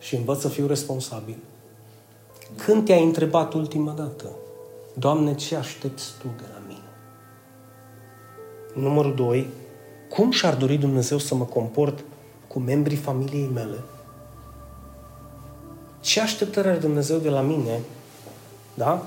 și 0.00 0.16
învăț 0.16 0.40
să 0.40 0.48
fiu 0.48 0.66
responsabil. 0.66 1.36
Când 2.56 2.84
te-ai 2.84 3.04
întrebat 3.04 3.52
ultima 3.52 3.92
dată, 3.92 4.26
Doamne, 4.94 5.34
ce 5.34 5.56
aștepți 5.56 6.04
Tu 6.18 6.26
de 6.36 6.44
la 6.52 6.60
mine? 6.66 6.80
Numărul 8.86 9.14
doi, 9.14 9.46
cum 10.08 10.30
și-ar 10.30 10.54
dori 10.54 10.76
Dumnezeu 10.76 11.18
să 11.18 11.34
mă 11.34 11.44
comport 11.44 12.04
cu 12.48 12.58
membrii 12.58 12.96
familiei 12.96 13.50
mele? 13.54 13.78
Ce 16.00 16.20
așteptări 16.20 16.68
are 16.68 16.78
Dumnezeu 16.78 17.18
de 17.18 17.28
la 17.28 17.40
mine? 17.40 17.80
Da? 18.74 19.06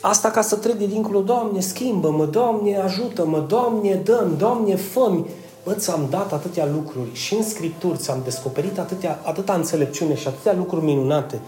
Asta 0.00 0.30
ca 0.30 0.40
să 0.40 0.56
trec 0.56 0.74
de 0.74 0.86
dincolo, 0.86 1.20
Doamne, 1.20 1.60
schimbă-mă, 1.60 2.26
Doamne, 2.26 2.76
ajută-mă, 2.76 3.40
Doamne, 3.40 3.94
dăm, 3.94 4.34
Doamne, 4.38 4.76
fă 4.76 5.24
Bă, 5.64 5.74
ți-am 5.74 6.06
dat 6.10 6.32
atâtea 6.32 6.66
lucruri 6.66 7.14
și 7.14 7.34
în 7.34 7.42
Scripturi 7.42 7.98
ți-am 7.98 8.20
descoperit 8.24 8.78
atâtea, 8.78 9.20
atâta 9.22 9.54
înțelepciune 9.54 10.14
și 10.14 10.28
atâtea 10.28 10.54
lucruri 10.54 10.84
minunate. 10.84 11.40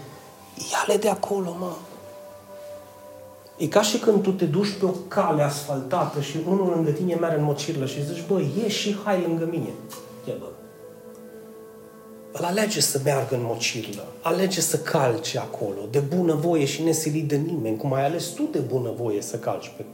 Ia-le 0.71 0.99
de 0.99 1.09
acolo, 1.09 1.55
mă. 1.59 1.71
E 3.57 3.67
ca 3.67 3.81
și 3.81 3.97
când 3.97 4.21
tu 4.21 4.31
te 4.31 4.45
duci 4.45 4.77
pe 4.79 4.85
o 4.85 4.89
cale 5.07 5.41
asfaltată 5.41 6.21
și 6.21 6.37
unul 6.47 6.69
lângă 6.75 6.91
tine 6.91 7.15
merge 7.15 7.37
în 7.37 7.43
mocirlă 7.43 7.85
și 7.85 8.05
zici, 8.05 8.23
bă, 8.27 8.41
ieși 8.57 8.79
și 8.79 8.97
hai 9.03 9.21
lângă 9.21 9.47
mine. 9.51 9.69
Ia, 10.27 10.33
bă. 10.39 10.45
Îl 12.31 12.45
alege 12.45 12.81
să 12.81 12.99
meargă 13.03 13.35
în 13.35 13.43
mocirlă, 13.43 14.05
alege 14.21 14.61
să 14.61 14.77
calce 14.77 15.39
acolo, 15.39 15.81
de 15.91 15.99
bună 15.99 16.33
voie 16.33 16.65
și 16.65 16.83
nesilit 16.83 17.27
de 17.27 17.35
nimeni, 17.35 17.77
cum 17.77 17.93
ai 17.93 18.05
ales 18.05 18.25
tu 18.25 18.43
de 18.51 18.59
bună 18.59 18.91
voie 18.97 19.21
să 19.21 19.37
calci 19.37 19.73
pe 19.77 19.85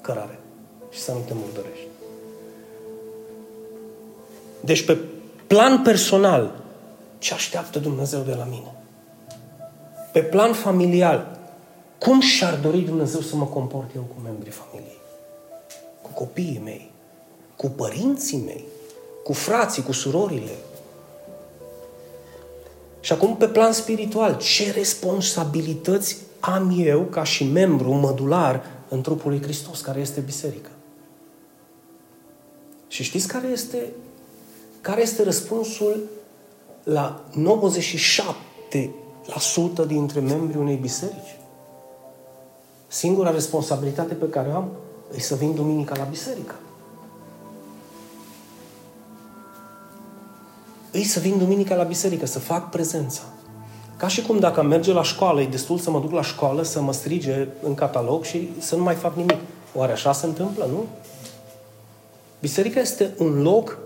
cărare 0.00 0.38
și 0.90 0.98
să 0.98 1.12
nu 1.12 1.18
te 1.26 1.32
murdărești. 1.34 1.89
Deci 4.60 4.84
pe 4.84 4.98
plan 5.46 5.82
personal, 5.82 6.62
ce 7.18 7.34
așteaptă 7.34 7.78
Dumnezeu 7.78 8.20
de 8.20 8.34
la 8.34 8.44
mine? 8.44 8.74
Pe 10.12 10.22
plan 10.22 10.52
familial, 10.52 11.38
cum 11.98 12.20
și-ar 12.20 12.54
dori 12.54 12.80
Dumnezeu 12.80 13.20
să 13.20 13.36
mă 13.36 13.44
comport 13.44 13.94
eu 13.94 14.02
cu 14.02 14.20
membrii 14.22 14.52
familiei? 14.52 15.00
Cu 16.02 16.10
copiii 16.14 16.60
mei? 16.64 16.90
Cu 17.56 17.66
părinții 17.68 18.42
mei? 18.44 18.64
Cu 19.24 19.32
frații, 19.32 19.82
cu 19.82 19.92
surorile? 19.92 20.52
Și 23.00 23.12
acum, 23.12 23.36
pe 23.36 23.48
plan 23.48 23.72
spiritual, 23.72 24.36
ce 24.36 24.72
responsabilități 24.72 26.16
am 26.40 26.74
eu 26.78 27.00
ca 27.00 27.24
și 27.24 27.44
membru 27.44 27.92
mădular 27.92 28.64
în 28.88 29.00
trupul 29.00 29.30
lui 29.30 29.42
Hristos, 29.42 29.80
care 29.80 30.00
este 30.00 30.20
biserica? 30.20 30.70
Și 32.88 33.02
știți 33.02 33.28
care 33.28 33.46
este, 33.46 33.86
care 34.80 35.02
este 35.02 35.22
răspunsul 35.22 36.00
la 36.84 37.24
97% 39.82 39.86
dintre 39.86 40.20
membrii 40.20 40.60
unei 40.60 40.76
biserici? 40.76 41.38
Singura 42.88 43.30
responsabilitate 43.30 44.14
pe 44.14 44.28
care 44.28 44.48
o 44.48 44.54
am 44.54 44.68
e 45.16 45.20
să 45.20 45.34
vin 45.34 45.54
duminica 45.54 45.96
la 45.96 46.04
biserică. 46.04 46.54
Îi 50.92 51.04
să 51.04 51.20
vin 51.20 51.38
duminica 51.38 51.74
la 51.74 51.82
biserică, 51.82 52.26
să 52.26 52.38
fac 52.38 52.70
prezența. 52.70 53.22
Ca 53.96 54.08
și 54.08 54.22
cum 54.22 54.38
dacă 54.38 54.62
merge 54.62 54.92
la 54.92 55.02
școală, 55.02 55.40
e 55.40 55.46
destul 55.46 55.78
să 55.78 55.90
mă 55.90 56.00
duc 56.00 56.10
la 56.10 56.22
școală, 56.22 56.62
să 56.62 56.80
mă 56.80 56.92
strige 56.92 57.48
în 57.62 57.74
catalog 57.74 58.24
și 58.24 58.52
să 58.58 58.76
nu 58.76 58.82
mai 58.82 58.94
fac 58.94 59.16
nimic. 59.16 59.38
Oare 59.74 59.92
așa 59.92 60.12
se 60.12 60.26
întâmplă, 60.26 60.66
nu? 60.70 60.84
Biserica 62.40 62.80
este 62.80 63.14
un 63.18 63.42
loc 63.42 63.78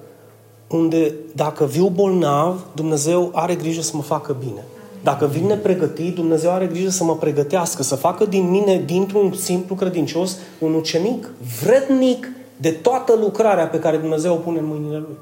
unde 0.75 1.15
dacă 1.35 1.65
viu 1.65 1.89
bolnav, 1.89 2.67
Dumnezeu 2.75 3.31
are 3.35 3.55
grijă 3.55 3.81
să 3.81 3.97
mă 3.97 4.03
facă 4.03 4.37
bine. 4.39 4.65
Dacă 5.03 5.27
vin 5.27 5.47
nepregătit, 5.47 6.15
Dumnezeu 6.15 6.51
are 6.51 6.67
grijă 6.67 6.91
să 6.91 7.05
mă 7.05 7.17
pregătească, 7.17 7.83
să 7.83 7.95
facă 7.95 8.25
din 8.25 8.51
mine, 8.51 8.83
dintr-un 8.87 9.33
simplu 9.33 9.75
credincios, 9.75 10.39
un 10.59 10.75
ucenic 10.75 11.31
vrednic 11.63 12.29
de 12.57 12.71
toată 12.71 13.15
lucrarea 13.15 13.69
pe 13.69 13.79
care 13.79 13.97
Dumnezeu 13.97 14.33
o 14.33 14.37
pune 14.37 14.59
în 14.59 14.67
mâinile 14.67 14.97
Lui. 14.97 15.17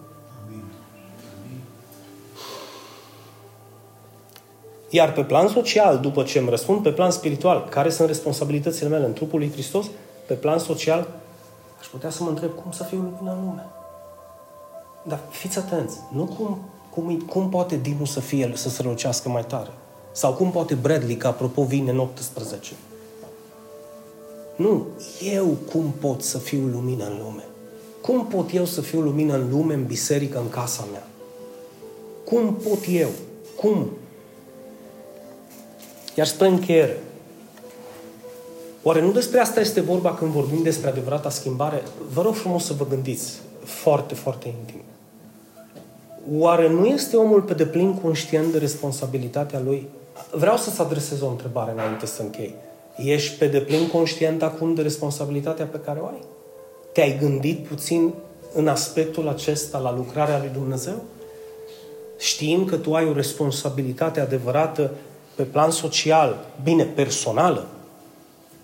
Iar 4.90 5.12
pe 5.12 5.22
plan 5.22 5.48
social, 5.48 5.98
după 5.98 6.22
ce 6.22 6.38
îmi 6.38 6.50
răspund 6.50 6.82
pe 6.82 6.90
plan 6.90 7.10
spiritual, 7.10 7.66
care 7.68 7.90
sunt 7.90 8.08
responsabilitățile 8.08 8.88
mele 8.88 9.04
în 9.04 9.12
trupul 9.12 9.38
lui 9.38 9.50
Hristos, 9.52 9.86
pe 10.26 10.34
plan 10.34 10.58
social, 10.58 11.08
aș 11.80 11.86
putea 11.86 12.10
să 12.10 12.22
mă 12.22 12.28
întreb 12.28 12.50
cum 12.62 12.70
să 12.70 12.84
fiu 12.84 12.96
lumină 12.96 13.36
în 13.38 13.44
lume. 13.44 13.81
Dar 15.02 15.20
fiți 15.30 15.58
atenți, 15.58 15.96
nu 16.12 16.24
cum 16.24 16.58
cum, 16.94 17.18
cum 17.18 17.48
poate 17.48 17.76
Dinu 17.76 18.04
să 18.04 18.20
fie, 18.20 18.52
să 18.54 18.68
se 18.68 18.82
răcească 18.82 19.28
mai 19.28 19.44
tare? 19.44 19.70
Sau 20.12 20.32
cum 20.32 20.50
poate 20.50 20.74
Bradley, 20.74 21.16
că 21.16 21.26
apropo 21.26 21.62
vine 21.62 21.90
în 21.90 21.98
18? 21.98 22.72
Nu, 24.56 24.86
eu 25.32 25.46
cum 25.72 25.94
pot 26.00 26.22
să 26.22 26.38
fiu 26.38 26.66
lumină 26.72 27.04
în 27.04 27.18
lume? 27.22 27.44
Cum 28.00 28.26
pot 28.26 28.54
eu 28.54 28.64
să 28.64 28.80
fiu 28.80 29.00
lumină 29.00 29.34
în 29.34 29.50
lume, 29.50 29.74
în 29.74 29.84
biserică, 29.84 30.38
în 30.38 30.48
casa 30.48 30.86
mea? 30.90 31.06
Cum 32.24 32.54
pot 32.54 32.78
eu? 32.88 33.10
Cum? 33.56 33.86
Iar 36.14 36.26
spre 36.26 36.48
încheiere, 36.48 37.02
oare 38.82 39.00
nu 39.00 39.12
despre 39.12 39.40
asta 39.40 39.60
este 39.60 39.80
vorba 39.80 40.14
când 40.14 40.30
vorbim 40.30 40.62
despre 40.62 40.88
adevărata 40.88 41.30
schimbare? 41.30 41.82
Vă 42.12 42.22
rog 42.22 42.34
frumos 42.34 42.64
să 42.64 42.72
vă 42.72 42.86
gândiți 42.86 43.40
foarte, 43.64 44.14
foarte 44.14 44.48
intim. 44.48 44.91
Oare 46.30 46.68
nu 46.68 46.86
este 46.86 47.16
omul 47.16 47.42
pe 47.42 47.54
deplin 47.54 47.94
conștient 47.94 48.52
de 48.52 48.58
responsabilitatea 48.58 49.60
lui? 49.64 49.88
Vreau 50.30 50.56
să-ți 50.56 50.80
adresez 50.80 51.20
o 51.20 51.28
întrebare 51.28 51.72
înainte 51.72 52.06
să 52.06 52.22
închei. 52.22 52.54
Ești 52.96 53.38
pe 53.38 53.46
deplin 53.46 53.88
conștient 53.88 54.42
acum 54.42 54.74
de 54.74 54.82
responsabilitatea 54.82 55.64
pe 55.64 55.78
care 55.84 55.98
o 56.00 56.06
ai? 56.06 56.22
Te-ai 56.92 57.18
gândit 57.18 57.66
puțin 57.66 58.12
în 58.54 58.68
aspectul 58.68 59.28
acesta 59.28 59.78
la 59.78 59.94
lucrarea 59.94 60.38
lui 60.38 60.50
Dumnezeu? 60.52 61.02
Știind 62.18 62.68
că 62.68 62.76
tu 62.76 62.94
ai 62.94 63.08
o 63.08 63.12
responsabilitate 63.12 64.20
adevărată 64.20 64.90
pe 65.34 65.42
plan 65.42 65.70
social, 65.70 66.46
bine, 66.62 66.84
personală, 66.84 67.66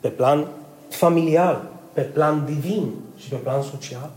pe 0.01 0.09
plan 0.09 0.49
familial, 0.89 1.71
pe 1.93 2.01
plan 2.01 2.45
divin 2.45 2.93
și 3.17 3.29
pe 3.29 3.37
plan 3.37 3.63
social? 3.63 4.11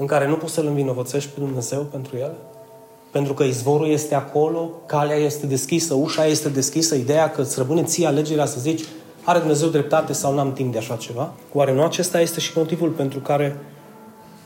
În 0.00 0.06
care 0.06 0.26
nu 0.26 0.34
poți 0.34 0.52
să-L 0.52 0.66
învinovățești 0.66 1.30
pe 1.30 1.40
Dumnezeu 1.40 1.80
pentru 1.80 2.16
el? 2.16 2.32
Pentru 3.10 3.34
că 3.34 3.42
izvorul 3.42 3.88
este 3.88 4.14
acolo, 4.14 4.70
calea 4.86 5.16
este 5.16 5.46
deschisă, 5.46 5.94
ușa 5.94 6.26
este 6.26 6.48
deschisă, 6.48 6.94
ideea 6.94 7.30
că 7.30 7.40
îți 7.40 7.58
rămâne 7.58 7.82
ție 7.82 8.06
alegerea 8.06 8.44
să 8.44 8.60
zici 8.60 8.84
are 9.24 9.38
Dumnezeu 9.38 9.68
dreptate 9.68 10.12
sau 10.12 10.34
n-am 10.34 10.52
timp 10.52 10.72
de 10.72 10.78
așa 10.78 10.96
ceva? 10.96 11.32
Oare 11.52 11.72
nu 11.72 11.82
acesta 11.82 12.20
este 12.20 12.40
și 12.40 12.52
motivul 12.54 12.88
pentru 12.88 13.18
care 13.18 13.56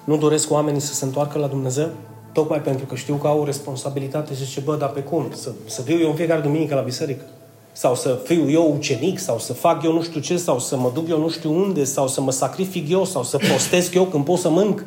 nu 0.05 0.17
doresc 0.17 0.51
oamenii 0.51 0.81
să 0.81 0.95
se 0.95 1.05
întoarcă 1.05 1.39
la 1.39 1.47
Dumnezeu? 1.47 1.89
Tocmai 2.33 2.61
pentru 2.61 2.87
că 2.87 2.95
știu 2.95 3.15
că 3.15 3.27
au 3.27 3.41
o 3.41 3.45
responsabilitate 3.45 4.35
și 4.35 4.45
zice, 4.45 4.61
bă, 4.61 4.77
dar 4.77 4.89
pe 4.89 5.01
cum? 5.01 5.27
Să, 5.35 5.51
să 5.67 5.83
fiu 5.83 5.99
eu 6.01 6.09
în 6.09 6.15
fiecare 6.15 6.41
duminică 6.41 6.75
la 6.75 6.81
biserică? 6.81 7.25
Sau 7.73 7.95
să 7.95 8.19
fiu 8.25 8.51
eu 8.51 8.73
ucenic? 8.73 9.19
Sau 9.19 9.39
să 9.39 9.53
fac 9.53 9.83
eu 9.83 9.93
nu 9.93 10.03
știu 10.03 10.21
ce? 10.21 10.37
Sau 10.37 10.59
să 10.59 10.77
mă 10.77 10.91
duc 10.95 11.09
eu 11.09 11.19
nu 11.19 11.29
știu 11.29 11.53
unde? 11.53 11.85
Sau 11.85 12.09
să 12.09 12.21
mă 12.21 12.31
sacrific 12.31 12.91
eu? 12.91 13.05
Sau 13.05 13.23
să 13.23 13.37
postez 13.51 13.95
eu 13.95 14.05
când 14.05 14.25
pot 14.25 14.39
să 14.39 14.49
mânc? 14.49 14.85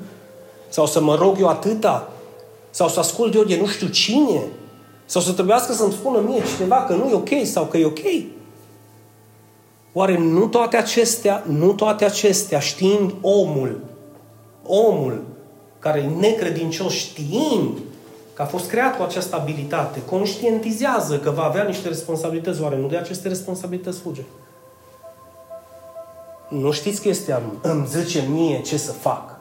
Sau 0.78 0.86
să 0.86 1.02
mă 1.02 1.16
rog 1.16 1.40
eu 1.40 1.48
atâta? 1.48 2.10
Sau 2.70 2.88
să 2.88 3.00
ascult 3.00 3.34
eu 3.34 3.44
de 3.44 3.58
nu 3.58 3.66
știu 3.66 3.88
cine? 3.88 4.42
Sau 5.06 5.22
să 5.22 5.32
trebuiască 5.32 5.74
să-mi 5.74 5.92
spună 5.92 6.20
mie 6.20 6.42
cineva 6.56 6.76
că 6.76 6.94
nu 6.94 7.10
e 7.10 7.14
ok 7.14 7.30
sau 7.44 7.66
că 7.66 7.78
e 7.78 7.86
ok? 7.86 8.00
Oare 9.94 10.18
nu 10.18 10.48
toate 10.48 10.78
acestea, 10.78 11.44
nu 11.48 11.72
toate 11.72 12.06
acestea, 12.06 12.60
știind 12.60 13.14
omul, 13.22 13.80
omul 14.66 15.24
care 15.80 16.00
e 16.00 16.20
necredincios, 16.20 16.94
știind 16.94 17.78
că 18.34 18.42
a 18.42 18.46
fost 18.46 18.70
creat 18.70 18.98
cu 18.98 19.04
această 19.04 19.36
abilitate, 19.36 20.02
conștientizează 20.10 21.20
că 21.20 21.30
va 21.30 21.44
avea 21.44 21.64
niște 21.64 21.88
responsabilități, 21.88 22.62
oare 22.62 22.78
nu 22.78 22.88
de 22.88 22.98
aceste 22.98 23.28
responsabilități 23.28 24.00
fuge? 24.00 24.24
Nu 26.50 26.72
știți 26.72 27.02
chestia, 27.02 27.42
îmi 27.62 27.88
zice 27.88 28.28
mie 28.30 28.62
ce 28.62 28.78
să 28.78 28.92
fac 28.92 29.37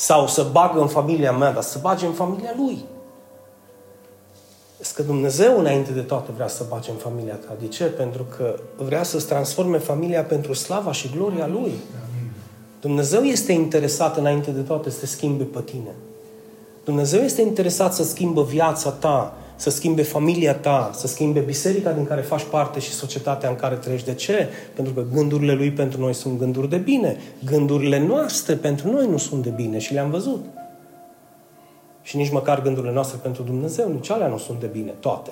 sau 0.00 0.26
să 0.26 0.48
bagă 0.52 0.80
în 0.80 0.86
familia 0.86 1.32
mea, 1.32 1.52
dar 1.52 1.62
să 1.62 1.78
bage 1.82 2.06
în 2.06 2.12
familia 2.12 2.54
lui. 2.56 2.84
Este 4.80 4.94
că 4.94 5.02
Dumnezeu, 5.02 5.58
înainte 5.58 5.92
de 5.92 6.00
toate, 6.00 6.30
vrea 6.34 6.48
să 6.48 6.64
bage 6.68 6.90
în 6.90 6.96
familia 6.96 7.34
ta. 7.34 7.56
De 7.60 7.66
ce? 7.66 7.84
Pentru 7.84 8.26
că 8.36 8.54
vrea 8.76 9.02
să-ți 9.02 9.26
transforme 9.26 9.78
familia 9.78 10.24
pentru 10.24 10.52
slava 10.52 10.92
și 10.92 11.10
gloria 11.16 11.46
Lui. 11.46 11.72
Dumnezeu 12.80 13.22
este 13.22 13.52
interesat, 13.52 14.16
înainte 14.16 14.50
de 14.50 14.60
toate, 14.60 14.90
să 14.90 14.98
te 14.98 15.06
schimbe 15.06 15.44
pe 15.44 15.60
tine. 15.60 15.94
Dumnezeu 16.84 17.20
este 17.20 17.42
interesat 17.42 17.94
să 17.94 18.04
schimbă 18.04 18.42
viața 18.42 18.90
ta, 18.90 19.34
să 19.60 19.70
schimbe 19.70 20.02
familia 20.02 20.54
ta, 20.54 20.90
să 20.94 21.06
schimbe 21.06 21.40
biserica 21.40 21.92
din 21.92 22.06
care 22.06 22.20
faci 22.20 22.44
parte 22.50 22.80
și 22.80 22.90
societatea 22.90 23.48
în 23.48 23.56
care 23.56 23.74
trăiești. 23.74 24.06
De 24.06 24.14
ce? 24.14 24.48
Pentru 24.74 24.92
că 24.92 25.04
gândurile 25.12 25.52
lui 25.52 25.70
pentru 25.70 26.00
noi 26.00 26.14
sunt 26.14 26.38
gânduri 26.38 26.68
de 26.68 26.76
bine. 26.76 27.16
Gândurile 27.44 27.98
noastre 27.98 28.54
pentru 28.54 28.90
noi 28.90 29.06
nu 29.06 29.16
sunt 29.16 29.42
de 29.42 29.48
bine 29.48 29.78
și 29.78 29.92
le-am 29.92 30.10
văzut. 30.10 30.44
Și 32.02 32.16
nici 32.16 32.30
măcar 32.30 32.62
gândurile 32.62 32.92
noastre 32.92 33.18
pentru 33.22 33.42
Dumnezeu, 33.42 33.92
nici 33.92 34.10
alea 34.10 34.26
nu 34.26 34.38
sunt 34.38 34.60
de 34.60 34.66
bine, 34.66 34.90
toate. 35.00 35.30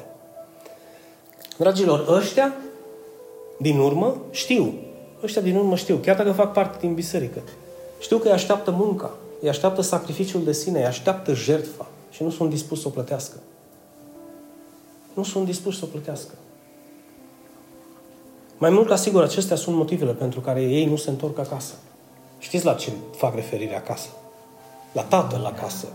Dragilor, 1.58 2.06
ăștia 2.08 2.54
din 3.58 3.78
urmă 3.78 4.16
știu. 4.30 4.74
Ăștia 5.22 5.42
din 5.42 5.56
urmă 5.56 5.76
știu, 5.76 5.96
chiar 5.96 6.16
dacă 6.16 6.32
fac 6.32 6.52
parte 6.52 6.76
din 6.80 6.94
biserică. 6.94 7.40
Știu 7.98 8.16
că 8.18 8.26
îi 8.26 8.34
așteaptă 8.34 8.70
munca, 8.70 9.10
îi 9.40 9.48
așteaptă 9.48 9.80
sacrificiul 9.80 10.44
de 10.44 10.52
sine, 10.52 10.78
îi 10.78 10.86
așteaptă 10.86 11.34
jertfa 11.34 11.86
și 12.10 12.22
nu 12.22 12.30
sunt 12.30 12.50
dispus 12.50 12.80
să 12.80 12.88
o 12.88 12.90
plătească. 12.90 13.36
Nu 15.18 15.24
sunt 15.24 15.44
dispus 15.44 15.78
să 15.78 15.84
o 15.84 15.86
plătească. 15.86 16.34
Mai 18.58 18.70
mult 18.70 18.88
ca 18.88 18.96
sigur, 18.96 19.22
acestea 19.22 19.56
sunt 19.56 19.76
motivele 19.76 20.12
pentru 20.12 20.40
care 20.40 20.62
ei 20.62 20.84
nu 20.86 20.96
se 20.96 21.10
întorc 21.10 21.38
acasă. 21.38 21.74
Știți 22.38 22.64
la 22.64 22.74
ce 22.74 22.90
fac 23.16 23.34
referire 23.34 23.76
acasă? 23.76 24.08
La 24.92 25.02
tatăl 25.02 25.44
acasă. 25.44 25.86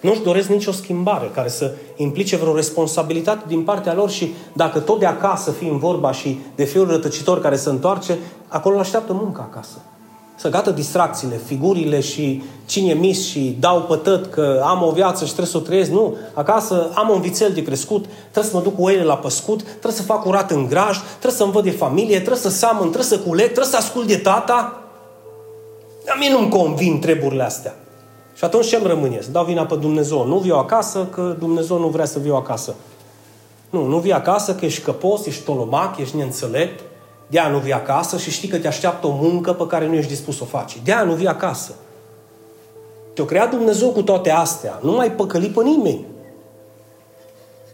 Nu-și 0.00 0.20
doresc 0.20 0.48
nicio 0.48 0.72
schimbare 0.72 1.30
care 1.34 1.48
să 1.48 1.74
implice 1.96 2.36
vreo 2.36 2.54
responsabilitate 2.54 3.44
din 3.46 3.64
partea 3.64 3.94
lor 3.94 4.10
și 4.10 4.32
dacă 4.52 4.80
tot 4.80 4.98
de 4.98 5.06
acasă 5.06 5.50
fi 5.50 5.64
în 5.64 5.78
vorba 5.78 6.12
și 6.12 6.38
de 6.54 6.64
fiul 6.64 6.86
rătăcitor 6.86 7.40
care 7.40 7.56
se 7.56 7.68
întoarce, 7.68 8.18
acolo 8.48 8.78
așteaptă 8.78 9.12
muncă 9.12 9.40
acasă. 9.40 9.78
Să 10.40 10.48
gata 10.48 10.70
distracțiile, 10.70 11.40
figurile 11.46 12.00
și 12.00 12.42
cine 12.66 12.92
mis 12.92 13.26
și 13.26 13.56
dau 13.58 13.82
pătăt 13.82 14.26
că 14.26 14.62
am 14.64 14.82
o 14.82 14.90
viață 14.90 15.24
și 15.24 15.32
trebuie 15.32 15.52
să 15.52 15.56
o 15.56 15.60
trăiesc. 15.60 15.90
Nu. 15.90 16.16
Acasă 16.34 16.90
am 16.94 17.08
un 17.08 17.20
vițel 17.20 17.52
de 17.52 17.62
crescut, 17.62 18.04
trebuie 18.30 18.52
să 18.52 18.56
mă 18.56 18.62
duc 18.62 18.74
cu 18.74 18.82
oile 18.82 19.04
la 19.04 19.16
păscut, 19.16 19.62
trebuie 19.62 19.92
să 19.92 20.02
fac 20.02 20.22
curat 20.22 20.50
în 20.50 20.66
graj, 20.66 20.98
trebuie 21.08 21.32
să-mi 21.32 21.52
văd 21.52 21.64
de 21.64 21.70
familie, 21.70 22.16
trebuie 22.16 22.38
să 22.38 22.48
seamăn, 22.48 22.80
trebuie 22.80 23.02
să 23.02 23.18
culeg, 23.18 23.44
trebuie 23.44 23.64
să 23.64 23.76
ascult 23.76 24.06
de 24.06 24.16
tata. 24.16 24.82
Dar 26.04 26.16
mie 26.18 26.30
nu-mi 26.30 26.50
convin 26.50 27.00
treburile 27.00 27.42
astea. 27.42 27.74
Și 28.34 28.44
atunci 28.44 28.66
ce 28.66 28.76
îmi 28.76 28.86
rămâne? 28.86 29.18
Să 29.22 29.30
dau 29.30 29.44
vina 29.44 29.66
pe 29.66 29.74
Dumnezeu. 29.74 30.26
Nu 30.26 30.38
viu 30.38 30.56
acasă 30.56 31.08
că 31.10 31.36
Dumnezeu 31.38 31.78
nu 31.78 31.88
vrea 31.88 32.04
să 32.04 32.18
viu 32.18 32.34
acasă. 32.34 32.74
Nu, 33.70 33.86
nu 33.86 33.98
vii 33.98 34.12
acasă 34.12 34.54
că 34.54 34.64
ești 34.64 34.82
căpos, 34.82 35.26
ești 35.26 35.44
tolomac, 35.44 35.98
ești 35.98 36.16
neînțelept, 36.16 36.80
de 37.30 37.40
nu 37.50 37.58
vii 37.58 37.72
acasă 37.72 38.18
și 38.18 38.30
știi 38.30 38.48
că 38.48 38.58
te 38.58 38.66
așteaptă 38.66 39.06
o 39.06 39.18
muncă 39.20 39.52
pe 39.52 39.66
care 39.66 39.86
nu 39.86 39.94
ești 39.94 40.10
dispus 40.10 40.36
să 40.36 40.42
o 40.42 40.46
faci. 40.46 40.80
de 40.84 40.94
nu 41.04 41.12
vii 41.12 41.26
acasă. 41.26 41.74
Te-a 43.14 43.24
creat 43.24 43.50
Dumnezeu 43.50 43.88
cu 43.88 44.02
toate 44.02 44.30
astea. 44.30 44.78
Nu 44.82 44.92
mai 44.92 45.12
păcăli 45.12 45.48
pe 45.48 45.62
nimeni. 45.62 46.06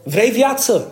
Vrei 0.02 0.30
viață? 0.30 0.88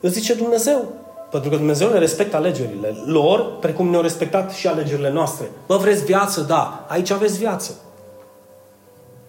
Îți 0.00 0.14
zice 0.14 0.34
Dumnezeu. 0.34 0.84
Pentru 1.30 1.50
că 1.50 1.56
Dumnezeu 1.56 1.90
ne 1.90 1.98
respectă 1.98 2.36
alegerile 2.36 2.96
lor, 3.06 3.58
precum 3.60 3.88
ne-au 3.88 4.02
respectat 4.02 4.52
și 4.52 4.66
alegerile 4.66 5.10
noastre. 5.10 5.50
Bă, 5.66 5.76
vreți 5.76 6.04
viață? 6.04 6.40
Da. 6.40 6.86
Aici 6.88 7.10
aveți 7.10 7.38
viață. 7.38 7.72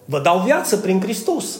Vă 0.04 0.20
dau 0.20 0.38
viață 0.38 0.76
prin 0.76 1.00
Hristos. 1.00 1.58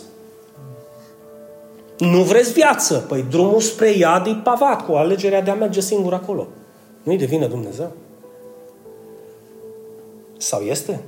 Nu 1.99 2.23
vreți 2.23 2.53
viață? 2.53 3.05
Păi 3.09 3.25
drumul 3.31 3.61
spre 3.61 3.91
iad 3.91 4.27
e 4.27 4.41
pavat 4.43 4.87
cu 4.87 4.93
alegerea 4.93 5.43
de 5.43 5.51
a 5.51 5.55
merge 5.55 5.81
singur 5.81 6.13
acolo. 6.15 6.47
Nu-i 7.09 7.19
de 7.19 7.25
vină 7.25 7.47
Dumnezeu? 7.47 7.91
Sau 10.37 10.61
este? 10.61 11.01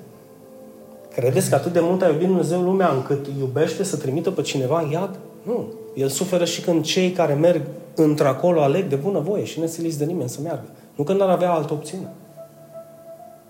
Credeți 1.10 1.48
că 1.48 1.54
atât 1.54 1.72
de 1.72 1.80
mult 1.80 2.02
a 2.02 2.08
iubit 2.08 2.26
Dumnezeu 2.26 2.62
lumea 2.62 2.88
încât 2.88 3.26
iubește 3.38 3.82
să 3.82 3.96
trimită 3.96 4.30
pe 4.30 4.42
cineva 4.42 4.80
în 4.80 4.90
iad? 4.90 5.18
Nu. 5.42 5.72
El 5.94 6.08
suferă 6.08 6.44
și 6.44 6.60
când 6.60 6.84
cei 6.84 7.10
care 7.10 7.34
merg 7.34 7.62
într-acolo 7.94 8.62
aleg 8.62 8.88
de 8.88 8.96
bună 8.96 9.18
voie 9.18 9.44
și 9.44 9.60
nesiliți 9.60 9.98
de 9.98 10.04
nimeni 10.04 10.28
să 10.28 10.40
meargă. 10.40 10.68
Nu 10.94 11.04
că 11.04 11.12
n-ar 11.12 11.28
avea 11.28 11.52
altă 11.52 11.72
opțiune. 11.72 12.12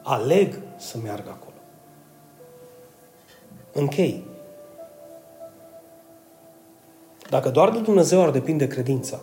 Aleg 0.03 0.55
să 0.77 0.97
meargă 1.03 1.29
acolo. 1.29 1.57
Închei. 3.73 4.25
Dacă 7.29 7.49
doar 7.49 7.71
de 7.71 7.79
Dumnezeu 7.79 8.23
ar 8.23 8.31
depinde 8.31 8.67
credința, 8.67 9.21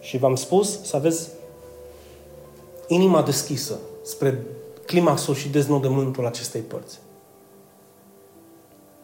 și 0.00 0.18
v-am 0.18 0.34
spus 0.34 0.82
să 0.82 0.96
aveți 0.96 1.28
inima 2.92 3.22
deschisă 3.22 3.78
spre 4.02 4.46
climaxul 4.86 5.34
și 5.34 5.48
deznodământul 5.48 6.26
acestei 6.26 6.60
părți. 6.60 6.98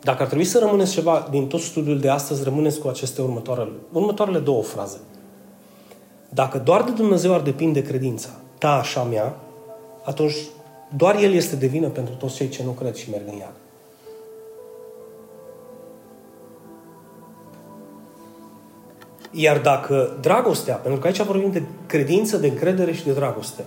Dacă 0.00 0.22
ar 0.22 0.26
trebui 0.26 0.44
să 0.44 0.58
rămâneți 0.58 0.92
ceva 0.92 1.28
din 1.30 1.46
tot 1.46 1.60
studiul 1.60 2.00
de 2.00 2.08
astăzi, 2.08 2.42
rămâneți 2.42 2.78
cu 2.78 2.88
aceste 2.88 3.22
următoarele, 3.22 3.72
următoarele 3.92 4.38
două 4.38 4.62
fraze. 4.62 4.98
Dacă 6.28 6.58
doar 6.58 6.82
de 6.82 6.90
Dumnezeu 6.90 7.34
ar 7.34 7.40
depinde 7.40 7.82
credința, 7.82 8.28
ta 8.58 8.72
așa 8.72 9.02
mea, 9.02 9.36
atunci 10.04 10.36
doar 10.96 11.16
El 11.16 11.32
este 11.32 11.56
de 11.56 11.66
vină 11.66 11.88
pentru 11.88 12.14
toți 12.14 12.34
cei 12.34 12.48
ce 12.48 12.64
nu 12.64 12.70
cred 12.70 12.94
și 12.94 13.10
merg 13.10 13.24
în 13.26 13.38
iad. 13.38 13.52
Iar 19.30 19.58
dacă 19.58 20.18
dragostea, 20.20 20.74
pentru 20.74 21.00
că 21.00 21.06
aici 21.06 21.22
vorbim 21.22 21.50
de 21.50 21.62
credință, 21.86 22.36
de 22.36 22.46
încredere 22.46 22.92
și 22.92 23.04
de 23.04 23.12
dragoste, 23.12 23.64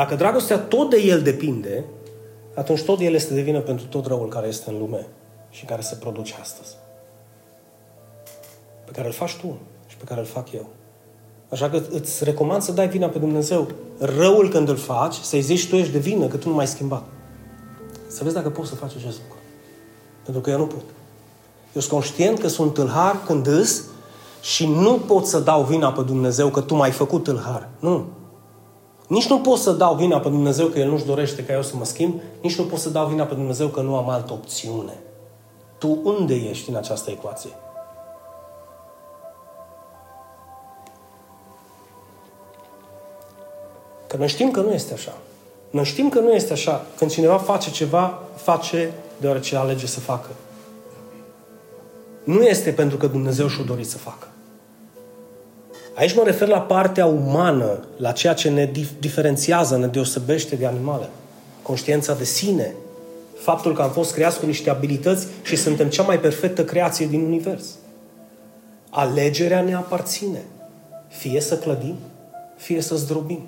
dacă 0.00 0.14
dragostea 0.14 0.58
tot 0.58 0.90
de 0.90 0.96
El 0.96 1.22
depinde, 1.22 1.84
atunci 2.54 2.82
tot 2.82 3.00
El 3.00 3.14
este 3.14 3.34
de 3.34 3.40
vină 3.40 3.60
pentru 3.60 3.86
tot 3.86 4.06
răul 4.06 4.28
care 4.28 4.46
este 4.46 4.70
în 4.70 4.78
lume 4.78 5.06
și 5.50 5.64
care 5.64 5.80
se 5.80 5.94
produce 5.94 6.34
astăzi. 6.40 6.76
Pe 8.84 8.90
care 8.90 9.06
îl 9.06 9.12
faci 9.12 9.36
tu 9.36 9.58
și 9.86 9.96
pe 9.96 10.04
care 10.04 10.20
îl 10.20 10.26
fac 10.26 10.52
eu. 10.52 10.68
Așa 11.48 11.70
că 11.70 11.82
îți 11.90 12.24
recomand 12.24 12.62
să 12.62 12.72
dai 12.72 12.88
vina 12.88 13.06
pe 13.06 13.18
Dumnezeu. 13.18 13.68
Răul 13.98 14.48
când 14.48 14.68
îl 14.68 14.76
faci, 14.76 15.14
să-i 15.14 15.40
zici 15.40 15.68
tu 15.68 15.76
ești 15.76 15.92
de 15.92 15.98
vină, 15.98 16.26
că 16.26 16.36
tu 16.36 16.48
nu 16.48 16.54
mai 16.54 16.64
ai 16.64 16.70
schimbat. 16.70 17.04
Să 18.08 18.22
vezi 18.22 18.34
dacă 18.34 18.50
poți 18.50 18.68
să 18.68 18.74
faci 18.74 18.92
acest 18.96 19.18
lucru. 19.22 19.38
Pentru 20.24 20.42
că 20.42 20.50
eu 20.50 20.58
nu 20.58 20.66
pot. 20.66 20.84
Eu 21.72 21.80
sunt 21.80 21.92
conștient 21.92 22.38
că 22.38 22.48
sunt 22.48 22.74
tâlhar 22.74 23.22
când 23.26 23.46
îs 23.46 23.84
și 24.42 24.66
nu 24.66 24.98
pot 25.06 25.26
să 25.26 25.40
dau 25.40 25.62
vina 25.62 25.92
pe 25.92 26.02
Dumnezeu 26.02 26.48
că 26.48 26.60
tu 26.60 26.74
m-ai 26.74 26.90
făcut 26.90 27.22
tâlhar. 27.22 27.68
Nu. 27.78 28.18
Nici 29.10 29.28
nu 29.28 29.40
pot 29.40 29.58
să 29.58 29.72
dau 29.72 29.94
vina 29.94 30.20
pe 30.20 30.28
Dumnezeu 30.28 30.66
că 30.66 30.78
El 30.78 30.90
nu-și 30.90 31.04
dorește 31.04 31.44
ca 31.44 31.52
eu 31.52 31.62
să 31.62 31.76
mă 31.76 31.84
schimb, 31.84 32.20
nici 32.40 32.58
nu 32.58 32.64
pot 32.64 32.78
să 32.78 32.88
dau 32.88 33.06
vina 33.06 33.24
pe 33.24 33.34
Dumnezeu 33.34 33.68
că 33.68 33.80
nu 33.80 33.96
am 33.96 34.08
altă 34.08 34.32
opțiune. 34.32 34.98
Tu 35.78 35.98
unde 36.02 36.34
ești 36.34 36.70
în 36.70 36.76
această 36.76 37.10
ecuație? 37.10 37.50
Că 44.06 44.16
noi 44.16 44.28
știm 44.28 44.50
că 44.50 44.60
nu 44.60 44.72
este 44.72 44.92
așa. 44.92 45.12
Noi 45.70 45.84
știm 45.84 46.08
că 46.08 46.20
nu 46.20 46.32
este 46.32 46.52
așa. 46.52 46.86
Când 46.96 47.10
cineva 47.10 47.38
face 47.38 47.70
ceva, 47.70 48.18
face 48.34 48.92
deoarece 49.20 49.56
alege 49.56 49.86
să 49.86 50.00
facă. 50.00 50.30
Nu 52.24 52.42
este 52.42 52.70
pentru 52.70 52.96
că 52.96 53.06
Dumnezeu 53.06 53.48
și-o 53.48 53.64
dorit 53.64 53.88
să 53.88 53.98
facă. 53.98 54.29
Aici 56.00 56.14
mă 56.14 56.22
refer 56.24 56.48
la 56.48 56.60
partea 56.60 57.06
umană, 57.06 57.84
la 57.96 58.12
ceea 58.12 58.34
ce 58.34 58.50
ne 58.50 58.70
diferențiază, 58.98 59.76
ne 59.76 59.86
deosebește 59.86 60.56
de 60.56 60.66
animale. 60.66 61.08
Conștiința 61.62 62.14
de 62.14 62.24
sine, 62.24 62.74
faptul 63.38 63.74
că 63.74 63.82
am 63.82 63.90
fost 63.90 64.12
creați 64.12 64.38
cu 64.38 64.46
niște 64.46 64.70
abilități 64.70 65.26
și 65.42 65.56
suntem 65.56 65.88
cea 65.88 66.02
mai 66.02 66.20
perfectă 66.20 66.64
creație 66.64 67.06
din 67.06 67.20
univers. 67.20 67.64
Alegerea 68.90 69.60
ne 69.60 69.74
aparține. 69.74 70.42
Fie 71.08 71.40
să 71.40 71.56
clădim, 71.56 71.94
fie 72.56 72.80
să 72.80 72.94
zdrobim. 72.94 73.40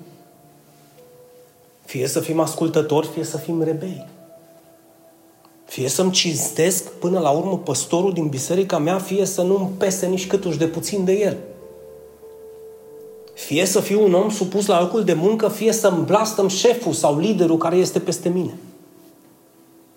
Fie 1.85 2.07
să 2.07 2.19
fim 2.19 2.39
ascultători, 2.39 3.07
fie 3.07 3.23
să 3.23 3.37
fim 3.37 3.63
rebei. 3.63 4.07
Fie 5.65 5.89
să-mi 5.89 6.11
cinstesc 6.11 6.89
până 6.89 7.19
la 7.19 7.29
urmă 7.29 7.57
păstorul 7.57 8.13
din 8.13 8.27
biserica 8.27 8.77
mea, 8.77 8.97
fie 8.97 9.25
să 9.25 9.41
nu-mi 9.41 9.69
pese 9.77 10.05
nici 10.05 10.27
câtuși 10.27 10.57
de 10.57 10.67
puțin 10.67 11.05
de 11.05 11.11
el. 11.11 11.37
Fie 13.33 13.65
să 13.65 13.79
fiu 13.79 14.03
un 14.03 14.13
om 14.13 14.29
supus 14.29 14.65
la 14.65 14.81
locul 14.81 15.03
de 15.03 15.13
muncă, 15.13 15.47
fie 15.47 15.71
să-mi 15.71 16.05
blastăm 16.05 16.47
șeful 16.47 16.93
sau 16.93 17.19
liderul 17.19 17.57
care 17.57 17.75
este 17.75 17.99
peste 17.99 18.29
mine. 18.29 18.57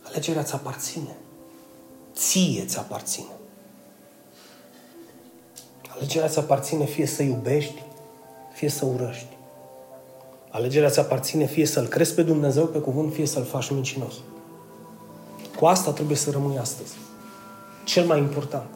Alegerea 0.02 0.42
ți 0.42 0.54
aparține. 0.54 1.16
Ție 2.14 2.64
ți 2.64 2.78
aparține. 2.78 3.26
Alegerea 5.96 6.28
ți 6.28 6.38
aparține 6.38 6.84
fie 6.84 7.06
să 7.06 7.22
iubești, 7.22 7.82
fie 8.52 8.68
să 8.68 8.84
urăști. 8.84 9.36
Alegerea 10.50 10.90
ți 10.90 10.98
aparține 10.98 11.46
fie 11.46 11.66
să-L 11.66 11.86
crezi 11.86 12.14
pe 12.14 12.22
Dumnezeu 12.22 12.66
pe 12.66 12.78
cuvânt, 12.78 13.12
fie 13.12 13.26
să-L 13.26 13.44
faci 13.44 13.70
mincinos. 13.70 14.14
Cu 15.58 15.66
asta 15.66 15.90
trebuie 15.90 16.16
să 16.16 16.30
rămâi 16.30 16.58
astăzi. 16.58 16.92
Cel 17.84 18.06
mai 18.06 18.18
important. 18.18 18.66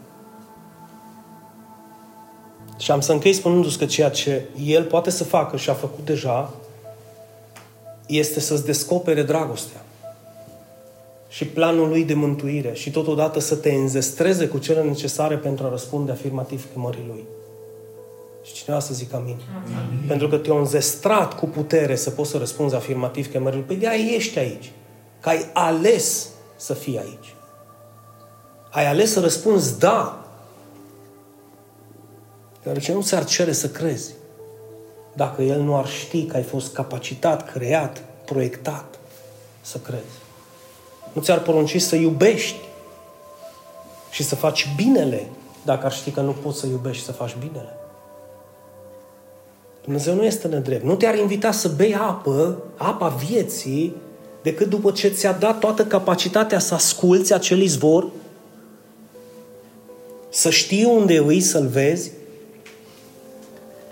Și 2.81 2.91
am 2.91 3.01
să 3.01 3.13
închei 3.13 3.33
spunându-ți 3.33 3.79
că 3.79 3.85
ceea 3.85 4.11
ce 4.11 4.43
El 4.65 4.85
poate 4.85 5.11
să 5.11 5.25
facă 5.25 5.57
și 5.57 5.71
a 5.71 5.75
făcut 5.75 6.05
deja 6.05 6.55
este 8.07 8.41
să-ți 8.41 8.65
descopere 8.65 9.23
dragostea. 9.23 9.85
și 11.29 11.45
planul 11.47 11.89
lui 11.89 12.05
de 12.05 12.15
mântuire 12.15 12.73
și 12.75 12.91
totodată 12.91 13.41
să 13.41 13.55
te 13.55 13.73
înzestreze 13.73 14.47
cu 14.47 14.59
cele 14.59 14.83
necesare 14.83 15.37
pentru 15.37 15.67
a 15.67 15.71
răspunde 15.71 16.13
afirmativ 16.13 16.67
chemării 16.73 17.05
lui. 17.07 17.25
Și 18.43 18.53
cineva 18.53 18.81
să 18.81 18.95
zică 18.95 19.17
amin. 19.17 19.37
amin. 19.65 20.05
Pentru 20.07 20.29
că 20.29 20.37
te-a 20.37 20.55
înzestrat 20.55 21.39
cu 21.39 21.47
putere 21.47 21.97
să 21.97 22.11
poți 22.11 22.31
să 22.31 22.39
răspunzi 22.39 22.75
afirmativ 22.75 23.31
chemării 23.31 23.59
lui. 23.59 23.67
Păi 23.67 23.77
de 23.77 24.15
ești 24.15 24.39
aici. 24.39 24.73
Că 25.21 25.29
ai 25.29 25.47
ales 25.53 26.29
să 26.57 26.75
fii 26.75 26.99
aici. 26.99 27.35
Ai 28.71 28.87
ales 28.87 29.13
să 29.13 29.21
răspunzi 29.21 29.79
da. 29.79 30.20
Deoarece 32.63 32.93
nu 32.93 33.03
ți-ar 33.03 33.25
cere 33.25 33.53
să 33.53 33.69
crezi 33.69 34.11
dacă 35.13 35.43
el 35.43 35.61
nu 35.61 35.77
ar 35.77 35.89
ști 35.89 36.25
că 36.25 36.37
ai 36.37 36.43
fost 36.43 36.73
capacitat, 36.73 37.53
creat, 37.53 38.03
proiectat 38.25 38.99
să 39.61 39.79
crezi. 39.79 40.19
Nu 41.13 41.23
ți-ar 41.23 41.43
porunci 41.43 41.81
să 41.81 41.97
iubești 41.97 42.59
și 44.11 44.23
să 44.23 44.35
faci 44.35 44.69
binele 44.77 45.29
dacă 45.65 45.87
ar 45.87 45.93
ști 45.93 46.11
că 46.11 46.21
nu 46.21 46.33
poți 46.33 46.59
să 46.59 46.67
iubești 46.67 46.99
și 46.99 47.05
să 47.05 47.13
faci 47.13 47.37
binele. 47.39 47.75
Dumnezeu 49.83 50.15
nu 50.15 50.25
este 50.25 50.49
nedrept. 50.49 50.85
Nu 50.85 50.95
te-ar 50.95 51.19
invita 51.19 51.51
să 51.51 51.69
bei 51.69 51.95
apă, 51.95 52.63
apa 52.77 53.09
vieții, 53.09 53.97
decât 54.43 54.69
după 54.69 54.91
ce 54.91 55.09
ți-a 55.09 55.33
dat 55.33 55.59
toată 55.59 55.85
capacitatea 55.85 56.59
să 56.59 56.75
asculți 56.75 57.33
acel 57.33 57.61
izvor, 57.61 58.09
să 60.29 60.51
știi 60.51 60.85
unde 60.85 61.17
îi, 61.17 61.41
să-l 61.41 61.67
vezi 61.67 62.11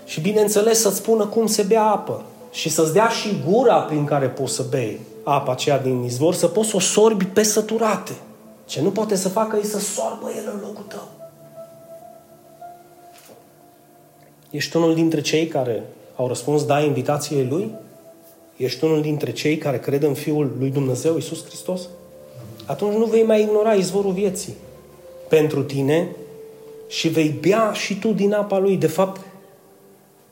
și, 0.09 0.21
bineînțeles, 0.21 0.79
să-ți 0.79 0.95
spună 0.95 1.25
cum 1.25 1.47
se 1.47 1.61
bea 1.61 1.83
apă 1.83 2.23
și 2.51 2.69
să-ți 2.69 2.93
dea 2.93 3.07
și 3.07 3.43
gura 3.49 3.79
prin 3.79 4.05
care 4.05 4.27
poți 4.27 4.53
să 4.53 4.65
bei 4.69 4.99
apa 5.23 5.51
aceea 5.51 5.79
din 5.79 6.03
izvor, 6.03 6.33
să 6.33 6.47
poți 6.47 6.69
să 6.69 6.75
o 6.75 6.79
sorbi 6.79 7.25
pe 7.25 7.43
săturate. 7.43 8.11
Ce 8.65 8.81
nu 8.81 8.89
poate 8.89 9.15
să 9.15 9.29
facă 9.29 9.59
e 9.61 9.65
să 9.65 9.79
sorbă 9.79 10.31
el 10.37 10.51
în 10.53 10.59
locul 10.61 10.83
tău. 10.87 11.07
Ești 14.49 14.75
unul 14.75 14.95
dintre 14.95 15.21
cei 15.21 15.47
care 15.47 15.83
au 16.15 16.27
răspuns 16.27 16.65
da 16.65 16.81
invitației 16.81 17.47
lui? 17.49 17.71
Ești 18.57 18.83
unul 18.83 19.01
dintre 19.01 19.31
cei 19.31 19.57
care 19.57 19.79
cred 19.79 20.03
în 20.03 20.13
Fiul 20.13 20.55
lui 20.59 20.69
Dumnezeu, 20.69 21.17
Isus 21.17 21.45
Hristos? 21.45 21.81
Atunci 22.65 22.95
nu 22.95 23.05
vei 23.05 23.23
mai 23.23 23.41
ignora 23.41 23.73
izvorul 23.73 24.11
vieții 24.11 24.53
pentru 25.27 25.63
tine 25.63 26.07
și 26.87 27.07
vei 27.07 27.35
bea 27.41 27.71
și 27.73 27.99
tu 27.99 28.07
din 28.07 28.33
apa 28.33 28.57
lui. 28.57 28.77
De 28.77 28.87
fapt, 28.87 29.21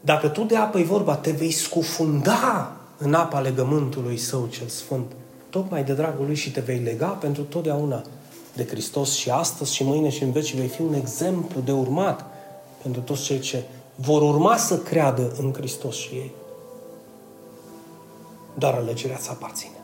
dacă 0.08 0.28
tu 0.28 0.44
de 0.44 0.56
apă 0.56 0.80
e 0.80 0.84
vorba, 0.84 1.16
te 1.16 1.32
vei 1.32 1.52
scufunda 1.52 2.72
în 2.98 3.14
apa 3.14 3.40
legământului 3.40 4.18
său 4.18 4.46
cel 4.46 4.68
sfânt, 4.68 5.12
tocmai 5.50 5.84
de 5.84 5.94
dragul 5.94 6.26
lui 6.26 6.36
și 6.36 6.52
te 6.52 6.60
vei 6.60 6.80
lega 6.80 7.08
pentru 7.08 7.44
totdeauna 7.44 8.02
de 8.54 8.66
Hristos 8.66 9.14
și 9.14 9.30
astăzi 9.30 9.74
și 9.74 9.84
mâine 9.84 10.10
și 10.10 10.24
în 10.24 10.32
veci 10.32 10.56
vei 10.56 10.68
fi 10.68 10.82
un 10.82 10.94
exemplu 10.94 11.62
de 11.62 11.72
urmat 11.72 12.26
pentru 12.82 13.02
toți 13.02 13.24
cei 13.24 13.40
ce 13.40 13.64
vor 13.96 14.22
urma 14.22 14.58
să 14.58 14.78
creadă 14.78 15.32
în 15.42 15.54
Hristos 15.54 15.96
și 15.96 16.14
ei. 16.14 16.32
Dar 18.54 18.74
alegerea 18.74 19.18
ți 19.18 19.30
aparține. 19.30 19.80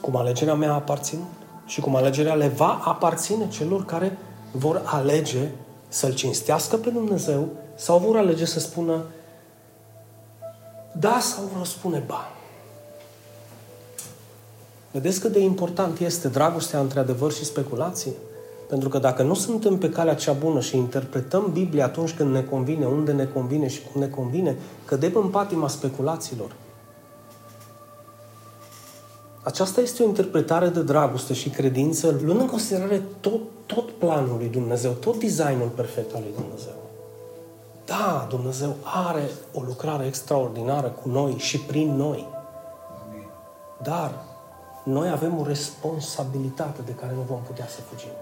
Cum 0.00 0.16
alegerea 0.16 0.54
mea 0.54 0.70
a 0.70 0.74
aparținut 0.74 1.32
și 1.66 1.80
cum 1.80 1.96
alegerea 1.96 2.34
le 2.34 2.48
va 2.48 2.80
aparține 2.84 3.48
celor 3.48 3.84
care 3.84 4.18
vor 4.52 4.82
alege 4.84 5.50
să-L 5.88 6.14
cinstească 6.14 6.76
pe 6.76 6.90
Dumnezeu 6.90 7.48
sau 7.74 7.98
vor 7.98 8.16
alege 8.16 8.44
să 8.44 8.60
spună 8.60 9.04
da 10.98 11.18
sau 11.20 11.44
vor 11.56 11.66
spune 11.66 12.02
ba. 12.06 12.28
Vedeți 14.90 15.20
cât 15.20 15.32
de 15.32 15.40
important 15.40 15.98
este 15.98 16.28
dragostea 16.28 16.80
între 16.80 16.98
adevăr 16.98 17.32
și 17.32 17.44
speculație? 17.44 18.12
Pentru 18.68 18.88
că 18.88 18.98
dacă 18.98 19.22
nu 19.22 19.34
suntem 19.34 19.78
pe 19.78 19.88
calea 19.88 20.14
cea 20.14 20.32
bună 20.32 20.60
și 20.60 20.76
interpretăm 20.76 21.50
Biblia 21.52 21.84
atunci 21.84 22.14
când 22.14 22.32
ne 22.32 22.42
convine, 22.42 22.86
unde 22.86 23.12
ne 23.12 23.24
convine 23.24 23.68
și 23.68 23.80
cum 23.92 24.00
ne 24.00 24.08
convine, 24.08 24.56
cădem 24.84 25.12
în 25.14 25.28
patima 25.28 25.68
speculațiilor. 25.68 26.56
Aceasta 29.42 29.80
este 29.80 30.02
o 30.02 30.06
interpretare 30.06 30.68
de 30.68 30.82
dragoste 30.82 31.34
și 31.34 31.48
credință, 31.48 32.20
luând 32.22 32.40
în 32.40 32.46
considerare 32.46 33.02
tot, 33.20 33.40
tot 33.66 33.90
planul 33.90 34.36
lui 34.38 34.48
Dumnezeu, 34.48 34.90
tot 34.90 35.18
designul 35.18 35.70
perfect 35.74 36.14
al 36.14 36.20
lui 36.22 36.32
Dumnezeu. 36.42 36.83
Da, 37.84 38.26
Dumnezeu 38.28 38.76
are 38.82 39.30
o 39.52 39.60
lucrare 39.60 40.06
extraordinară 40.06 40.88
cu 40.88 41.08
noi 41.08 41.34
și 41.38 41.58
prin 41.58 41.96
noi. 41.96 42.28
Dar 43.82 44.24
noi 44.84 45.08
avem 45.08 45.40
o 45.40 45.44
responsabilitate 45.46 46.80
de 46.84 46.92
care 46.92 47.12
nu 47.14 47.20
vom 47.28 47.40
putea 47.42 47.66
să 47.68 47.80
fugim. 47.90 48.12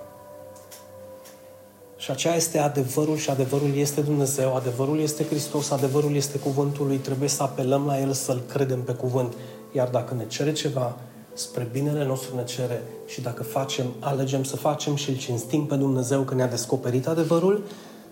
Și 1.96 2.10
aceea 2.10 2.34
este 2.34 2.58
adevărul 2.58 3.16
și 3.16 3.30
adevărul 3.30 3.74
este 3.74 4.00
Dumnezeu, 4.00 4.56
adevărul 4.56 4.98
este 4.98 5.24
Hristos, 5.24 5.70
adevărul 5.70 6.14
este 6.14 6.38
cuvântul 6.38 6.86
lui. 6.86 6.96
Trebuie 6.96 7.28
să 7.28 7.42
apelăm 7.42 7.86
la 7.86 8.00
El, 8.00 8.12
să-L 8.12 8.42
credem 8.48 8.82
pe 8.82 8.92
cuvânt. 8.92 9.32
Iar 9.72 9.88
dacă 9.88 10.14
ne 10.14 10.26
cere 10.26 10.52
ceva, 10.52 10.96
spre 11.32 11.68
binele 11.72 12.04
nostru 12.04 12.36
ne 12.36 12.44
cere 12.44 12.82
și 13.06 13.20
dacă 13.20 13.42
facem, 13.42 13.86
alegem 14.00 14.44
să 14.44 14.56
facem 14.56 14.94
și 14.94 15.10
îl 15.10 15.16
cinstim 15.16 15.66
pe 15.66 15.74
Dumnezeu 15.74 16.22
că 16.22 16.34
ne-a 16.34 16.48
descoperit 16.48 17.06
adevărul 17.06 17.64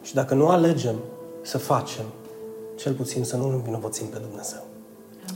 și 0.03 0.15
dacă 0.15 0.35
nu 0.35 0.49
alegem 0.49 0.97
să 1.43 1.59
facem, 1.59 2.05
cel 2.77 2.93
puțin 2.93 3.25
să 3.25 3.37
nu 3.37 3.49
îl 3.49 3.55
învinovățim 3.55 4.07
pe 4.07 4.19
Dumnezeu. 4.19 4.63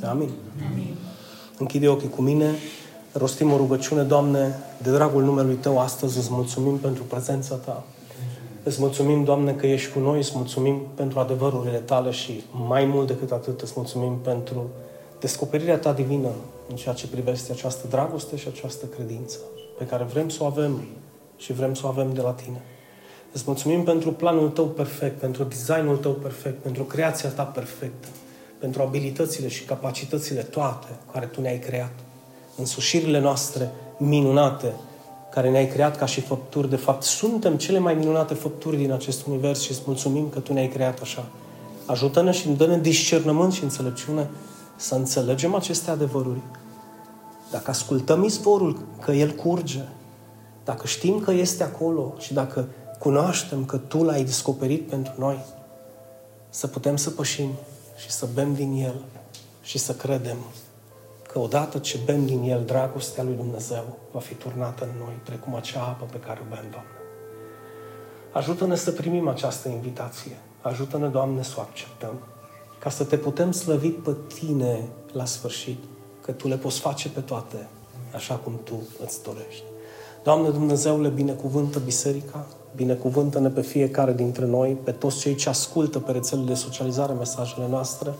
Amin. 0.02 0.30
Amin. 0.70 0.96
Închide 1.58 1.88
ochii 1.88 2.08
cu 2.08 2.22
mine, 2.22 2.54
rostim 3.12 3.52
o 3.52 3.56
rugăciune, 3.56 4.02
Doamne, 4.02 4.58
de 4.82 4.90
dragul 4.90 5.22
numelui 5.22 5.54
Tău 5.54 5.78
astăzi 5.78 6.18
îți 6.18 6.28
mulțumim 6.30 6.78
pentru 6.78 7.02
prezența 7.02 7.54
Ta. 7.54 7.84
Îți 8.62 8.80
mulțumim, 8.80 9.24
Doamne, 9.24 9.52
că 9.52 9.66
ești 9.66 9.92
cu 9.92 9.98
noi, 9.98 10.18
îți 10.18 10.32
mulțumim 10.34 10.80
pentru 10.94 11.18
adevărurile 11.18 11.78
Tale 11.78 12.10
și 12.10 12.44
mai 12.68 12.84
mult 12.84 13.06
decât 13.06 13.30
atât 13.30 13.60
îți 13.60 13.72
mulțumim 13.76 14.18
pentru 14.22 14.68
descoperirea 15.20 15.78
Ta 15.78 15.92
divină 15.92 16.28
în 16.68 16.76
ceea 16.76 16.94
ce 16.94 17.06
privește 17.06 17.52
această 17.52 17.86
dragoste 17.86 18.36
și 18.36 18.48
această 18.48 18.86
credință 18.86 19.38
pe 19.78 19.86
care 19.86 20.04
vrem 20.04 20.28
să 20.28 20.42
o 20.42 20.46
avem 20.46 20.84
și 21.36 21.52
vrem 21.52 21.74
să 21.74 21.82
o 21.84 21.88
avem 21.88 22.12
de 22.12 22.20
la 22.20 22.30
Tine. 22.30 22.62
Îți 23.34 23.44
mulțumim 23.46 23.82
pentru 23.82 24.12
planul 24.12 24.48
Tău 24.48 24.64
perfect, 24.66 25.20
pentru 25.20 25.44
designul 25.44 25.96
Tău 25.96 26.12
perfect, 26.12 26.62
pentru 26.62 26.82
creația 26.82 27.28
Ta 27.28 27.42
perfectă, 27.42 28.08
pentru 28.58 28.82
abilitățile 28.82 29.48
și 29.48 29.64
capacitățile 29.64 30.40
toate 30.40 30.86
care 31.12 31.26
Tu 31.26 31.40
ne-ai 31.40 31.58
creat, 31.58 31.92
însușirile 32.56 33.20
noastre 33.20 33.70
minunate, 33.98 34.72
care 35.30 35.50
ne-ai 35.50 35.68
creat 35.68 35.96
ca 35.96 36.06
și 36.06 36.20
făpturi. 36.20 36.70
De 36.70 36.76
fapt, 36.76 37.02
suntem 37.02 37.56
cele 37.56 37.78
mai 37.78 37.94
minunate 37.94 38.34
făpturi 38.34 38.76
din 38.76 38.92
acest 38.92 39.26
univers 39.26 39.60
și 39.60 39.70
îți 39.70 39.82
mulțumim 39.86 40.28
că 40.28 40.38
Tu 40.38 40.52
ne-ai 40.52 40.68
creat 40.68 41.00
așa. 41.00 41.26
Ajută-ne 41.86 42.30
și 42.30 42.48
dă-ne 42.48 42.78
discernământ 42.78 43.52
și 43.52 43.62
înțelepciune 43.62 44.30
să 44.76 44.94
înțelegem 44.94 45.54
aceste 45.54 45.90
adevăruri. 45.90 46.40
Dacă 47.50 47.70
ascultăm 47.70 48.24
izvorul 48.24 48.78
că 49.00 49.12
El 49.12 49.30
curge, 49.30 49.84
dacă 50.64 50.86
știm 50.86 51.20
că 51.20 51.32
este 51.32 51.62
acolo 51.62 52.14
și 52.18 52.32
dacă 52.32 52.68
cunoaștem 53.04 53.64
că 53.64 53.76
Tu 53.76 54.02
l-ai 54.02 54.24
descoperit 54.24 54.88
pentru 54.88 55.12
noi, 55.18 55.44
să 56.48 56.66
putem 56.66 56.96
să 56.96 57.10
pășim 57.10 57.50
și 57.96 58.10
să 58.10 58.28
bem 58.34 58.54
din 58.54 58.72
El 58.72 58.94
și 59.62 59.78
să 59.78 59.94
credem 59.94 60.36
că 61.32 61.38
odată 61.38 61.78
ce 61.78 61.98
bem 62.04 62.26
din 62.26 62.42
El, 62.42 62.64
dragostea 62.64 63.22
lui 63.22 63.34
Dumnezeu 63.34 63.98
va 64.12 64.20
fi 64.20 64.34
turnată 64.34 64.84
în 64.84 64.98
noi, 64.98 65.14
precum 65.24 65.54
acea 65.54 65.80
apă 65.80 66.04
pe 66.10 66.18
care 66.18 66.40
o 66.42 66.48
bem, 66.48 66.64
Doamne. 66.70 66.90
Ajută-ne 68.32 68.76
să 68.76 68.90
primim 68.90 69.28
această 69.28 69.68
invitație. 69.68 70.36
Ajută-ne, 70.60 71.08
Doamne, 71.08 71.42
să 71.42 71.54
o 71.56 71.60
acceptăm. 71.60 72.18
Ca 72.78 72.90
să 72.90 73.04
te 73.04 73.16
putem 73.16 73.52
slăvi 73.52 73.90
pe 73.90 74.16
Tine 74.34 74.88
la 75.12 75.24
sfârșit, 75.24 75.84
că 76.20 76.32
Tu 76.32 76.48
le 76.48 76.56
poți 76.56 76.80
face 76.80 77.08
pe 77.08 77.20
toate, 77.20 77.68
așa 78.14 78.34
cum 78.34 78.60
Tu 78.64 78.82
îți 79.04 79.22
dorești. 79.22 79.64
Doamne 80.22 80.50
Dumnezeule, 80.50 81.08
binecuvântă 81.08 81.78
biserica, 81.78 82.46
binecuvântă-ne 82.76 83.48
pe 83.48 83.60
fiecare 83.60 84.12
dintre 84.12 84.46
noi, 84.46 84.76
pe 84.84 84.90
toți 84.90 85.18
cei 85.18 85.34
ce 85.34 85.48
ascultă 85.48 85.98
pe 85.98 86.12
rețelele 86.12 86.46
de 86.46 86.54
socializare 86.54 87.12
mesajele 87.12 87.66
noastre, 87.70 88.14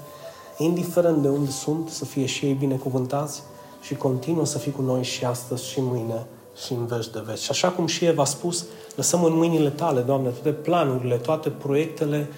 indiferent 0.59 1.23
de 1.23 1.29
unde 1.29 1.51
sunt, 1.51 1.89
să 1.89 2.05
fie 2.05 2.27
și 2.27 2.47
ei 2.47 2.53
binecuvântați 2.53 3.43
și 3.81 3.95
continuă 3.95 4.45
să 4.45 4.59
fii 4.59 4.73
cu 4.73 4.83
noi 4.83 5.03
și 5.03 5.25
astăzi 5.25 5.67
și 5.67 5.81
mâine 5.81 6.27
și 6.65 6.73
în 6.73 6.87
veci 6.87 7.09
de 7.09 7.23
veci. 7.27 7.39
Și 7.39 7.51
așa 7.51 7.69
cum 7.69 7.87
și 7.87 8.05
Eva 8.05 8.23
a 8.23 8.25
spus, 8.25 8.65
lăsăm 8.97 9.25
în 9.25 9.37
mâinile 9.37 9.71
tale, 9.71 10.01
Doamne, 10.01 10.29
toate 10.29 10.51
planurile, 10.51 11.17
toate 11.17 11.49
proiectele, 11.49 12.29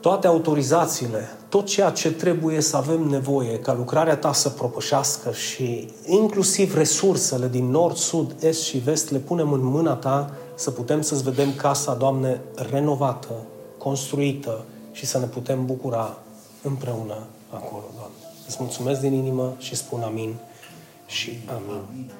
toate 0.00 0.26
autorizațiile, 0.26 1.28
tot 1.48 1.66
ceea 1.66 1.90
ce 1.90 2.12
trebuie 2.12 2.60
să 2.60 2.76
avem 2.76 3.02
nevoie 3.02 3.58
ca 3.58 3.74
lucrarea 3.74 4.16
ta 4.16 4.32
să 4.32 4.48
propășească 4.48 5.32
și 5.32 5.88
inclusiv 6.06 6.76
resursele 6.76 7.48
din 7.48 7.70
nord, 7.70 7.96
sud, 7.96 8.34
est 8.40 8.62
și 8.62 8.78
vest 8.78 9.10
le 9.10 9.18
punem 9.18 9.52
în 9.52 9.64
mâna 9.64 9.94
ta 9.94 10.30
să 10.54 10.70
putem 10.70 11.02
să-ți 11.02 11.22
vedem 11.22 11.54
casa, 11.54 11.94
Doamne, 11.94 12.40
renovată, 12.70 13.32
construită 13.78 14.64
și 14.92 15.06
să 15.06 15.18
ne 15.18 15.26
putem 15.26 15.66
bucura 15.66 16.18
împreună 16.62 17.16
acolo, 17.50 17.84
Doamne. 17.96 18.16
Îți 18.46 18.56
mulțumesc 18.60 19.00
din 19.00 19.12
inimă 19.12 19.54
și 19.58 19.74
spun 19.74 20.00
amin 20.00 20.34
și 21.06 21.38
amin. 21.48 21.82
amin. 21.90 22.10